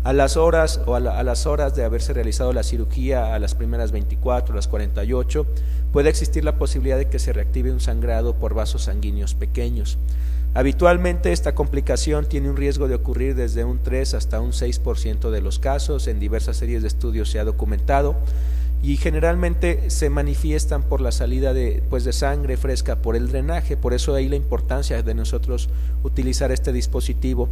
a 0.05 0.13
las 0.13 0.37
horas 0.37 0.81
o 0.85 0.93
a, 0.93 0.99
la, 0.99 1.17
a, 1.17 1.23
las 1.23 1.47
horas 1.47 1.75
de 1.75 1.83
haberse 1.83 2.13
realizado 2.13 2.53
la 2.53 2.61
cirugía, 2.61 3.33
a 3.33 3.39
las 3.39 3.55
primeras 3.55 3.91
24, 3.91 4.53
a 4.53 4.55
las 4.55 4.67
48, 4.67 5.47
puede 5.91 6.09
existir 6.09 6.45
la 6.45 6.59
posibilidad 6.59 6.99
de 6.99 7.09
que 7.09 7.17
se 7.17 7.33
reactive 7.33 7.71
un 7.71 7.79
sangrado 7.79 8.35
por 8.35 8.53
vasos 8.53 8.83
sanguíneos 8.83 9.33
pequeños. 9.33 9.97
Habitualmente 10.53 11.31
esta 11.31 11.55
complicación 11.55 12.27
tiene 12.27 12.51
un 12.51 12.55
riesgo 12.55 12.87
de 12.87 12.93
ocurrir 12.93 13.33
desde 13.33 13.63
un 13.63 13.79
3 13.79 14.13
hasta 14.13 14.39
un 14.41 14.51
6% 14.51 15.31
de 15.31 15.41
los 15.41 15.57
casos, 15.57 16.05
en 16.05 16.19
diversas 16.19 16.57
series 16.57 16.83
de 16.83 16.87
estudios 16.87 17.31
se 17.31 17.39
ha 17.39 17.43
documentado 17.43 18.15
y 18.83 18.97
generalmente 18.97 19.89
se 19.89 20.11
manifiestan 20.11 20.83
por 20.83 21.01
la 21.01 21.11
salida 21.11 21.51
de, 21.55 21.81
pues 21.89 22.03
de 22.03 22.13
sangre 22.13 22.57
fresca 22.57 22.97
por 22.97 23.15
el 23.15 23.29
drenaje, 23.29 23.75
por 23.75 23.95
eso 23.95 24.13
ahí 24.13 24.29
la 24.29 24.35
importancia 24.35 25.01
de 25.01 25.15
nosotros 25.15 25.67
utilizar 26.03 26.51
este 26.51 26.71
dispositivo. 26.71 27.49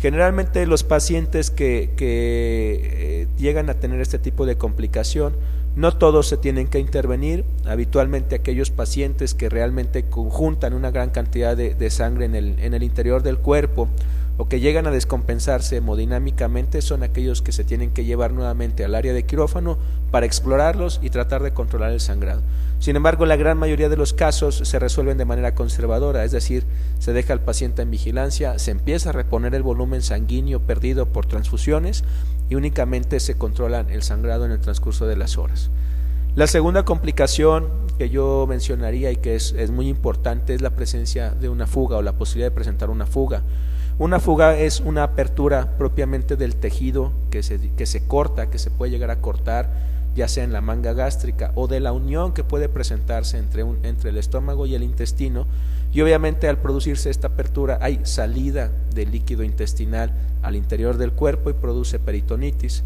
Generalmente 0.00 0.66
los 0.66 0.82
pacientes 0.82 1.50
que, 1.50 1.90
que 1.96 2.80
eh, 2.82 3.26
llegan 3.38 3.68
a 3.68 3.74
tener 3.74 4.00
este 4.00 4.18
tipo 4.18 4.46
de 4.46 4.56
complicación, 4.56 5.34
no 5.76 5.92
todos 5.92 6.26
se 6.26 6.36
tienen 6.36 6.68
que 6.68 6.78
intervenir, 6.78 7.44
habitualmente 7.66 8.34
aquellos 8.34 8.70
pacientes 8.70 9.34
que 9.34 9.48
realmente 9.48 10.04
conjuntan 10.04 10.72
una 10.72 10.90
gran 10.90 11.10
cantidad 11.10 11.56
de, 11.56 11.74
de 11.74 11.90
sangre 11.90 12.24
en 12.24 12.34
el, 12.34 12.58
en 12.60 12.72
el 12.72 12.82
interior 12.82 13.22
del 13.22 13.38
cuerpo 13.38 13.88
o 14.40 14.48
que 14.48 14.58
llegan 14.58 14.86
a 14.86 14.90
descompensarse 14.90 15.76
hemodinámicamente 15.76 16.80
son 16.80 17.02
aquellos 17.02 17.42
que 17.42 17.52
se 17.52 17.62
tienen 17.62 17.90
que 17.90 18.06
llevar 18.06 18.32
nuevamente 18.32 18.86
al 18.86 18.94
área 18.94 19.12
de 19.12 19.24
quirófano 19.24 19.76
para 20.10 20.24
explorarlos 20.24 20.98
y 21.02 21.10
tratar 21.10 21.42
de 21.42 21.52
controlar 21.52 21.92
el 21.92 22.00
sangrado. 22.00 22.40
Sin 22.78 22.96
embargo, 22.96 23.26
la 23.26 23.36
gran 23.36 23.58
mayoría 23.58 23.90
de 23.90 23.98
los 23.98 24.14
casos 24.14 24.62
se 24.64 24.78
resuelven 24.78 25.18
de 25.18 25.26
manera 25.26 25.54
conservadora, 25.54 26.24
es 26.24 26.32
decir, 26.32 26.64
se 27.00 27.12
deja 27.12 27.34
al 27.34 27.40
paciente 27.40 27.82
en 27.82 27.90
vigilancia, 27.90 28.58
se 28.58 28.70
empieza 28.70 29.10
a 29.10 29.12
reponer 29.12 29.54
el 29.54 29.62
volumen 29.62 30.00
sanguíneo 30.00 30.60
perdido 30.60 31.04
por 31.04 31.26
transfusiones 31.26 32.02
y 32.48 32.54
únicamente 32.54 33.20
se 33.20 33.34
controla 33.34 33.84
el 33.90 34.02
sangrado 34.02 34.46
en 34.46 34.52
el 34.52 34.60
transcurso 34.60 35.06
de 35.06 35.16
las 35.16 35.36
horas. 35.36 35.68
La 36.34 36.46
segunda 36.46 36.86
complicación 36.86 37.68
que 37.98 38.08
yo 38.08 38.46
mencionaría 38.48 39.10
y 39.10 39.16
que 39.16 39.34
es, 39.34 39.52
es 39.52 39.70
muy 39.70 39.88
importante 39.88 40.54
es 40.54 40.62
la 40.62 40.70
presencia 40.70 41.28
de 41.28 41.50
una 41.50 41.66
fuga 41.66 41.98
o 41.98 42.02
la 42.02 42.12
posibilidad 42.12 42.48
de 42.48 42.54
presentar 42.54 42.88
una 42.88 43.04
fuga. 43.04 43.42
Una 44.00 44.18
fuga 44.18 44.58
es 44.58 44.80
una 44.80 45.02
apertura 45.02 45.74
propiamente 45.76 46.36
del 46.36 46.56
tejido 46.56 47.12
que 47.30 47.42
se, 47.42 47.60
que 47.76 47.84
se 47.84 48.06
corta, 48.06 48.48
que 48.48 48.58
se 48.58 48.70
puede 48.70 48.90
llegar 48.90 49.10
a 49.10 49.20
cortar, 49.20 49.68
ya 50.16 50.26
sea 50.26 50.42
en 50.42 50.54
la 50.54 50.62
manga 50.62 50.94
gástrica 50.94 51.52
o 51.54 51.68
de 51.68 51.80
la 51.80 51.92
unión 51.92 52.32
que 52.32 52.42
puede 52.42 52.70
presentarse 52.70 53.36
entre, 53.36 53.62
un, 53.62 53.76
entre 53.84 54.08
el 54.08 54.16
estómago 54.16 54.64
y 54.64 54.74
el 54.74 54.84
intestino. 54.84 55.46
Y 55.92 56.00
obviamente 56.00 56.48
al 56.48 56.56
producirse 56.56 57.10
esta 57.10 57.26
apertura 57.26 57.78
hay 57.82 58.00
salida 58.04 58.70
de 58.94 59.04
líquido 59.04 59.42
intestinal 59.42 60.12
al 60.40 60.56
interior 60.56 60.96
del 60.96 61.12
cuerpo 61.12 61.50
y 61.50 61.52
produce 61.52 61.98
peritonitis. 61.98 62.82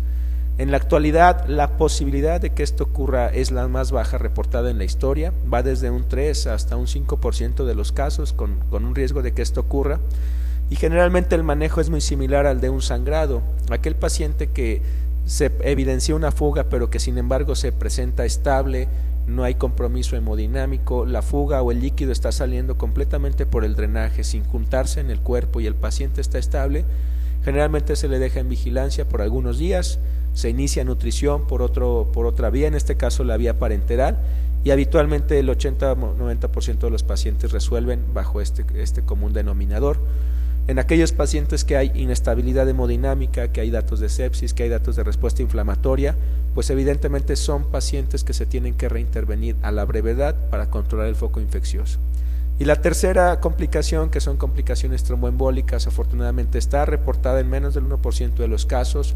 En 0.59 0.73
la 0.73 0.79
actualidad, 0.79 1.47
la 1.47 1.77
posibilidad 1.77 2.41
de 2.41 2.51
que 2.51 2.65
esto 2.65 2.83
ocurra 2.83 3.29
es 3.29 3.53
la 3.53 3.69
más 3.69 3.93
baja 3.93 4.19
reportada 4.19 4.69
en 4.69 4.79
la 4.79 4.85
historia, 4.85 5.33
va 5.53 5.63
desde 5.63 5.91
un 5.91 6.09
3 6.09 6.49
hasta 6.49 6.75
un 6.75 6.89
5% 6.89 7.65
de 7.65 7.75
los 7.77 7.93
casos 7.93 8.33
con, 8.33 8.59
con 8.69 8.85
un 8.85 8.97
riesgo 8.97 9.23
de 9.23 9.33
que 9.33 9.43
esto 9.43 9.61
ocurra 9.61 10.01
y 10.75 10.77
generalmente 10.77 11.37
el 11.37 11.45
manejo 11.45 11.81
es 11.81 11.89
muy 11.89 12.01
similar 12.01 12.47
al 12.47 12.61
de 12.61 12.69
un 12.69 12.83
sangrado. 12.83 13.43
Aquel 13.71 13.95
paciente 13.95 14.49
que 14.49 14.83
se 15.25 15.53
evidencia 15.61 16.17
una 16.17 16.33
fuga 16.33 16.65
pero 16.65 16.91
que 16.91 16.99
sin 16.99 17.17
embargo 17.17 17.55
se 17.55 17.71
presenta 17.71 18.25
estable, 18.25 18.89
no 19.29 19.45
hay 19.45 19.55
compromiso 19.55 20.17
hemodinámico, 20.17 21.07
la 21.07 21.23
fuga 21.23 21.63
o 21.63 21.71
el 21.71 21.81
líquido 21.81 22.11
está 22.11 22.33
saliendo 22.33 22.77
completamente 22.77 23.47
por 23.47 23.65
el 23.65 23.77
drenaje 23.77 24.25
sin 24.25 24.43
juntarse 24.43 24.99
en 24.99 25.13
el 25.13 25.21
cuerpo 25.21 25.61
y 25.61 25.69
el 25.69 25.77
paciente 25.77 26.21
está 26.21 26.41
estable, 26.41 26.85
generalmente 27.45 27.95
se 27.95 28.09
le 28.09 28.19
deja 28.19 28.41
en 28.41 28.49
vigilancia 28.49 29.09
por 29.09 29.23
algunos 29.23 29.59
días, 29.59 30.01
se 30.33 30.51
inicia 30.51 30.83
nutrición 30.83 31.47
por, 31.47 31.63
otro, 31.63 32.11
por 32.13 32.27
otra 32.27 32.51
vía, 32.51 32.67
en 32.67 32.75
este 32.75 32.97
caso 32.97 33.23
la 33.23 33.37
vía 33.37 33.61
parenteral, 33.61 34.19
y 34.65 34.73
habitualmente 34.73 35.39
el 35.39 35.49
80-90% 35.51 36.79
de 36.79 36.91
los 36.91 37.05
pacientes 37.05 37.53
resuelven 37.53 38.01
bajo 38.13 38.41
este, 38.41 38.65
este 38.75 39.03
común 39.03 39.33
denominador. 39.33 39.99
En 40.67 40.79
aquellos 40.79 41.13
pacientes 41.13 41.63
que 41.63 41.77
hay 41.77 41.93
inestabilidad 41.95 42.67
hemodinámica, 42.67 43.49
que 43.49 43.61
hay 43.61 43.71
datos 43.71 44.01
de 44.01 44.09
sepsis, 44.09 44.55
que 44.55 44.63
hay 44.63 44.71
datos 44.71 44.97
de 44.97 45.05
respuesta 45.05 45.43
inflamatoria, 45.43 46.15
pues 46.55 46.71
evidentemente 46.71 47.37
son 47.37 47.65
pacientes 47.65 48.25
que 48.25 48.33
se 48.33 48.47
tienen 48.47 48.73
que 48.73 48.89
reintervenir 48.89 49.57
a 49.61 49.73
la 49.73 49.85
brevedad 49.85 50.35
para 50.51 50.71
controlar 50.71 51.09
el 51.09 51.17
foco 51.17 51.41
infeccioso. 51.41 51.99
Y 52.59 52.65
la 52.65 52.81
tercera 52.81 53.41
complicación, 53.41 54.09
que 54.09 54.21
son 54.21 54.39
complicaciones 54.39 55.05
tromboembólicas, 55.05 55.87
afortunadamente 55.87 56.57
está 56.57 56.87
reportada 56.87 57.41
en 57.41 57.51
menos 57.51 57.75
del 57.75 57.85
1% 57.85 58.35
de 58.37 58.49
los 58.49 58.65
casos. 58.65 59.15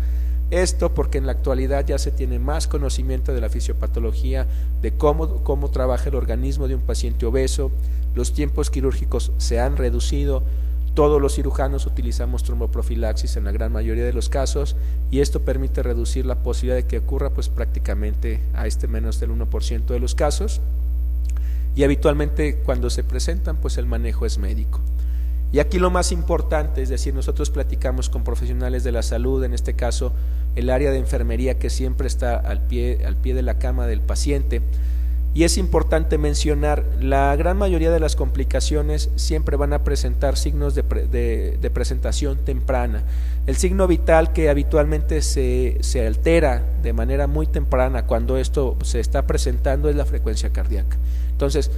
Esto 0.50 0.92
porque 0.92 1.18
en 1.18 1.26
la 1.26 1.32
actualidad 1.32 1.86
ya 1.86 1.98
se 1.98 2.10
tiene 2.10 2.38
más 2.38 2.66
conocimiento 2.66 3.32
de 3.32 3.40
la 3.40 3.48
fisiopatología, 3.48 4.46
de 4.82 4.92
cómo, 4.92 5.44
cómo 5.44 5.70
trabaja 5.70 6.10
el 6.10 6.16
organismo 6.16 6.68
de 6.68 6.74
un 6.74 6.82
paciente 6.82 7.24
obeso, 7.24 7.70
los 8.14 8.34
tiempos 8.34 8.70
quirúrgicos 8.70 9.30
se 9.38 9.60
han 9.60 9.76
reducido, 9.76 10.42
todos 10.98 11.22
los 11.22 11.36
cirujanos 11.36 11.86
utilizamos 11.86 12.42
tromboprofilaxis 12.42 13.36
en 13.36 13.44
la 13.44 13.52
gran 13.52 13.70
mayoría 13.70 14.04
de 14.04 14.12
los 14.12 14.28
casos 14.28 14.74
y 15.12 15.20
esto 15.20 15.42
permite 15.42 15.84
reducir 15.84 16.26
la 16.26 16.42
posibilidad 16.42 16.74
de 16.74 16.88
que 16.88 16.98
ocurra 16.98 17.30
pues 17.30 17.48
prácticamente 17.48 18.40
a 18.52 18.66
este 18.66 18.88
menos 18.88 19.20
del 19.20 19.30
1% 19.30 19.86
de 19.86 20.00
los 20.00 20.16
casos 20.16 20.60
y 21.76 21.84
habitualmente 21.84 22.56
cuando 22.64 22.90
se 22.90 23.04
presentan 23.04 23.58
pues 23.58 23.78
el 23.78 23.86
manejo 23.86 24.26
es 24.26 24.38
médico. 24.38 24.80
Y 25.52 25.60
aquí 25.60 25.78
lo 25.78 25.92
más 25.92 26.10
importante, 26.10 26.82
es 26.82 26.88
decir, 26.88 27.14
nosotros 27.14 27.50
platicamos 27.50 28.10
con 28.10 28.24
profesionales 28.24 28.82
de 28.82 28.90
la 28.90 29.04
salud, 29.04 29.44
en 29.44 29.54
este 29.54 29.74
caso 29.74 30.12
el 30.56 30.68
área 30.68 30.90
de 30.90 30.98
enfermería 30.98 31.60
que 31.60 31.70
siempre 31.70 32.08
está 32.08 32.36
al 32.36 32.60
pie, 32.62 33.06
al 33.06 33.14
pie 33.14 33.34
de 33.34 33.42
la 33.42 33.60
cama 33.60 33.86
del 33.86 34.00
paciente, 34.00 34.62
y 35.34 35.44
es 35.44 35.58
importante 35.58 36.18
mencionar, 36.18 36.84
la 37.00 37.36
gran 37.36 37.56
mayoría 37.56 37.90
de 37.90 38.00
las 38.00 38.16
complicaciones 38.16 39.10
siempre 39.16 39.56
van 39.56 39.72
a 39.72 39.84
presentar 39.84 40.36
signos 40.36 40.74
de, 40.74 40.82
de, 40.82 41.70
presentación 41.70 42.38
temprana. 42.38 43.02
El 43.46 43.56
signo 43.56 43.86
vital 43.86 44.32
que 44.32 44.48
habitualmente 44.48 45.22
se, 45.22 45.76
se, 45.80 46.06
altera 46.06 46.62
de 46.82 46.92
manera 46.92 47.26
muy 47.26 47.46
temprana 47.46 48.06
cuando 48.06 48.36
esto 48.36 48.76
se 48.82 49.00
está 49.00 49.22
presentando 49.26 49.88
es 49.88 49.96
la 49.96 50.06
frecuencia 50.06 50.50
cardíaca. 50.50 50.96
Entonces, 51.30 51.70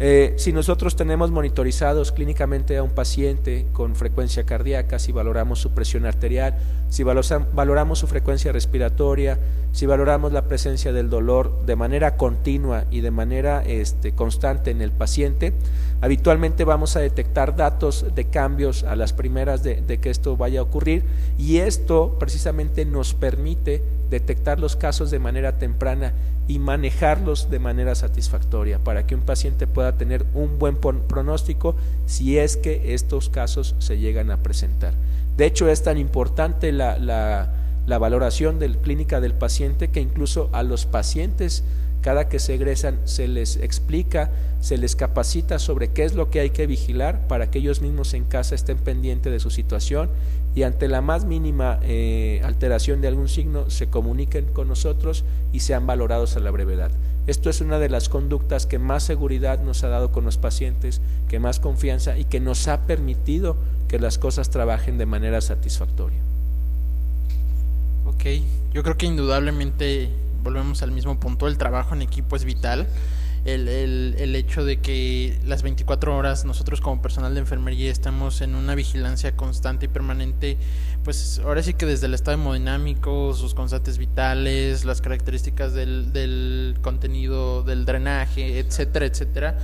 eh, 0.00 0.34
si 0.36 0.52
nosotros 0.52 0.94
tenemos 0.94 1.32
monitorizados 1.32 2.12
clínicamente 2.12 2.76
a 2.76 2.84
un 2.84 2.90
paciente 2.90 3.66
con 3.72 3.96
frecuencia 3.96 4.44
cardíaca, 4.44 5.00
si 5.00 5.10
valoramos 5.10 5.60
su 5.60 5.70
presión 5.72 6.06
arterial, 6.06 6.54
si 6.88 7.02
valoramos 7.02 7.98
su 7.98 8.06
frecuencia 8.06 8.52
respiratoria, 8.52 9.38
si 9.72 9.86
valoramos 9.86 10.32
la 10.32 10.42
presencia 10.42 10.92
del 10.92 11.10
dolor 11.10 11.66
de 11.66 11.74
manera 11.74 12.16
continua 12.16 12.84
y 12.92 13.00
de 13.00 13.10
manera 13.10 13.64
este, 13.66 14.12
constante 14.12 14.70
en 14.70 14.82
el 14.82 14.92
paciente, 14.92 15.52
habitualmente 16.00 16.62
vamos 16.62 16.94
a 16.94 17.00
detectar 17.00 17.56
datos 17.56 18.06
de 18.14 18.24
cambios 18.24 18.84
a 18.84 18.94
las 18.94 19.12
primeras 19.12 19.64
de, 19.64 19.82
de 19.82 19.98
que 19.98 20.10
esto 20.10 20.36
vaya 20.36 20.60
a 20.60 20.62
ocurrir 20.62 21.02
y 21.38 21.58
esto 21.58 22.16
precisamente 22.20 22.84
nos 22.84 23.14
permite 23.14 23.82
detectar 24.10 24.60
los 24.60 24.76
casos 24.76 25.10
de 25.10 25.18
manera 25.18 25.58
temprana 25.58 26.12
y 26.48 26.58
manejarlos 26.58 27.50
de 27.50 27.58
manera 27.58 27.94
satisfactoria 27.94 28.78
para 28.78 29.06
que 29.06 29.14
un 29.14 29.20
paciente 29.20 29.66
pueda 29.66 29.92
tener 29.92 30.24
un 30.32 30.58
buen 30.58 30.76
pronóstico 30.76 31.76
si 32.06 32.38
es 32.38 32.56
que 32.56 32.94
estos 32.94 33.28
casos 33.28 33.74
se 33.78 33.98
llegan 33.98 34.30
a 34.30 34.38
presentar. 34.38 34.94
De 35.36 35.44
hecho, 35.44 35.68
es 35.68 35.82
tan 35.82 35.98
importante 35.98 36.72
la, 36.72 36.98
la, 36.98 37.98
valoración 37.98 38.58
del 38.58 38.78
clínica 38.78 39.20
del 39.20 39.34
paciente 39.34 39.88
que 39.88 40.00
incluso 40.00 40.48
a 40.52 40.62
los 40.62 40.86
pacientes 40.86 41.62
cada 42.00 42.28
que 42.28 42.38
se 42.38 42.54
egresan 42.54 42.98
se 43.04 43.28
les 43.28 43.56
explica, 43.56 44.30
se 44.60 44.78
les 44.78 44.96
capacita 44.96 45.58
sobre 45.58 45.88
qué 45.88 46.04
es 46.04 46.14
lo 46.14 46.30
que 46.30 46.40
hay 46.40 46.50
que 46.50 46.66
vigilar 46.66 47.26
para 47.28 47.50
que 47.50 47.58
ellos 47.58 47.82
mismos 47.82 48.14
en 48.14 48.24
casa 48.24 48.54
estén 48.54 48.78
pendientes 48.78 49.32
de 49.32 49.40
su 49.40 49.50
situación 49.50 50.08
y 50.58 50.64
ante 50.64 50.88
la 50.88 51.00
más 51.00 51.24
mínima 51.24 51.78
eh, 51.82 52.40
alteración 52.42 53.00
de 53.00 53.06
algún 53.06 53.28
signo 53.28 53.70
se 53.70 53.86
comuniquen 53.86 54.46
con 54.46 54.66
nosotros 54.66 55.24
y 55.52 55.60
sean 55.60 55.86
valorados 55.86 56.36
a 56.36 56.40
la 56.40 56.50
brevedad. 56.50 56.90
Esto 57.28 57.48
es 57.48 57.60
una 57.60 57.78
de 57.78 57.88
las 57.88 58.08
conductas 58.08 58.66
que 58.66 58.80
más 58.80 59.04
seguridad 59.04 59.62
nos 59.62 59.84
ha 59.84 59.88
dado 59.88 60.10
con 60.10 60.24
los 60.24 60.36
pacientes, 60.36 61.00
que 61.28 61.38
más 61.38 61.60
confianza 61.60 62.18
y 62.18 62.24
que 62.24 62.40
nos 62.40 62.66
ha 62.66 62.88
permitido 62.88 63.56
que 63.86 64.00
las 64.00 64.18
cosas 64.18 64.50
trabajen 64.50 64.98
de 64.98 65.06
manera 65.06 65.40
satisfactoria. 65.40 66.18
Ok, 68.06 68.24
yo 68.72 68.82
creo 68.82 68.96
que 68.96 69.06
indudablemente 69.06 70.08
volvemos 70.42 70.82
al 70.82 70.90
mismo 70.90 71.20
punto, 71.20 71.46
el 71.46 71.56
trabajo 71.56 71.94
en 71.94 72.02
equipo 72.02 72.34
es 72.34 72.44
vital. 72.44 72.88
El, 73.44 73.68
el, 73.68 74.16
el, 74.18 74.34
hecho 74.36 74.64
de 74.64 74.80
que 74.80 75.38
las 75.46 75.62
24 75.62 76.16
horas 76.16 76.44
nosotros 76.44 76.80
como 76.80 77.00
personal 77.00 77.34
de 77.34 77.40
enfermería 77.40 77.90
estamos 77.90 78.40
en 78.40 78.54
una 78.54 78.74
vigilancia 78.74 79.36
constante 79.36 79.86
y 79.86 79.88
permanente, 79.88 80.58
pues 81.04 81.40
ahora 81.44 81.62
sí 81.62 81.74
que 81.74 81.86
desde 81.86 82.06
el 82.06 82.14
estado 82.14 82.36
hemodinámico, 82.36 83.34
sus 83.34 83.54
constantes 83.54 83.96
vitales, 83.98 84.84
las 84.84 85.00
características 85.00 85.72
del, 85.72 86.12
del 86.12 86.76
contenido 86.82 87.62
del 87.62 87.84
drenaje, 87.84 88.58
etcétera, 88.58 89.06
etcétera, 89.06 89.58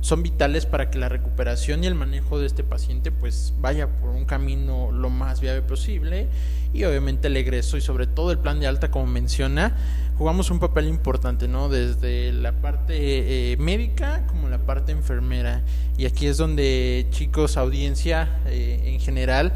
son 0.00 0.22
vitales 0.22 0.66
para 0.66 0.90
que 0.90 0.98
la 0.98 1.08
recuperación 1.08 1.84
y 1.84 1.86
el 1.86 1.94
manejo 1.94 2.38
de 2.38 2.46
este 2.46 2.64
paciente 2.64 3.10
pues 3.10 3.52
vaya 3.60 3.86
por 3.86 4.10
un 4.10 4.24
camino 4.24 4.90
lo 4.92 5.10
más 5.10 5.40
viable 5.40 5.62
posible. 5.62 6.28
Y 6.72 6.84
obviamente 6.84 7.28
el 7.28 7.36
egreso 7.36 7.76
y 7.76 7.80
sobre 7.80 8.06
todo 8.06 8.30
el 8.30 8.38
plan 8.38 8.60
de 8.60 8.66
alta 8.66 8.90
como 8.90 9.06
menciona 9.06 9.76
jugamos 10.16 10.50
un 10.50 10.60
papel 10.60 10.86
importante 10.86 11.48
no 11.48 11.70
desde 11.70 12.32
la 12.32 12.52
parte 12.52 13.52
eh, 13.52 13.56
médica 13.56 14.26
como 14.26 14.48
la 14.48 14.58
parte 14.58 14.92
enfermera. 14.92 15.62
Y 15.98 16.06
aquí 16.06 16.26
es 16.26 16.36
donde 16.36 17.06
chicos 17.10 17.56
audiencia 17.56 18.28
eh, 18.46 18.82
en 18.84 19.00
general 19.00 19.52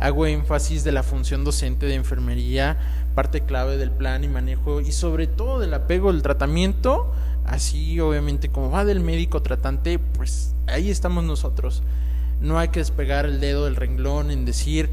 hago 0.00 0.26
énfasis 0.26 0.84
de 0.84 0.92
la 0.92 1.02
función 1.02 1.44
docente 1.44 1.86
de 1.86 1.94
enfermería 1.94 2.76
parte 3.14 3.42
clave 3.42 3.76
del 3.76 3.90
plan 3.90 4.24
y 4.24 4.28
manejo 4.28 4.80
y 4.80 4.92
sobre 4.92 5.26
todo 5.26 5.60
del 5.60 5.74
apego 5.74 6.12
del 6.12 6.22
tratamiento 6.22 7.12
Así, 7.44 7.98
obviamente, 8.00 8.48
como 8.48 8.70
va 8.70 8.84
del 8.84 9.00
médico 9.00 9.42
tratante, 9.42 9.98
pues 9.98 10.54
ahí 10.66 10.90
estamos 10.90 11.24
nosotros. 11.24 11.82
No 12.40 12.58
hay 12.58 12.68
que 12.68 12.80
despegar 12.80 13.26
el 13.26 13.40
dedo 13.40 13.64
del 13.64 13.76
renglón 13.76 14.30
en 14.30 14.44
decir 14.44 14.90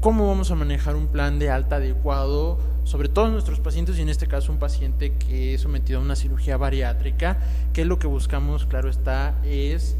cómo 0.00 0.26
vamos 0.26 0.50
a 0.50 0.54
manejar 0.54 0.96
un 0.96 1.08
plan 1.08 1.38
de 1.38 1.50
alta 1.50 1.76
adecuado, 1.76 2.58
sobre 2.84 3.08
todo 3.08 3.28
nuestros 3.28 3.60
pacientes 3.60 3.98
y 3.98 4.02
en 4.02 4.08
este 4.08 4.26
caso 4.26 4.50
un 4.50 4.58
paciente 4.58 5.12
que 5.12 5.54
es 5.54 5.60
sometido 5.60 6.00
a 6.00 6.02
una 6.02 6.16
cirugía 6.16 6.56
bariátrica, 6.56 7.38
que 7.72 7.84
lo 7.84 7.98
que 7.98 8.06
buscamos, 8.06 8.64
claro 8.66 8.88
está, 8.88 9.34
es 9.44 9.96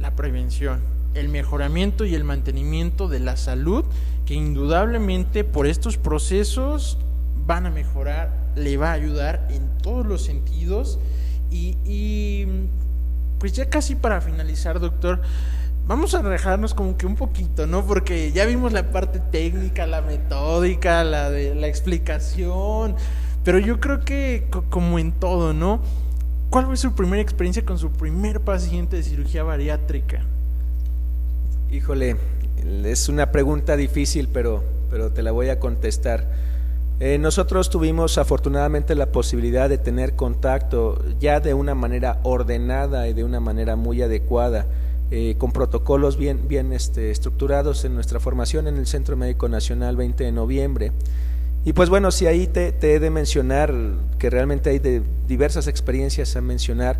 la 0.00 0.12
prevención, 0.16 0.80
el 1.14 1.28
mejoramiento 1.28 2.04
y 2.06 2.14
el 2.14 2.24
mantenimiento 2.24 3.08
de 3.08 3.20
la 3.20 3.36
salud, 3.36 3.84
que 4.26 4.34
indudablemente 4.34 5.44
por 5.44 5.66
estos 5.66 5.98
procesos 5.98 6.96
van 7.46 7.66
a 7.66 7.70
mejorar, 7.70 8.30
le 8.56 8.76
va 8.78 8.90
a 8.90 8.94
ayudar 8.94 9.46
en 9.50 9.68
todos 9.82 10.06
los 10.06 10.22
sentidos 10.22 10.98
y, 11.52 12.46
pues 13.38 13.52
ya 13.52 13.68
casi 13.68 13.94
para 13.94 14.20
finalizar, 14.20 14.80
doctor, 14.80 15.20
vamos 15.86 16.14
a 16.14 16.22
dejarnos 16.22 16.74
como 16.74 16.96
que 16.96 17.06
un 17.06 17.16
poquito, 17.16 17.66
¿no? 17.66 17.84
Porque 17.84 18.32
ya 18.32 18.44
vimos 18.46 18.72
la 18.72 18.90
parte 18.90 19.20
técnica, 19.20 19.86
la 19.86 20.00
metódica, 20.00 21.04
la 21.04 21.30
de 21.30 21.54
la 21.54 21.66
explicación, 21.66 22.94
pero 23.44 23.58
yo 23.58 23.80
creo 23.80 24.00
que 24.00 24.46
como 24.70 24.98
en 24.98 25.12
todo, 25.12 25.52
¿no? 25.52 25.80
¿Cuál 26.50 26.66
fue 26.66 26.76
su 26.76 26.94
primera 26.94 27.22
experiencia 27.22 27.64
con 27.64 27.78
su 27.78 27.90
primer 27.90 28.40
paciente 28.40 28.96
de 28.96 29.02
cirugía 29.02 29.42
bariátrica? 29.42 30.20
Híjole, 31.70 32.16
es 32.84 33.08
una 33.08 33.32
pregunta 33.32 33.76
difícil, 33.76 34.28
pero, 34.28 34.62
pero 34.90 35.10
te 35.10 35.22
la 35.22 35.32
voy 35.32 35.48
a 35.48 35.58
contestar. 35.58 36.26
Eh, 37.00 37.18
nosotros 37.18 37.68
tuvimos 37.68 38.18
afortunadamente 38.18 38.94
la 38.94 39.06
posibilidad 39.06 39.68
de 39.68 39.78
tener 39.78 40.14
contacto 40.14 41.02
ya 41.18 41.40
de 41.40 41.52
una 41.54 41.74
manera 41.74 42.20
ordenada 42.22 43.08
y 43.08 43.12
de 43.12 43.24
una 43.24 43.40
manera 43.40 43.74
muy 43.76 44.02
adecuada, 44.02 44.66
eh, 45.10 45.34
con 45.36 45.52
protocolos 45.52 46.16
bien, 46.16 46.48
bien 46.48 46.72
este, 46.72 47.10
estructurados 47.10 47.84
en 47.84 47.94
nuestra 47.94 48.20
formación 48.20 48.68
en 48.68 48.76
el 48.76 48.86
Centro 48.86 49.16
Médico 49.16 49.48
Nacional 49.48 49.96
20 49.96 50.24
de 50.24 50.32
noviembre. 50.32 50.92
Y 51.64 51.74
pues 51.74 51.88
bueno, 51.88 52.10
si 52.10 52.26
ahí 52.26 52.46
te, 52.46 52.74
he 52.80 52.98
de 52.98 53.10
mencionar 53.10 53.72
que 54.18 54.30
realmente 54.30 54.70
hay 54.70 54.78
de 54.78 55.02
diversas 55.28 55.68
experiencias 55.68 56.34
a 56.34 56.40
mencionar, 56.40 56.98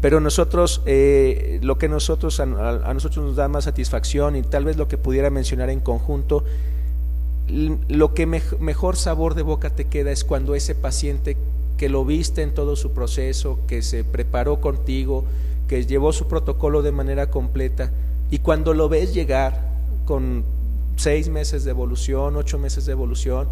pero 0.00 0.20
nosotros, 0.20 0.82
eh, 0.86 1.58
lo 1.62 1.78
que 1.78 1.88
nosotros, 1.88 2.38
a, 2.38 2.42
a, 2.42 2.94
nosotros 2.94 3.24
nos 3.24 3.36
da 3.36 3.48
más 3.48 3.64
satisfacción 3.64 4.36
y 4.36 4.42
tal 4.42 4.64
vez 4.64 4.76
lo 4.76 4.86
que 4.86 4.98
pudiera 4.98 5.30
mencionar 5.30 5.70
en 5.70 5.80
conjunto 5.80 6.44
lo 7.48 8.14
que 8.14 8.26
mejor 8.26 8.96
sabor 8.96 9.34
de 9.34 9.42
boca 9.42 9.70
te 9.70 9.84
queda 9.86 10.10
es 10.10 10.24
cuando 10.24 10.54
ese 10.54 10.74
paciente 10.74 11.36
que 11.76 11.88
lo 11.88 12.04
viste 12.04 12.42
en 12.42 12.54
todo 12.54 12.76
su 12.76 12.92
proceso, 12.92 13.58
que 13.66 13.82
se 13.82 14.04
preparó 14.04 14.60
contigo, 14.60 15.24
que 15.68 15.84
llevó 15.84 16.12
su 16.12 16.28
protocolo 16.28 16.82
de 16.82 16.92
manera 16.92 17.30
completa, 17.30 17.90
y 18.30 18.38
cuando 18.38 18.74
lo 18.74 18.88
ves 18.88 19.12
llegar 19.14 19.60
con 20.04 20.44
seis 20.96 21.28
meses 21.28 21.64
de 21.64 21.70
evolución, 21.70 22.36
ocho 22.36 22.58
meses 22.58 22.86
de 22.86 22.92
evolución, 22.92 23.48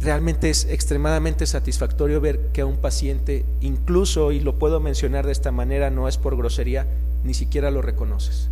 realmente 0.00 0.50
es 0.50 0.64
extremadamente 0.64 1.46
satisfactorio 1.46 2.20
ver 2.20 2.40
que 2.52 2.62
a 2.62 2.66
un 2.66 2.76
paciente, 2.76 3.44
incluso, 3.60 4.32
y 4.32 4.40
lo 4.40 4.54
puedo 4.54 4.80
mencionar 4.80 5.26
de 5.26 5.32
esta 5.32 5.52
manera, 5.52 5.90
no 5.90 6.08
es 6.08 6.18
por 6.18 6.36
grosería, 6.36 6.86
ni 7.24 7.34
siquiera 7.34 7.70
lo 7.70 7.82
reconoces. 7.82 8.48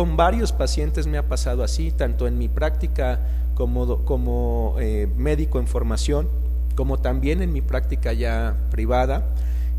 Con 0.00 0.16
varios 0.16 0.52
pacientes 0.52 1.06
me 1.06 1.18
ha 1.18 1.28
pasado 1.28 1.62
así, 1.62 1.90
tanto 1.90 2.26
en 2.26 2.38
mi 2.38 2.48
práctica 2.48 3.20
como, 3.54 4.76
eh, 4.80 5.06
médico 5.18 5.60
en 5.60 5.66
formación, 5.66 6.26
como 6.74 7.00
también 7.00 7.42
en 7.42 7.52
mi 7.52 7.60
práctica 7.60 8.14
ya 8.14 8.56
privada. 8.70 9.26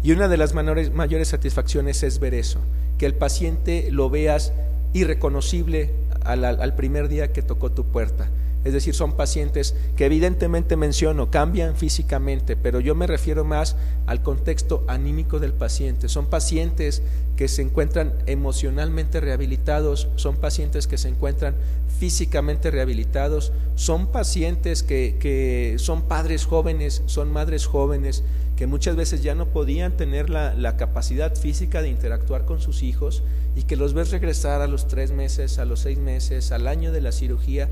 Y 0.04 0.12
una 0.12 0.28
de 0.28 0.38
las 0.38 0.54
mayores, 0.54 0.94
mayores 0.94 1.30
satisfacciones 1.30 2.04
es 2.04 2.20
ver 2.20 2.36
eso, 2.36 2.60
que 3.00 3.08
el 3.08 3.16
paciente 3.16 3.88
lo 3.90 4.12
veas 4.12 4.54
irreconocible 4.94 5.90
al, 6.24 6.46
al, 6.46 6.76
primer 6.76 7.08
día 7.08 7.34
que 7.34 7.42
tocó 7.42 7.72
tu 7.72 7.86
puerta, 7.86 8.28
Es 8.64 8.74
decir, 8.74 8.94
son 8.94 9.14
pacientes 9.14 9.76
que 9.96 10.06
evidentemente 10.06 10.76
menciono, 10.76 11.32
cambian 11.32 11.76
físicamente, 11.76 12.56
pero 12.56 12.80
yo 12.80 12.94
me 12.94 13.08
refiero 13.08 13.44
más 13.44 13.76
al 14.06 14.22
contexto 14.22 14.84
anímico 14.88 15.40
del 15.40 15.54
paciente. 15.54 16.10
Son 16.10 16.28
pacientes 16.28 17.02
que 17.38 17.48
se 17.48 17.64
encuentran 17.64 18.14
emocionalmente 18.28 19.20
rehabilitados, 19.20 20.08
son 20.16 20.36
pacientes 20.36 20.86
que 20.86 21.00
se 21.00 21.10
encuentran 21.10 21.56
físicamente 22.00 22.70
rehabilitados, 22.70 23.52
son 23.76 24.08
pacientes 24.08 24.84
que, 24.84 25.76
son 25.80 26.04
padres 26.04 26.46
jóvenes, 26.46 27.02
son 27.08 27.32
madres 27.32 27.66
jóvenes, 27.66 28.24
que 28.58 28.68
muchas 28.68 28.96
veces 28.96 29.24
ya 29.24 29.34
no 29.34 29.48
podían 29.48 29.94
tener 29.94 30.30
la, 30.30 30.54
la, 30.54 30.78
capacidad 30.78 31.36
física 31.36 31.82
de 31.82 31.90
interactuar 31.90 32.46
con 32.46 32.62
sus 32.62 32.84
hijos 32.84 33.24
y 33.56 33.64
que 33.64 33.76
los 33.76 33.96
ves 33.96 34.12
regresar 34.12 34.62
a 34.62 34.68
los 34.68 34.88
tres 34.88 35.12
meses, 35.12 35.58
a 35.58 35.66
los 35.66 35.80
seis 35.80 35.98
meses, 35.98 36.52
al 36.52 36.68
año 36.68 36.92
de 36.92 37.02
la 37.02 37.12
cirugía 37.12 37.70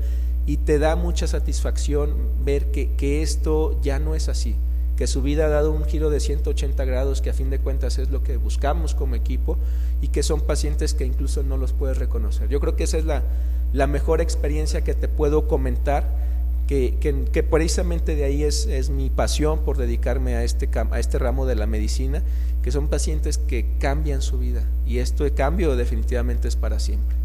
y 0.50 0.56
te 0.56 0.80
da 0.80 0.96
mucha 0.96 1.28
satisfacción 1.28 2.12
ver 2.44 2.72
que, 2.72 2.90
que 2.96 3.22
esto 3.22 3.80
ya 3.82 4.00
no 4.00 4.16
es 4.16 4.28
así, 4.28 4.56
que 4.96 5.06
su 5.06 5.22
vida 5.22 5.46
ha 5.46 5.48
dado 5.48 5.70
un 5.70 5.84
giro 5.84 6.10
de 6.10 6.18
180 6.18 6.84
grados, 6.86 7.20
que 7.20 7.30
a 7.30 7.34
fin 7.34 7.50
de 7.50 7.60
cuentas 7.60 7.98
es 7.98 8.10
lo 8.10 8.24
que 8.24 8.36
buscamos 8.36 8.96
como 8.96 9.14
equipo 9.14 9.56
y 10.02 10.08
que 10.08 10.24
son 10.24 10.40
pacientes 10.40 10.92
que 10.92 11.04
incluso 11.04 11.44
no 11.44 11.56
los 11.56 11.72
puedes 11.72 11.98
reconocer. 11.98 12.48
Yo 12.48 12.58
creo 12.58 12.74
que 12.74 12.82
esa 12.82 12.98
es 12.98 13.04
la, 13.04 13.22
la 13.72 13.86
mejor 13.86 14.20
experiencia 14.20 14.82
que 14.82 14.92
te 14.92 15.06
puedo 15.06 15.46
comentar 15.46 16.02
que, 16.66 17.46
precisamente 17.48 18.16
de 18.16 18.24
ahí 18.24 18.42
es, 18.42 18.66
es, 18.66 18.90
mi 18.90 19.08
pasión 19.08 19.60
por 19.60 19.76
dedicarme 19.76 20.34
a 20.34 20.42
este, 20.42 20.68
a 20.74 20.98
este 20.98 21.20
ramo 21.20 21.46
de 21.46 21.54
la 21.54 21.68
medicina, 21.68 22.24
que 22.64 22.72
son 22.72 22.88
pacientes 22.88 23.38
que 23.38 23.66
cambian 23.78 24.20
su 24.20 24.40
vida 24.40 24.64
y 24.84 24.98
esto 24.98 25.22
de 25.22 25.30
cambio 25.30 25.76
definitivamente 25.76 26.48
es 26.48 26.56
para 26.56 26.80
siempre. 26.80 27.19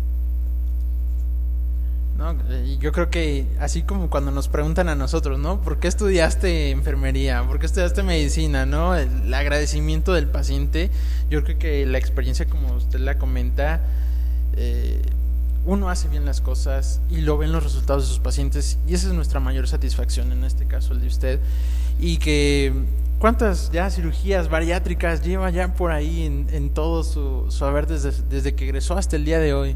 No, 2.18 2.34
yo 2.80 2.93
creo 2.93 3.09
que 3.09 3.45
así 3.59 3.82
como 3.82 4.09
cuando 4.09 4.32
nos 4.32 4.47
preguntan 4.47 4.88
a 4.88 4.95
nosotros, 4.95 5.38
¿no? 5.38 5.59
¿Por 5.61 5.80
qué 5.80 5.89
estudiaste 5.89 6.70
enfermería? 6.72 7.43
¿Por 7.43 7.59
qué 7.59 7.66
estudiaste 7.66 8.03
medicina? 8.03 8.66
¿No? 8.66 8.95
El 8.95 9.34
agradecimiento 9.34 10.13
del 10.13 10.28
paciente, 10.28 10.91
yo 11.30 11.43
creo 11.43 11.59
que 11.59 11.86
la 11.86 11.97
experiencia, 11.97 12.45
como 12.45 12.74
usted 12.76 12.99
la 12.99 13.18
comenta, 13.18 13.82
eh, 14.55 15.01
uno 15.66 15.89
hace 15.89 16.07
bien 16.07 16.26
las 16.26 16.39
cosas 16.39 17.01
y 17.09 17.18
lo 17.18 17.38
ven 17.38 17.51
los 17.51 17.63
resultados 17.63 18.03
de 18.03 18.09
sus 18.09 18.20
pacientes 18.20 18.78
y 18.88 18.93
esa 18.93 19.07
es 19.07 19.13
nuestra 19.13 19.39
mayor 19.41 19.68
satisfacción 19.68 20.32
en 20.32 20.43
este 20.43 20.66
caso 20.66 20.93
el 20.93 21.01
de 21.01 21.07
usted 21.07 21.39
y 21.99 22.18
que 22.18 22.72
cuántas 23.20 23.72
ya 23.72 23.89
cirugías 23.89 24.47
bariátricas 24.47 25.24
lleva 25.24 25.49
ya 25.49 25.74
por 25.74 25.91
ahí 25.91 26.24
en, 26.24 26.47
en 26.51 26.70
todo 26.70 27.03
su, 27.03 27.47
su 27.49 27.66
haber 27.66 27.88
desde, 27.88 28.11
desde 28.30 28.53
que 28.53 28.66
egresó 28.66 28.95
hasta 28.95 29.16
el 29.16 29.26
día 29.26 29.39
de 29.39 29.53
hoy 29.53 29.76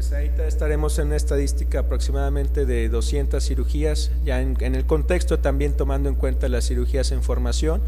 pues 0.00 0.12
ahí 0.12 0.30
estaremos 0.46 0.98
en 0.98 1.08
una 1.08 1.16
estadística 1.16 1.80
aproximadamente 1.80 2.64
de 2.64 2.88
200 2.88 3.44
cirugías 3.44 4.10
ya 4.24 4.40
en, 4.40 4.56
en 4.60 4.74
el 4.74 4.86
contexto 4.86 5.40
también 5.40 5.76
tomando 5.76 6.08
en 6.08 6.14
cuenta 6.14 6.48
las 6.48 6.66
cirugías 6.66 7.12
en 7.12 7.22
formación 7.22 7.82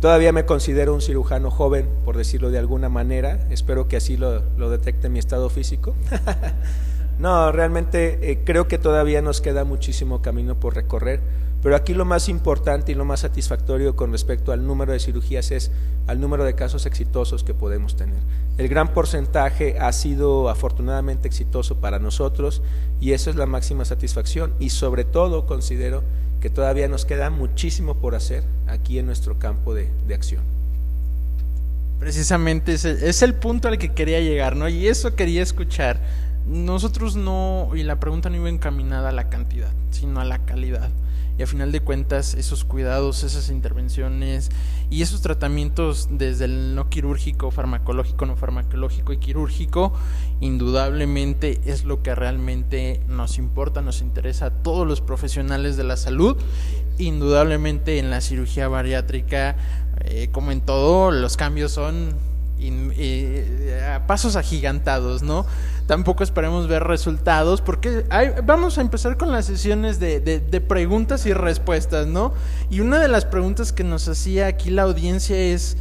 Todavía 0.00 0.32
me 0.32 0.46
considero 0.46 0.94
un 0.94 1.02
cirujano 1.02 1.50
joven, 1.50 1.86
por 2.06 2.16
decirlo 2.16 2.50
de 2.50 2.58
alguna 2.58 2.88
manera. 2.88 3.38
Espero 3.50 3.86
que 3.86 3.98
así 3.98 4.16
lo, 4.16 4.40
detecte 4.70 5.10
mi 5.10 5.18
estado 5.18 5.50
físico. 5.50 5.94
no, 7.20 7.52
realmente 7.52 8.30
eh, 8.30 8.40
creo 8.44 8.66
que 8.66 8.78
todavía 8.78 9.22
nos 9.22 9.40
queda 9.40 9.64
muchísimo 9.64 10.22
camino 10.22 10.58
por 10.58 10.74
recorrer. 10.74 11.20
Pero 11.62 11.76
aquí 11.76 11.92
lo 11.92 12.06
más 12.06 12.28
importante 12.30 12.92
y 12.92 12.94
lo 12.94 13.04
más 13.04 13.20
satisfactorio 13.20 13.94
con 13.94 14.12
respecto 14.12 14.52
al 14.52 14.66
número 14.66 14.92
de 14.92 14.98
cirugías 14.98 15.50
es 15.50 15.70
al 16.06 16.18
número 16.18 16.44
de 16.44 16.54
casos 16.54 16.86
exitosos 16.86 17.44
que 17.44 17.52
podemos 17.52 17.96
tener. 17.96 18.18
El 18.56 18.68
gran 18.68 18.94
porcentaje 18.94 19.78
ha 19.78 19.92
sido 19.92 20.48
afortunadamente 20.48 21.28
exitoso 21.28 21.76
para 21.76 21.98
nosotros 21.98 22.62
y 23.00 23.12
eso 23.12 23.28
es 23.28 23.36
la 23.36 23.46
máxima 23.46 23.84
satisfacción 23.84 24.54
y 24.58 24.70
sobre 24.70 25.04
todo 25.04 25.46
considero 25.46 26.02
que 26.40 26.48
todavía 26.48 26.88
nos 26.88 27.04
queda 27.04 27.28
muchísimo 27.28 27.94
por 27.94 28.14
hacer 28.14 28.42
aquí 28.66 28.98
en 28.98 29.06
nuestro 29.06 29.38
campo 29.38 29.74
de, 29.74 29.90
acción. 30.14 30.42
Precisamente 31.98 32.72
ese 32.72 33.06
es 33.06 33.20
el 33.20 33.34
punto 33.34 33.68
al 33.68 33.76
que 33.76 33.92
quería 33.92 34.20
llegar, 34.20 34.56
¿no? 34.56 34.66
Y 34.70 34.88
eso 34.88 35.14
quería 35.14 35.42
escuchar. 35.42 36.00
Nosotros 36.50 37.14
no, 37.14 37.70
y 37.74 37.84
la 37.84 38.00
pregunta 38.00 38.28
no 38.28 38.36
iba 38.36 38.48
encaminada 38.48 39.10
a 39.10 39.12
la 39.12 39.28
cantidad, 39.28 39.70
sino 39.90 40.20
a 40.20 40.24
la 40.24 40.40
calidad 40.40 40.90
y 41.40 41.42
a 41.42 41.46
final 41.46 41.72
de 41.72 41.80
cuentas 41.80 42.34
esos 42.34 42.64
cuidados, 42.64 43.22
esas 43.22 43.48
intervenciones 43.48 44.50
y 44.90 45.00
esos 45.00 45.22
tratamientos 45.22 46.08
desde 46.10 46.44
el 46.44 46.74
no 46.74 46.90
quirúrgico, 46.90 47.50
farmacológico, 47.50 48.26
no 48.26 48.36
farmacológico 48.36 49.14
y 49.14 49.16
quirúrgico, 49.16 49.94
indudablemente 50.40 51.60
es 51.64 51.84
lo 51.84 52.02
que 52.02 52.14
realmente 52.14 53.00
nos 53.08 53.38
importa, 53.38 53.80
nos 53.80 54.02
interesa 54.02 54.46
a 54.46 54.50
todos 54.50 54.86
los 54.86 55.00
profesionales 55.00 55.78
de 55.78 55.84
la 55.84 55.96
salud. 55.96 56.36
Indudablemente 56.98 57.98
en 57.98 58.10
la 58.10 58.20
cirugía 58.20 58.68
bariátrica, 58.68 59.56
eh, 60.00 60.28
como 60.32 60.50
en 60.50 60.60
todo, 60.60 61.10
los 61.10 61.38
cambios 61.38 61.72
son 61.72 62.16
eh, 62.62 63.82
a 63.94 64.06
pasos 64.06 64.36
agigantados, 64.36 65.22
¿no? 65.22 65.46
Tampoco 65.90 66.22
esperemos 66.22 66.68
ver 66.68 66.84
resultados, 66.84 67.60
porque 67.60 68.04
vamos 68.44 68.78
a 68.78 68.80
empezar 68.80 69.16
con 69.16 69.32
las 69.32 69.46
sesiones 69.46 69.98
de, 69.98 70.20
de, 70.20 70.60
preguntas 70.60 71.26
y 71.26 71.32
respuestas, 71.32 72.06
¿no? 72.06 72.32
Y 72.70 72.78
una 72.78 73.00
de 73.00 73.08
las 73.08 73.24
preguntas 73.24 73.72
que 73.72 73.82
nos 73.82 74.06
hacía 74.06 74.46
aquí 74.46 74.70
la 74.70 74.82
audiencia 74.82 75.36
es, 75.36 75.76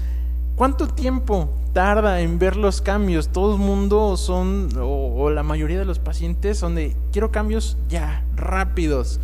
¿cuánto 0.56 0.88
tiempo 0.88 1.54
tarda 1.74 2.22
en 2.22 2.40
ver 2.40 2.56
los 2.56 2.82
cambios? 2.82 3.28
Todo 3.28 3.54
el 3.54 3.60
mundo 3.60 4.18
son, 4.18 4.70
o 4.82 5.30
la 5.30 5.44
mayoría 5.44 5.78
de 5.78 5.86
los 5.86 6.00
pacientes 6.00 6.58
son 6.58 6.74
de, 6.74 6.96
quiero 7.12 7.32
cambios 7.32 7.78
ya, 7.88 8.24
rápidos 8.36 9.20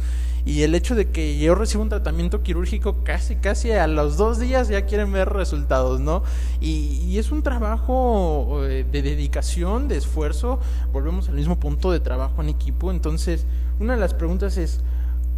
y 0.45 0.61
el 0.61 0.75
hecho 0.75 0.93
de 0.93 1.09
que 1.09 1.39
yo 1.39 1.55
recibo 1.55 1.81
un 1.81 1.89
tratamiento 1.89 2.43
quirúrgico 2.43 2.97
casi, 3.03 3.35
casi 3.35 3.71
a 3.71 3.87
los 3.87 4.15
dos 4.15 4.39
días 4.39 4.67
ya 4.67 4.85
quieren 4.85 5.11
ver 5.11 5.29
resultados, 5.29 5.99
¿no? 5.99 6.21
Y, 6.61 7.17
es 7.17 7.31
un 7.31 7.43
trabajo 7.43 8.65
eh, 8.65 8.85
de 8.91 9.01
dedicación, 9.01 9.87
de 9.87 9.95
esfuerzo, 9.95 10.59
volvemos 10.91 11.29
al 11.29 11.35
mismo 11.35 11.57
punto 11.57 11.91
de 11.91 12.01
trabajo 12.01 12.41
en 12.41 12.49
equipo, 12.49 12.91
entonces 12.91 13.45
una 13.79 13.93
de 13.93 14.01
las 14.01 14.13
preguntas 14.13 14.57
es, 14.57 14.81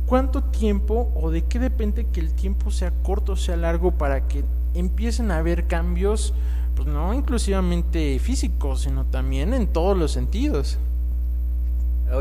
¿cuánto 0.08 0.44
tiempo 0.44 1.12
o 1.16 1.30
de 1.30 1.44
qué 1.44 1.60
depende 1.60 2.08
que 2.08 2.20
el 2.20 2.34
tiempo 2.34 2.72
sea 2.72 2.92
corto 3.04 3.34
o 3.34 3.36
sea 3.36 3.56
largo 3.56 3.92
para 3.92 4.28
que 4.28 4.44
empiecen 4.74 5.30
a 5.30 5.38
haber 5.38 5.68
cambios, 5.68 6.34
pues 6.76 6.88
no 6.88 7.14
inclusivamente 7.14 8.18
físicos, 8.18 8.82
sino 8.82 9.06
también 9.06 9.54
en 9.54 9.68
todos 9.68 9.96
los 9.96 10.12
sentidos? 10.12 10.80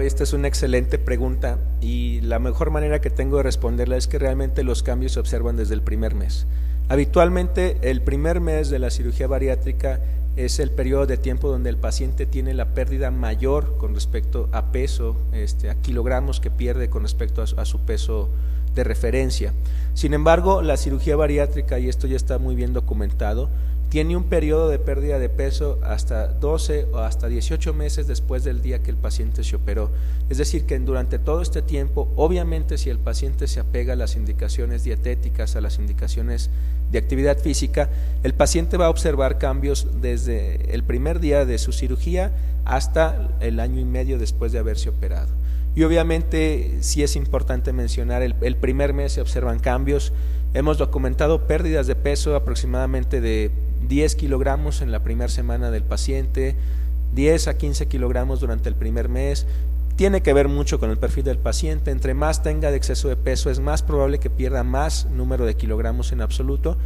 Esta 0.01 0.25
es 0.25 0.33
una 0.33 0.49
excelente 0.49 0.99
pregunta 0.99 1.59
y 1.81 2.21
la 2.21 2.39
mejor 2.39 2.71
manera 2.71 3.01
que 3.01 3.11
tengo 3.11 3.39
de 3.39 3.45
responderla 3.45 3.97
es 3.97 4.09
que 4.09 4.19
realmente 4.19 4.65
los 4.65 4.83
cambios 4.83 5.13
se 5.13 5.21
observan 5.21 5.57
desde 5.57 5.75
el 5.75 5.83
primer 5.83 6.15
mes. 6.15 6.47
Habitualmente 6.89 7.79
el 7.83 8.03
primer 8.03 8.41
mes 8.41 8.69
de 8.69 8.79
la 8.79 8.91
cirugía 8.91 9.27
bariátrica 9.27 10.01
es 10.37 10.61
el 10.61 10.71
periodo 10.71 11.07
de 11.07 11.17
tiempo 11.17 11.49
donde 11.49 11.71
el 11.71 11.79
paciente 11.79 12.27
tiene 12.27 12.53
la 12.53 12.67
pérdida 12.67 13.11
mayor 13.11 13.79
con 13.79 13.95
respecto 13.95 14.49
a 14.53 14.71
peso, 14.71 15.17
este, 15.33 15.71
a 15.71 15.75
kilogramos 15.77 16.41
que 16.41 16.51
pierde 16.51 16.91
con 16.91 17.03
respecto 17.03 17.43
a 17.43 17.65
su 17.65 17.81
peso 17.81 18.29
de 18.75 18.85
referencia. 18.85 19.53
Sin 19.95 20.13
embargo, 20.13 20.63
la 20.63 20.77
cirugía 20.77 21.17
bariátrica, 21.17 21.79
y 21.79 21.89
esto 21.89 22.07
ya 22.07 22.17
está 22.17 22.39
muy 22.39 22.55
bien 22.55 22.75
documentado, 22.75 23.49
tiene 23.97 24.15
un 24.15 24.25
periodo 24.25 24.69
de 24.69 24.79
pérdida 24.79 25.19
de 25.19 25.31
peso 25.31 25.79
hasta 25.83 26.27
12 26.29 26.89
o 26.93 26.99
hasta 26.99 27.29
18 27.29 27.73
meses 27.73 28.07
después 28.07 28.45
del 28.45 28.61
día 28.61 28.83
que 28.83 28.91
el 28.91 28.99
paciente 28.99 29.43
se 29.43 29.57
operó. 29.57 29.91
Es 30.29 30.37
decir, 30.37 30.67
que 30.67 30.79
durante 30.79 31.19
todo 31.19 31.41
este 31.41 31.63
tiempo, 31.63 32.13
obviamente 32.15 32.77
si 32.77 32.91
el 32.91 32.99
paciente 32.99 33.47
se 33.47 33.59
apega 33.59 33.95
a 33.95 33.97
las 33.97 34.15
indicaciones 34.15 34.85
dietéticas, 34.85 35.57
a 35.57 35.63
las 35.63 35.79
indicaciones 35.79 36.51
de 36.93 36.99
actividad 36.99 37.39
física, 37.39 37.89
el 38.23 38.35
paciente 38.35 38.77
va 38.77 38.85
a 38.85 38.91
observar 38.91 39.39
cambios 39.39 39.87
desde 40.03 40.75
el 40.75 40.83
primer 40.85 41.19
día 41.19 41.47
de 41.47 41.57
su 41.57 41.73
cirugía 41.73 42.33
hasta 42.67 43.31
el 43.41 43.61
año 43.61 43.81
y 43.81 43.87
medio 43.87 44.19
después 44.19 44.53
de 44.53 44.59
haberse 44.59 44.91
operado. 44.91 45.31
Y 45.75 45.85
obviamente 45.85 46.81
sí 46.83 47.03
es 47.03 47.17
importante 47.17 47.73
mencionar, 47.73 48.21
el, 48.21 48.35
el 48.43 48.57
primer 48.57 48.93
mes 48.93 49.13
se 49.13 49.23
observan 49.23 49.59
cambios, 49.59 50.13
hemos 50.53 50.77
documentado 50.77 51.47
pérdidas 51.47 51.87
de 51.87 51.95
peso 51.95 52.37
aproximadamente 52.37 53.23
de 53.23 53.51
10 53.89 54.17
kilogramos 54.17 54.83
en 54.83 54.93
la 54.93 55.03
primera 55.03 55.29
semana 55.29 55.71
del 55.71 55.83
paciente, 55.83 56.57
10 57.15 57.49
a 57.49 57.57
15 57.57 57.87
kilogramos 57.89 58.41
durante 58.41 58.69
el 58.69 58.75
primer 58.75 59.09
mes. 59.09 59.47
Tiene 59.97 60.21
que 60.23 60.35
ver 60.35 60.49
mucho 60.49 60.79
con 60.79 60.91
el 60.91 60.99
perfil 60.99 61.25
del 61.25 61.39
paciente. 61.39 61.91
Entre 61.91 62.13
más 62.13 62.43
tenga 62.43 62.71
de 62.71 62.77
exceso 62.77 63.09
de 63.09 63.17
peso, 63.17 63.51
es 63.51 63.61
más 63.61 63.83
probable 63.83 64.19
que 64.19 64.29
pierda 64.29 64.63
más 64.63 65.07
número 65.07 65.47
de 65.47 65.57
kilogramos 65.57 66.13
en 66.13 66.21
absoluto, 66.21 66.77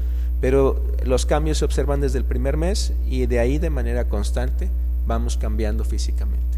pero 0.41 0.81
los 1.05 1.27
cambios 1.27 1.59
se 1.59 1.65
observan 1.65 2.01
desde 2.01 2.19
el 2.19 2.25
primer 2.25 2.57
mes 2.57 2.93
y 3.09 3.27
de 3.27 3.41
ahí 3.41 3.59
de 3.59 3.71
manera 3.71 4.09
constante 4.09 4.69
vamos 5.07 5.37
cambiando 5.37 5.85
físicamente. 5.85 6.51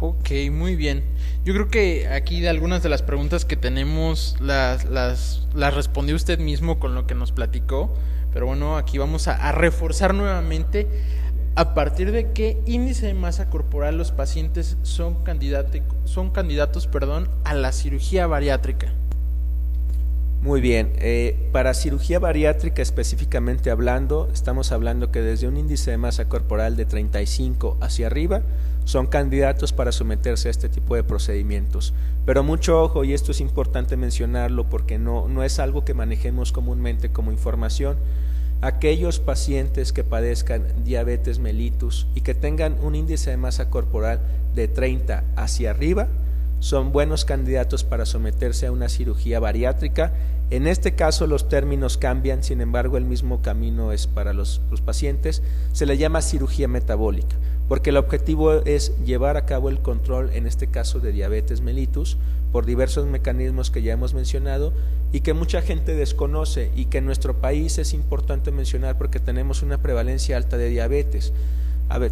Ok, 0.00 0.30
muy 0.52 0.76
bien. 0.76 1.04
Yo 1.44 1.54
creo 1.54 1.68
que 1.68 2.08
aquí 2.08 2.40
de 2.40 2.48
algunas 2.50 2.82
de 2.82 2.88
las 2.88 3.02
preguntas 3.02 3.44
que 3.44 3.56
tenemos 3.56 4.36
las, 4.40 4.84
las, 4.84 5.46
las 5.54 5.74
respondió 5.74 6.16
usted 6.16 6.38
mismo 6.38 6.78
con 6.78 6.94
lo 6.94 7.06
que 7.06 7.14
nos 7.14 7.32
platicó. 7.32 7.90
Pero 8.36 8.48
bueno, 8.48 8.76
aquí 8.76 8.98
vamos 8.98 9.28
a, 9.28 9.50
reforzar 9.50 10.12
nuevamente 10.12 10.86
¿A 11.54 11.72
partir 11.72 12.12
de 12.12 12.32
qué 12.32 12.60
índice 12.66 13.06
de 13.06 13.14
masa 13.14 13.48
corporal 13.48 13.96
los 13.96 14.12
pacientes 14.12 14.76
son, 14.82 15.16
son 16.04 16.30
candidatos 16.32 16.86
perdón, 16.86 17.30
a 17.44 17.54
la 17.54 17.72
cirugía 17.72 18.26
bariátrica? 18.26 18.92
Muy 20.46 20.60
bien, 20.60 20.92
eh, 20.98 21.48
para 21.50 21.74
cirugía 21.74 22.20
bariátrica 22.20 22.80
específicamente 22.80 23.68
hablando, 23.68 24.30
estamos 24.32 24.70
hablando 24.70 25.10
que 25.10 25.20
desde 25.20 25.48
un 25.48 25.56
índice 25.56 25.90
de 25.90 25.96
masa 25.96 26.28
corporal 26.28 26.76
de 26.76 26.84
35 26.84 27.76
hacia 27.80 28.06
arriba 28.06 28.42
son 28.84 29.08
candidatos 29.08 29.72
para 29.72 29.90
someterse 29.90 30.46
a 30.46 30.52
este 30.52 30.68
tipo 30.68 30.94
de 30.94 31.02
procedimientos. 31.02 31.94
Pero 32.26 32.44
mucho 32.44 32.80
ojo, 32.80 33.02
y 33.02 33.12
esto 33.12 33.32
es 33.32 33.40
importante 33.40 33.96
mencionarlo 33.96 34.62
porque 34.62 34.98
no, 34.98 35.26
no 35.26 35.42
es 35.42 35.58
algo 35.58 35.84
que 35.84 35.94
manejemos 35.94 36.52
comúnmente 36.52 37.08
como 37.08 37.32
información, 37.32 37.96
aquellos 38.60 39.18
pacientes 39.18 39.92
que 39.92 40.04
padezcan 40.04 40.62
diabetes 40.84 41.40
mellitus 41.40 42.06
y 42.14 42.20
que 42.20 42.36
tengan 42.36 42.76
un 42.84 42.94
índice 42.94 43.30
de 43.30 43.36
masa 43.36 43.68
corporal 43.68 44.20
de 44.54 44.68
30 44.68 45.24
hacia 45.34 45.70
arriba, 45.70 46.06
son 46.60 46.92
buenos 46.92 47.24
candidatos 47.24 47.84
para 47.84 48.06
someterse 48.06 48.66
a 48.66 48.72
una 48.72 48.88
cirugía 48.88 49.40
bariátrica. 49.40 50.12
En 50.50 50.66
este 50.66 50.94
caso 50.94 51.26
los 51.26 51.48
términos 51.48 51.96
cambian, 51.96 52.44
sin 52.44 52.60
embargo 52.60 52.96
el 52.96 53.04
mismo 53.04 53.42
camino 53.42 53.92
es 53.92 54.06
para 54.06 54.32
los, 54.32 54.60
pacientes. 54.84 55.42
Se 55.72 55.86
le 55.86 55.98
llama 55.98 56.22
cirugía 56.22 56.68
metabólica 56.68 57.36
porque 57.68 57.90
el 57.90 57.96
objetivo 57.96 58.52
es 58.64 58.92
llevar 59.04 59.36
a 59.36 59.44
cabo 59.44 59.68
el 59.68 59.80
control, 59.80 60.30
en 60.32 60.46
este 60.46 60.68
caso 60.68 61.00
de 61.00 61.12
diabetes 61.12 61.60
mellitus, 61.60 62.16
por 62.52 62.64
diversos 62.64 63.06
mecanismos 63.06 63.70
que 63.70 63.82
ya 63.82 63.92
hemos 63.92 64.14
mencionado 64.14 64.72
y 65.12 65.20
que 65.20 65.34
mucha 65.34 65.62
gente 65.62 65.94
desconoce 65.94 66.70
y 66.76 66.86
que 66.86 66.98
en 66.98 67.06
nuestro 67.06 67.34
país 67.34 67.78
es 67.78 67.92
importante 67.92 68.52
mencionar 68.52 68.96
porque 68.96 69.18
tenemos 69.18 69.62
una 69.62 69.78
prevalencia 69.78 70.36
alta 70.36 70.56
de 70.56 70.68
diabetes. 70.68 71.32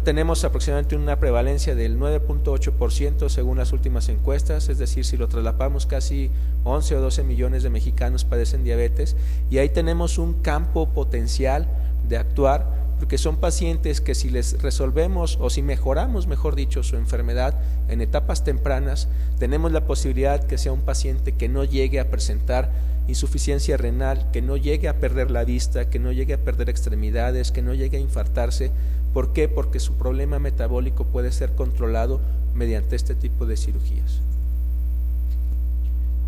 Tenemos 0.03 0.43
aproximadamente 0.43 0.95
una 0.95 1.19
prevalencia 1.19 1.75
del 1.75 1.99
9.8% 1.99 3.29
según 3.29 3.57
las 3.57 3.73
últimas 3.73 4.07
encuestas, 4.09 4.69
es 4.69 4.77
decir, 4.77 5.05
si 5.05 5.17
lo 5.17 5.27
traslapamos 5.27 5.85
casi 5.85 6.31
11 6.63 6.95
o 6.95 7.01
12 7.01 7.23
millones 7.23 7.63
de 7.63 7.69
mexicanos 7.69 8.23
padecen 8.23 8.63
diabetes. 8.63 9.15
Y 9.49 9.57
ahí 9.57 9.69
tenemos 9.69 10.17
un 10.17 10.33
campo 10.41 10.87
potencial 10.89 11.67
de 12.07 12.17
actuar 12.17 12.85
porque 12.99 13.17
son 13.17 13.35
pacientes 13.35 13.99
que 13.99 14.15
si 14.15 14.29
les 14.29 14.61
resolvemos 14.61 15.37
o 15.41 15.49
si 15.49 15.61
mejoramos, 15.61 16.27
mejor 16.27 16.55
dicho, 16.55 16.81
su 16.81 16.95
enfermedad 16.95 17.53
en 17.89 18.01
etapas 18.01 18.43
tempranas, 18.43 19.09
tenemos 19.37 19.71
la 19.71 19.85
posibilidad 19.85 20.43
que 20.43 20.57
sea 20.57 20.71
un 20.71 20.81
paciente 20.81 21.33
que 21.33 21.49
no 21.49 21.65
llegue 21.65 21.99
a 21.99 22.09
presentar 22.09 22.71
insuficiencia 23.07 23.77
renal, 23.77 24.29
que 24.31 24.41
no 24.41 24.57
llegue 24.57 24.87
a 24.87 24.99
perder 24.99 25.31
la 25.31 25.43
vista, 25.43 25.89
que 25.89 25.99
no 25.99 26.11
llegue 26.11 26.33
a 26.33 26.37
perder 26.37 26.69
extremidades, 26.69 27.51
que 27.51 27.61
no 27.61 27.73
llegue 27.73 27.97
a 27.97 28.01
infartarse. 28.01 28.71
¿Por 29.13 29.33
qué? 29.33 29.47
Porque 29.47 29.79
su 29.79 29.93
problema 29.93 30.39
metabólico 30.39 31.05
puede 31.05 31.31
ser 31.31 31.51
controlado 31.51 32.19
mediante 32.53 32.95
este 32.95 33.15
tipo 33.15 33.45
de 33.45 33.57
cirugías. 33.57 34.21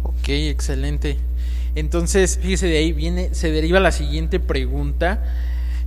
Ok, 0.04 0.30
excelente. 0.30 1.18
Entonces, 1.76 2.40
fíjese, 2.42 2.68
de 2.68 2.78
ahí 2.78 2.94
viene, 2.94 3.34
se 3.34 3.52
deriva 3.52 3.80
la 3.80 3.92
siguiente 3.92 4.40
pregunta 4.40 5.24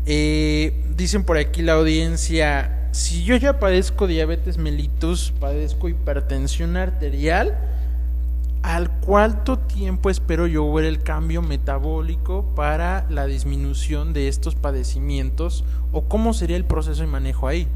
eh, 0.06 0.72
dicen 0.96 1.24
por 1.24 1.36
aquí 1.36 1.62
la 1.62 1.74
audiencia, 1.74 2.88
si 2.92 3.22
yo 3.24 3.36
ya 3.36 3.58
padezco 3.58 4.06
diabetes 4.06 4.56
mellitus, 4.56 5.32
padezco 5.38 5.88
hipertensión 5.88 6.76
arterial, 6.76 7.56
¿al 8.62 8.90
cuánto 9.00 9.58
tiempo 9.58 10.10
espero 10.10 10.46
yo 10.46 10.72
ver 10.72 10.84
el 10.84 11.02
cambio 11.02 11.42
metabólico 11.42 12.44
para 12.54 13.06
la 13.10 13.26
disminución 13.26 14.12
de 14.12 14.28
estos 14.28 14.54
padecimientos? 14.54 15.64
¿O 15.92 16.02
cómo 16.02 16.34
sería 16.34 16.56
el 16.56 16.64
proceso 16.64 17.02
de 17.02 17.08
manejo 17.08 17.48
ahí? 17.48 17.66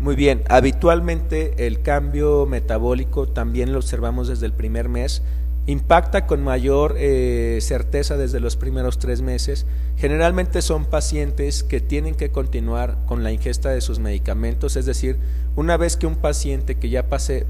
Muy 0.00 0.16
bien, 0.16 0.42
habitualmente 0.48 1.66
el 1.66 1.82
cambio 1.82 2.46
metabólico 2.46 3.28
también 3.28 3.72
lo 3.72 3.78
observamos 3.78 4.28
desde 4.28 4.46
el 4.46 4.52
primer 4.52 4.88
mes 4.88 5.22
impacta 5.66 6.26
con 6.26 6.42
mayor 6.42 6.96
eh, 6.98 7.58
certeza 7.62 8.16
desde 8.16 8.40
los 8.40 8.56
primeros 8.56 8.98
tres 8.98 9.22
meses. 9.22 9.66
Generalmente 9.96 10.60
son 10.60 10.84
pacientes 10.84 11.62
que 11.62 11.80
tienen 11.80 12.14
que 12.14 12.30
continuar 12.30 12.98
con 13.06 13.22
la 13.22 13.32
ingesta 13.32 13.70
de 13.70 13.80
sus 13.80 13.98
medicamentos, 13.98 14.76
es 14.76 14.86
decir, 14.86 15.16
una 15.56 15.76
vez 15.76 15.96
que 15.96 16.06
un 16.06 16.16
paciente 16.16 16.74
que 16.74 16.90
ya 16.90 17.08
pase, 17.08 17.46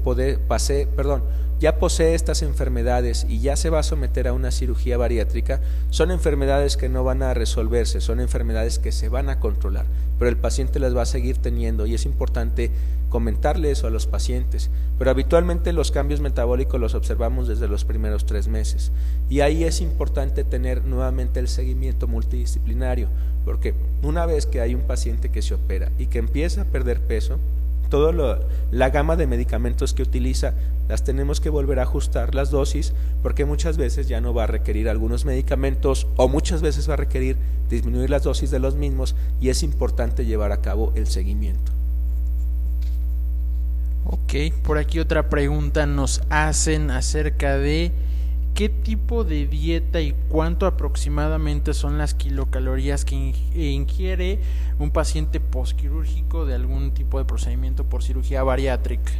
pase, 0.47 0.87
perdón, 0.95 1.23
ya 1.59 1.79
posee 1.79 2.15
estas 2.15 2.41
enfermedades 2.41 3.25
y 3.29 3.39
ya 3.39 3.55
se 3.55 3.69
va 3.69 3.79
a 3.79 3.83
someter 3.83 4.27
a 4.27 4.33
una 4.33 4.51
cirugía 4.51 4.97
bariátrica, 4.97 5.61
son 5.89 6.11
enfermedades 6.11 6.75
que 6.75 6.89
no 6.89 7.03
van 7.03 7.23
a 7.23 7.33
resolverse, 7.33 8.01
son 8.01 8.19
enfermedades 8.19 8.77
que 8.77 8.91
se 8.91 9.09
van 9.09 9.29
a 9.29 9.39
controlar, 9.39 9.85
pero 10.19 10.29
el 10.29 10.37
paciente 10.37 10.79
las 10.79 10.95
va 10.95 11.03
a 11.03 11.07
seguir 11.07 11.37
teniendo 11.37 11.85
y 11.85 11.93
es 11.93 12.05
importante 12.05 12.71
comentarle 13.09 13.71
eso 13.71 13.87
a 13.87 13.91
los 13.91 14.07
pacientes, 14.07 14.69
pero 14.99 15.09
habitualmente 15.11 15.71
los 15.71 15.91
cambios 15.91 16.19
metabólicos 16.19 16.81
los 16.81 16.95
observamos 16.95 17.47
desde 17.47 17.69
los 17.69 17.85
primeros 17.85 18.25
tres 18.25 18.49
meses 18.49 18.91
y 19.29 19.39
ahí 19.39 19.63
es 19.63 19.79
importante 19.79 20.43
tener 20.43 20.83
nuevamente 20.83 21.39
el 21.39 21.47
seguimiento 21.47 22.07
multidisciplinario, 22.07 22.34
porque 23.45 23.73
una 24.01 24.25
vez 24.25 24.45
que 24.45 24.61
hay 24.61 24.75
un 24.75 24.81
paciente 24.81 25.29
que 25.29 25.41
se 25.41 25.53
opera 25.53 25.91
y 25.99 26.07
que 26.07 26.19
empieza 26.19 26.61
a 26.61 26.65
perder 26.65 26.99
peso, 26.99 27.37
toda 27.89 28.39
la 28.71 28.89
gama 28.89 29.15
de 29.15 29.27
medicamentos 29.27 29.93
que 29.93 30.03
utiliza 30.03 30.53
las 30.89 31.03
tenemos 31.03 31.39
que 31.39 31.49
volver 31.49 31.79
a 31.79 31.83
ajustar 31.83 32.35
las 32.35 32.51
dosis 32.51 32.93
porque 33.23 33.45
muchas 33.45 33.77
veces 33.77 34.07
ya 34.07 34.21
no 34.21 34.33
va 34.33 34.43
a 34.43 34.47
requerir 34.47 34.89
algunos 34.89 35.25
medicamentos 35.25 36.07
o 36.15 36.27
muchas 36.27 36.61
veces 36.61 36.89
va 36.89 36.93
a 36.93 36.97
requerir 36.97 37.37
disminuir 37.69 38.09
las 38.09 38.23
dosis 38.23 38.51
de 38.51 38.59
los 38.59 38.75
mismos 38.75 39.15
y 39.41 39.49
es 39.49 39.63
importante 39.63 40.25
llevar 40.25 40.51
a 40.51 40.61
cabo 40.61 40.91
el 40.95 41.07
seguimiento. 41.07 41.71
Ok, 44.05 44.53
por 44.63 44.77
aquí 44.77 44.99
otra 44.99 45.29
pregunta 45.29 45.87
nos 45.87 46.21
hacen 46.29 46.91
acerca 46.91 47.57
de 47.57 47.91
qué 48.55 48.69
tipo 48.69 49.25
de 49.25 49.47
dieta 49.47 49.99
y 49.99 50.15
cuánto 50.29 50.65
aproximadamente 50.65 51.73
son 51.73 51.97
las 51.97 52.13
kilocalorías 52.13 53.03
que 53.03 53.33
ingiere 53.53 54.39
un 54.79 54.91
paciente 54.91 55.41
postquirúrgico 55.41 56.45
de 56.45 56.55
algún 56.55 56.93
tipo 56.93 57.19
de 57.19 57.25
procedimiento 57.25 57.83
por 57.83 58.01
cirugía 58.01 58.43
bariátrica. 58.43 59.11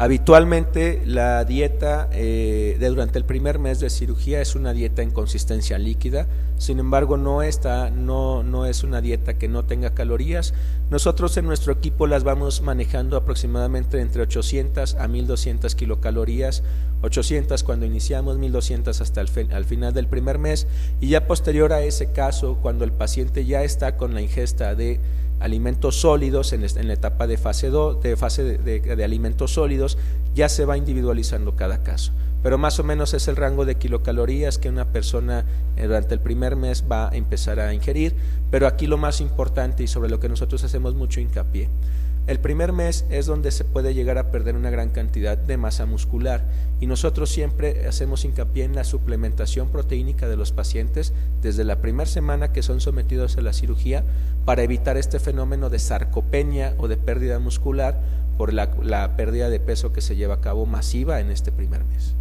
Habitualmente 0.00 1.02
la 1.04 1.44
dieta 1.44 2.08
eh, 2.12 2.76
de 2.78 2.88
durante 2.88 3.18
el 3.18 3.24
primer 3.24 3.58
mes 3.58 3.80
de 3.80 3.90
cirugía 3.90 4.40
es 4.40 4.54
una 4.54 4.72
dieta 4.72 5.02
en 5.02 5.10
consistencia 5.10 5.76
líquida, 5.76 6.28
sin 6.56 6.78
embargo 6.78 7.16
no, 7.16 7.42
está, 7.42 7.90
no, 7.90 8.44
no 8.44 8.64
es 8.66 8.84
una 8.84 9.00
dieta 9.00 9.34
que 9.34 9.48
no 9.48 9.64
tenga 9.64 9.94
calorías. 9.94 10.54
Nosotros 10.88 11.36
en 11.36 11.46
nuestro 11.46 11.72
equipo 11.72 12.06
las 12.06 12.22
vamos 12.22 12.62
manejando 12.62 13.16
aproximadamente 13.16 14.00
entre 14.00 14.22
800 14.22 14.94
a 14.94 15.08
1200 15.08 15.74
kilocalorías, 15.74 16.62
800 17.02 17.64
cuando 17.64 17.84
iniciamos, 17.84 18.38
1200 18.38 19.00
hasta 19.00 19.20
el 19.20 19.28
al 19.52 19.64
final 19.64 19.92
del 19.94 20.06
primer 20.06 20.38
mes. 20.38 20.68
Y 21.00 21.08
ya 21.08 21.26
posterior 21.26 21.72
a 21.72 21.82
ese 21.82 22.12
caso, 22.12 22.58
cuando 22.62 22.84
el 22.84 22.92
paciente 22.92 23.44
ya 23.44 23.64
está 23.64 23.96
con 23.96 24.14
la 24.14 24.22
ingesta 24.22 24.76
de 24.76 25.00
alimentos 25.40 26.00
sólidos 26.00 26.52
en, 26.52 26.62
la 26.62 26.92
etapa 26.92 27.26
de 27.26 27.38
fase 27.38 27.70
2, 27.70 28.02
de 28.02 28.16
fase 28.16 28.58
de, 28.58 29.04
alimentos 29.04 29.52
sólidos, 29.52 29.98
ya 30.34 30.48
se 30.48 30.64
va 30.64 30.76
individualizando 30.76 31.56
cada 31.56 31.82
caso. 31.82 32.12
Pero 32.42 32.56
más 32.56 32.78
o 32.78 32.84
menos 32.84 33.14
es 33.14 33.26
el 33.28 33.36
rango 33.36 33.64
de 33.64 33.76
kilocalorías 33.76 34.58
que 34.58 34.68
una 34.68 34.84
persona 34.86 35.44
eh, 35.76 35.86
durante 35.86 36.14
el 36.14 36.20
primer 36.20 36.54
mes 36.54 36.84
va 36.90 37.08
a 37.10 37.16
empezar 37.16 37.58
a 37.58 37.74
ingerir. 37.74 38.14
Pero 38.50 38.66
aquí 38.66 38.86
lo 38.86 38.96
más 38.96 39.20
importante 39.20 39.82
y 39.82 39.88
sobre 39.88 40.08
lo 40.08 40.20
que 40.20 40.28
nosotros 40.28 40.62
hacemos 40.62 40.94
mucho 40.94 41.20
hincapié 41.20 41.68
el 42.28 42.40
primer 42.40 42.74
mes 42.74 43.06
es 43.08 43.24
donde 43.24 43.50
se 43.50 43.64
puede 43.64 43.94
llegar 43.94 44.18
a 44.18 44.30
perder 44.30 44.54
una 44.54 44.68
gran 44.68 44.90
cantidad 44.90 45.38
de 45.38 45.56
masa 45.56 45.86
muscular 45.86 46.44
y 46.78 46.86
nosotros 46.86 47.30
siempre 47.30 47.88
hacemos 47.88 48.26
hincapié 48.26 48.64
en 48.64 48.74
la 48.74 48.84
suplementación 48.84 49.68
proteínica 49.70 50.28
de 50.28 50.36
los 50.36 50.52
pacientes 50.52 51.14
desde 51.40 51.64
la 51.64 51.76
primera 51.76 52.06
semana 52.06 52.52
que 52.52 52.62
son 52.62 52.82
sometidos 52.82 53.38
a 53.38 53.40
la 53.40 53.54
cirugía 53.54 54.04
para 54.44 54.62
evitar 54.62 54.98
este 54.98 55.20
fenómeno 55.20 55.70
de 55.70 55.78
sarcopenia 55.78 56.74
o 56.76 56.86
de 56.86 56.98
pérdida 56.98 57.38
muscular 57.38 57.98
por 58.36 58.52
la, 58.52 59.16
pérdida 59.16 59.48
de 59.48 59.58
peso 59.58 59.94
que 59.94 60.02
se 60.02 60.14
lleva 60.14 60.34
a 60.34 60.40
cabo 60.42 60.66
masiva 60.66 61.20
en 61.20 61.30
este 61.30 61.50
primer 61.50 61.82
mes. 61.86 62.12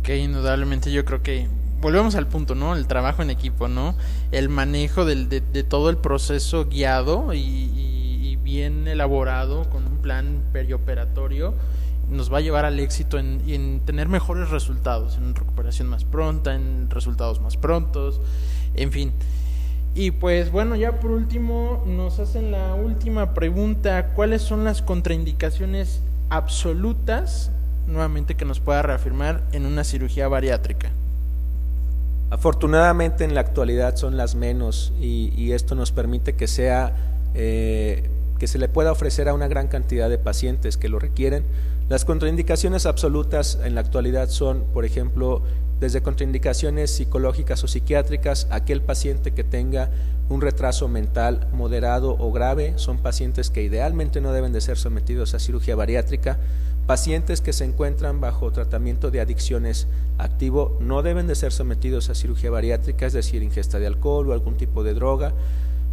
Ok, 0.00 0.08
indudablemente 0.08 0.90
yo 0.90 1.04
creo 1.04 1.22
que 1.22 1.48
volvemos 1.82 2.14
al 2.14 2.28
punto, 2.28 2.54
¿no? 2.54 2.74
El 2.74 2.86
trabajo 2.86 3.22
en 3.22 3.28
equipo, 3.28 3.68
¿no? 3.68 3.94
El 4.30 4.48
manejo 4.48 5.04
de, 5.04 5.42
todo 5.68 5.90
el 5.90 5.98
proceso 5.98 6.64
guiado 6.64 7.34
y 7.34 7.91
bien 8.42 8.88
elaborado, 8.88 9.68
con 9.70 9.86
un 9.86 9.98
plan 9.98 10.42
perioperatorio, 10.52 11.54
nos 12.10 12.32
va 12.32 12.38
a 12.38 12.40
llevar 12.40 12.64
al 12.64 12.78
éxito 12.78 13.18
en, 13.18 13.80
tener 13.84 14.08
mejores 14.08 14.50
resultados, 14.50 15.16
en 15.16 15.34
recuperación 15.34 15.88
más 15.88 16.04
pronta, 16.04 16.54
en 16.54 16.90
resultados 16.90 17.40
más 17.40 17.56
prontos, 17.56 18.20
en 18.74 18.92
fin. 18.92 19.12
Y 19.94 20.10
pues 20.10 20.50
bueno, 20.50 20.74
ya 20.76 21.00
por 21.00 21.10
último 21.10 21.84
nos 21.86 22.18
hacen 22.18 22.50
la 22.50 22.74
última 22.74 23.34
pregunta, 23.34 24.08
¿cuáles 24.14 24.42
son 24.42 24.64
las 24.64 24.82
contraindicaciones 24.82 26.00
absolutas, 26.30 27.50
nuevamente 27.86 28.34
que 28.34 28.44
nos 28.44 28.60
pueda 28.60 28.82
reafirmar, 28.82 29.42
en 29.52 29.66
una 29.66 29.84
cirugía 29.84 30.28
bariátrica? 30.28 30.90
Afortunadamente 32.30 33.24
en 33.24 33.34
la 33.34 33.42
actualidad 33.42 33.96
son 33.96 34.16
las 34.16 34.34
menos 34.34 34.94
y, 34.98 35.52
esto 35.52 35.74
nos 35.74 35.92
permite 35.92 36.34
que 36.34 36.46
sea 36.46 36.94
eh, 37.34 38.08
que 38.42 38.48
se 38.48 38.58
le 38.58 38.66
pueda 38.66 38.90
ofrecer 38.90 39.28
a 39.28 39.34
una 39.34 39.46
gran 39.46 39.68
cantidad 39.68 40.10
de 40.10 40.18
pacientes 40.18 40.76
que 40.76 40.88
lo 40.88 40.98
requieren. 40.98 41.44
Las 41.88 42.04
contraindicaciones 42.04 42.86
absolutas 42.86 43.60
en 43.62 43.76
la 43.76 43.82
actualidad 43.82 44.30
son, 44.30 44.64
por 44.74 44.84
ejemplo, 44.84 45.42
desde 45.78 46.02
contraindicaciones 46.02 46.90
psicológicas 46.90 47.62
o 47.62 47.68
psiquiátricas, 47.68 48.48
aquel 48.50 48.82
paciente 48.82 49.30
que 49.30 49.44
tenga 49.44 49.90
un 50.28 50.40
retraso 50.40 50.88
mental 50.88 51.46
moderado 51.52 52.16
o 52.18 52.32
grave, 52.32 52.72
son 52.78 52.98
pacientes 52.98 53.48
que 53.48 53.62
idealmente 53.62 54.20
no 54.20 54.32
deben 54.32 54.52
de 54.52 54.60
ser 54.60 54.76
sometidos 54.76 55.34
a 55.34 55.38
cirugía 55.38 55.76
bariátrica, 55.76 56.40
Pacientes 56.84 57.40
que 57.40 57.52
se 57.52 57.64
encuentran 57.64 58.20
bajo 58.20 58.50
tratamiento 58.50 59.12
de 59.12 59.20
adicciones 59.20 59.86
activo 60.18 60.76
no 60.80 61.02
deben 61.02 61.28
de 61.28 61.36
ser 61.36 61.52
sometidos 61.52 62.10
a 62.10 62.16
cirugía 62.16 62.50
bariátrica, 62.50 63.06
es 63.06 63.12
decir, 63.12 63.40
ingesta 63.44 63.78
de 63.78 63.86
alcohol 63.86 64.28
o 64.28 64.32
algún 64.32 64.56
tipo 64.56 64.82
de 64.82 64.92
droga. 64.92 65.32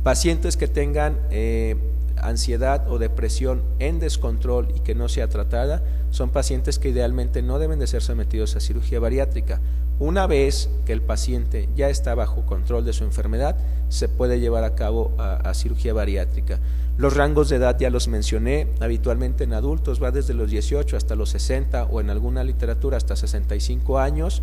Pacientes 0.01 0.57
que 0.57 0.67
tengan 0.67 1.15
eh, 1.29 1.75
ansiedad 2.21 2.89
o 2.89 2.99
depresión 2.99 3.61
en 3.79 3.99
descontrol 3.99 4.67
y 4.75 4.79
que 4.79 4.95
no 4.95 5.09
sea 5.09 5.27
tratada 5.27 5.81
son 6.11 6.29
pacientes 6.29 6.79
que 6.79 6.89
idealmente 6.89 7.41
no 7.41 7.59
deben 7.59 7.79
de 7.79 7.87
ser 7.87 8.01
sometidos 8.01 8.55
a 8.55 8.59
cirugía 8.59 8.99
bariátrica. 8.99 9.59
Una 9.99 10.27
vez 10.27 10.69
que 10.85 10.93
el 10.93 11.01
paciente 11.01 11.67
ya 11.75 11.89
está 11.89 12.15
bajo 12.15 12.45
control 12.45 12.85
de 12.85 12.93
su 12.93 13.03
enfermedad, 13.03 13.57
se 13.89 14.07
puede 14.07 14.39
llevar 14.39 14.63
a 14.63 14.75
cabo 14.75 15.13
a 15.17 15.53
cirugía 15.53 15.93
bariátrica. 15.93 16.59
Los 16.99 17.15
rangos 17.15 17.47
de 17.47 17.55
edad 17.55 17.77
ya 17.79 17.89
los 17.89 18.09
mencioné, 18.09 18.67
habitualmente 18.81 19.45
en 19.45 19.53
adultos 19.53 20.03
va 20.03 20.11
desde 20.11 20.33
los 20.33 20.49
18 20.49 20.97
hasta 20.97 21.15
los 21.15 21.29
60 21.29 21.85
o 21.85 22.01
en 22.01 22.09
alguna 22.09 22.43
literatura 22.43 22.97
hasta 22.97 23.15
65 23.15 23.99
años. 23.99 24.41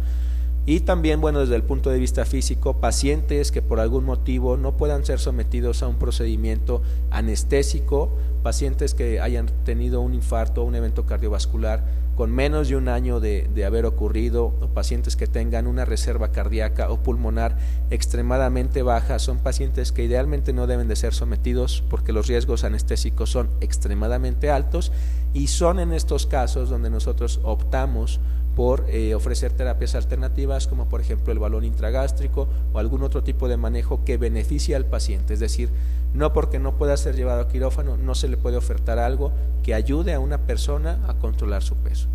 Y 0.69 0.81
también, 0.81 1.21
bueno, 1.21 1.39
desde 1.39 1.55
el 1.55 1.63
punto 1.63 1.91
de 1.91 1.99
vista 2.01 2.25
físico, 2.25 2.81
pacientes 2.81 3.53
que 3.53 3.63
por 3.63 3.79
algún 3.79 4.05
motivo 4.05 4.57
no 4.57 4.77
puedan 4.77 5.05
ser 5.05 5.21
sometidos 5.21 5.85
a 5.85 5.89
un 5.89 5.95
procedimiento 5.95 6.83
anestésico, 7.13 8.11
pacientes 8.43 8.93
que 8.93 9.21
hayan 9.21 9.47
tenido 9.65 10.01
un 10.01 10.13
infarto 10.13 10.63
o 10.63 10.65
un 10.65 10.75
evento 10.75 11.07
cardiovascular 11.07 11.85
con 12.17 12.33
menos 12.33 12.69
de 12.69 12.77
un 12.77 12.89
año 12.89 13.21
de, 13.21 13.65
haber 13.65 13.85
ocurrido, 13.85 14.47
o 14.47 14.69
pacientes 14.69 15.17
que 15.17 15.27
tengan 15.27 15.67
una 15.67 15.85
reserva 15.85 16.33
cardíaca 16.33 16.91
o 16.91 16.97
pulmonar 16.97 17.59
extremadamente 17.91 18.83
baja, 18.83 19.19
son 19.19 19.39
pacientes 19.39 19.93
que 19.93 20.05
idealmente 20.05 20.55
no 20.55 20.67
deben 20.67 20.89
de 20.89 20.97
ser 20.97 21.13
sometidos 21.13 21.85
porque 21.91 22.15
los 22.15 22.27
riesgos 22.27 22.65
anestésicos 22.65 23.31
son 23.31 23.51
extremadamente 23.61 24.51
altos 24.51 24.93
y 25.35 25.49
son 25.49 25.79
en 25.79 25.93
estos 25.93 26.27
casos 26.27 26.71
donde 26.71 26.89
nosotros 26.89 27.39
optamos 27.45 28.19
por 28.57 28.87
eh, 28.89 29.15
ofrecer 29.15 29.53
terapias 29.53 29.95
alternativas 29.95 30.67
como 30.67 30.89
por 30.89 31.03
ejemplo 31.03 31.31
el 31.31 31.39
balón 31.39 31.63
intragástrico 31.63 32.49
o 32.73 32.79
algún 32.79 33.03
otro 33.03 33.23
tipo 33.23 33.49
de 33.49 33.59
manejo 33.59 34.03
que 34.05 34.17
beneficie 34.17 34.75
al 34.75 34.87
paciente, 34.87 35.35
es 35.35 35.41
decir, 35.41 35.69
no 36.15 36.33
porque 36.33 36.59
no 36.59 36.73
pueda 36.77 36.97
ser 36.97 37.15
llevado 37.15 37.43
a 37.43 37.49
quirófano, 37.49 37.99
no 37.99 38.15
se 38.15 38.29
le 38.29 38.39
puede 38.39 38.57
ofertar 38.57 38.99
algo 38.99 39.31
que 39.63 39.75
ayude 39.75 40.15
a 40.15 40.21
una 40.21 40.39
persona 40.39 40.99
a 41.07 41.15
controlar 41.15 41.63
su 41.63 41.77
peso. 41.77 42.09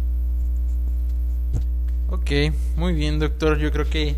Ok, 2.09 2.31
muy 2.75 2.93
bien 2.93 3.19
doctor, 3.19 3.59
yo 3.59 3.71
creo 3.71 3.87
que 3.87 4.15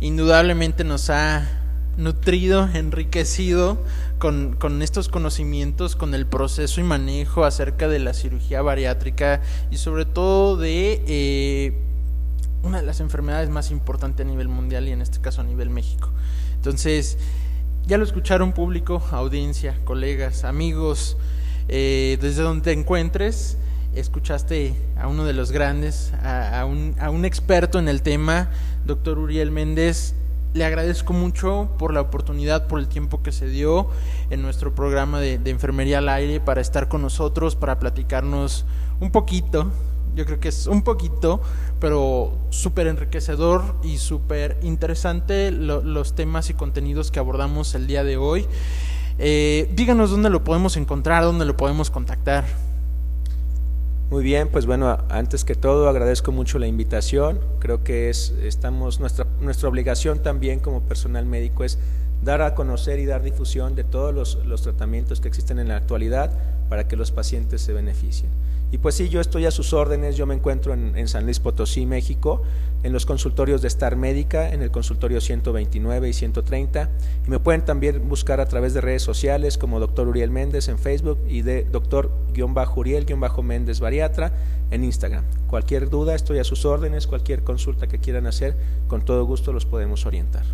indudablemente 0.00 0.82
nos 0.82 1.10
ha 1.10 1.48
nutrido, 1.96 2.68
enriquecido 2.74 3.78
con, 4.22 4.82
estos 4.82 5.08
conocimientos, 5.08 5.96
con 5.96 6.14
el 6.14 6.26
proceso 6.26 6.80
y 6.80 6.84
manejo 6.84 7.44
acerca 7.44 7.88
de 7.88 7.98
la 7.98 8.14
cirugía 8.14 8.62
bariátrica 8.62 9.40
y 9.72 9.78
sobre 9.78 10.04
todo 10.04 10.56
de 10.56 11.02
eh, 11.08 11.72
una 12.62 12.80
de 12.80 12.86
las 12.86 13.00
enfermedades 13.00 13.50
más 13.50 13.72
importantes 13.72 14.24
a 14.24 14.28
nivel 14.28 14.46
mundial 14.46 14.86
y 14.86 14.92
en 14.92 15.02
este 15.02 15.20
caso 15.20 15.40
a 15.40 15.44
nivel 15.44 15.70
México. 15.70 16.10
Entonces, 16.54 17.18
ya 17.88 17.98
lo 17.98 18.04
escucharon 18.04 18.52
público, 18.52 19.02
audiencia, 19.10 19.76
colegas, 19.84 20.44
amigos, 20.44 21.16
eh, 21.66 22.16
desde 22.20 22.42
donde 22.42 22.62
te 22.62 22.72
encuentres, 22.78 23.56
escuchaste 23.96 24.76
a 25.00 25.08
uno 25.08 25.24
de 25.24 25.32
los 25.32 25.50
grandes, 25.50 26.12
a 26.22 26.64
un 26.64 27.24
experto 27.24 27.80
en 27.80 27.88
el 27.88 28.02
tema, 28.02 28.50
doctor 28.86 29.18
Uriel 29.18 29.50
Méndez. 29.50 30.14
Le 30.54 30.64
agradezco 30.64 31.12
mucho 31.12 31.68
por 31.78 31.94
la 31.94 32.02
oportunidad, 32.02 32.66
por 32.66 32.78
el 32.78 32.86
tiempo 32.86 33.22
que 33.22 33.32
se 33.32 33.46
dio 33.46 33.88
en 34.30 34.42
nuestro 34.42 34.74
programa 34.74 35.18
de, 35.18 35.40
Enfermería 35.46 35.98
al 35.98 36.08
Aire 36.08 36.40
para 36.40 36.60
estar 36.60 36.88
con 36.88 37.00
nosotros, 37.02 37.56
para 37.56 37.78
platicarnos 37.78 38.66
un 39.00 39.10
poquito 39.10 39.70
yo 40.14 40.26
creo 40.26 40.40
que 40.40 40.48
es 40.48 40.66
un 40.66 40.82
poquito, 40.82 41.40
pero 41.80 42.36
súper 42.50 42.86
enriquecedor 42.86 43.62
y 43.82 43.96
súper 43.96 44.58
interesante 44.62 45.50
los 45.50 46.14
temas 46.14 46.50
y 46.50 46.54
contenidos 46.54 47.10
que 47.10 47.18
abordamos 47.18 47.74
el 47.74 47.86
día 47.86 48.04
de 48.04 48.18
hoy. 48.18 48.46
Eh, 49.18 49.70
díganos 49.74 50.10
dónde 50.10 50.30
lo 50.30 50.44
podemos 50.44 50.76
encontrar, 50.76 51.24
dónde 51.24 51.44
lo 51.44 51.56
podemos 51.56 51.90
contactar. 51.90 52.44
Muy 54.12 54.22
bien, 54.22 54.48
pues 54.48 54.66
bueno, 54.66 54.98
antes 55.08 55.42
que 55.42 55.54
todo 55.54 55.88
agradezco 55.88 56.32
mucho 56.32 56.58
la 56.58 56.66
invitación. 56.66 57.40
Creo 57.60 57.82
que 57.82 58.10
es 58.10 58.34
estamos 58.42 59.00
nuestra 59.00 59.26
nuestra 59.40 59.70
obligación 59.70 60.18
también 60.18 60.60
como 60.60 60.82
personal 60.82 61.24
médico 61.24 61.64
es 61.64 61.78
dar 62.22 62.42
a 62.42 62.54
conocer 62.54 62.98
y 62.98 63.06
dar 63.06 63.22
difusión 63.22 63.74
de 63.74 63.84
todos 63.84 64.14
los, 64.14 64.44
los 64.44 64.60
tratamientos 64.60 65.22
que 65.22 65.28
existen 65.28 65.58
en 65.58 65.68
la 65.68 65.76
actualidad 65.76 66.30
para 66.68 66.88
que 66.88 66.94
los 66.94 67.10
pacientes 67.10 67.62
se 67.62 67.72
beneficien. 67.72 68.28
Y 68.72 68.78
pues 68.78 68.94
sí, 68.94 69.10
yo 69.10 69.20
estoy 69.20 69.44
a 69.44 69.50
sus 69.50 69.74
órdenes, 69.74 70.16
yo 70.16 70.24
me 70.24 70.34
encuentro 70.34 70.72
en, 70.72 71.06
San 71.06 71.24
Luis 71.24 71.40
Potosí, 71.40 71.84
México, 71.84 72.42
en 72.82 72.94
los 72.94 73.04
consultorios 73.04 73.60
de 73.60 73.68
Star 73.68 73.96
Médica, 73.96 74.48
en 74.48 74.62
el 74.62 74.70
consultorio 74.70 75.20
129 75.20 76.08
y 76.08 76.14
130, 76.14 76.88
y 77.26 77.30
me 77.30 77.38
pueden 77.38 77.66
también 77.66 78.08
buscar 78.08 78.40
a 78.40 78.46
través 78.46 78.72
de 78.72 78.80
redes 78.80 79.02
sociales 79.02 79.58
como 79.58 79.78
Dr. 79.78 80.08
Uriel 80.08 80.30
Méndez 80.30 80.68
en 80.68 80.78
Facebook 80.78 81.18
y 81.28 81.42
de 81.42 81.64
Dr.Uriel-Méndez 81.64 83.80
Bariatra 83.80 84.32
en 84.70 84.84
Instagram. 84.84 85.24
Cualquier 85.48 85.90
duda, 85.90 86.14
estoy 86.14 86.38
a 86.38 86.44
sus 86.44 86.64
órdenes, 86.64 87.06
cualquier 87.06 87.44
consulta 87.44 87.88
que 87.88 87.98
quieran 87.98 88.26
hacer, 88.26 88.56
con 88.88 89.04
todo 89.04 89.26
gusto 89.26 89.52
los 89.52 89.66
podemos 89.66 90.06
orientar. 90.06 90.46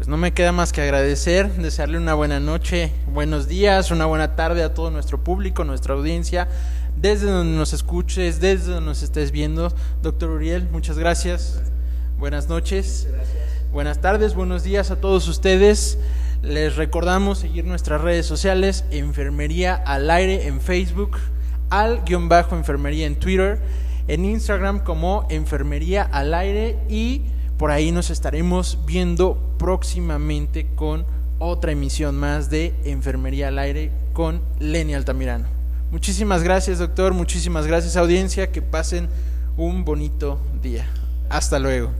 Pues 0.00 0.08
no 0.08 0.16
me 0.16 0.32
queda 0.32 0.50
más 0.50 0.72
que 0.72 0.80
agradecer, 0.80 1.52
desearle 1.56 1.98
una 1.98 2.14
buena 2.14 2.40
noche, 2.40 2.90
buenos 3.12 3.48
días, 3.48 3.90
una 3.90 4.06
buena 4.06 4.34
tarde 4.34 4.62
a 4.62 4.72
todo 4.72 4.90
nuestro 4.90 5.22
público, 5.22 5.62
nuestra 5.62 5.92
audiencia, 5.92 6.48
desde 6.96 7.30
donde 7.30 7.54
nos 7.54 7.74
escuches, 7.74 8.40
desde 8.40 8.72
donde 8.72 8.88
nos 8.88 9.02
estés 9.02 9.30
viendo. 9.30 9.70
Doctor 10.00 10.30
Uriel, 10.30 10.66
muchas 10.72 10.96
gracias. 10.96 11.60
Buenas 12.18 12.48
noches. 12.48 13.08
Buenas 13.74 14.00
tardes, 14.00 14.34
buenos 14.34 14.62
días 14.62 14.90
a 14.90 14.96
todos 14.96 15.28
ustedes. 15.28 15.98
Les 16.40 16.76
recordamos 16.76 17.40
seguir 17.40 17.66
nuestras 17.66 18.00
redes 18.00 18.24
sociales, 18.24 18.86
Enfermería 18.90 19.74
al 19.74 20.10
Aire 20.10 20.46
en 20.46 20.62
Facebook, 20.62 21.18
al 21.68 22.04
guion 22.06 22.30
bajo 22.30 22.56
Enfermería 22.56 23.06
en 23.06 23.16
Twitter, 23.16 23.60
en 24.08 24.24
Instagram 24.24 24.82
como 24.82 25.26
Enfermería 25.28 26.08
al 26.10 26.32
Aire 26.32 26.78
y 26.88 27.20
por 27.60 27.70
ahí 27.70 27.92
nos 27.92 28.08
estaremos 28.08 28.78
viendo 28.86 29.36
próximamente 29.58 30.66
con 30.76 31.04
otra 31.38 31.72
emisión 31.72 32.16
más 32.16 32.48
de 32.48 32.72
Enfermería 32.86 33.48
al 33.48 33.58
Aire 33.58 33.90
con 34.14 34.40
Lenny 34.58 34.94
Altamirano. 34.94 35.44
Muchísimas 35.90 36.42
gracias, 36.42 36.78
doctor. 36.78 37.12
Muchísimas 37.12 37.66
gracias, 37.66 37.98
audiencia. 37.98 38.50
Que 38.50 38.62
pasen 38.62 39.10
un 39.58 39.84
bonito 39.84 40.38
día. 40.62 40.88
Hasta 41.28 41.58
luego. 41.58 41.90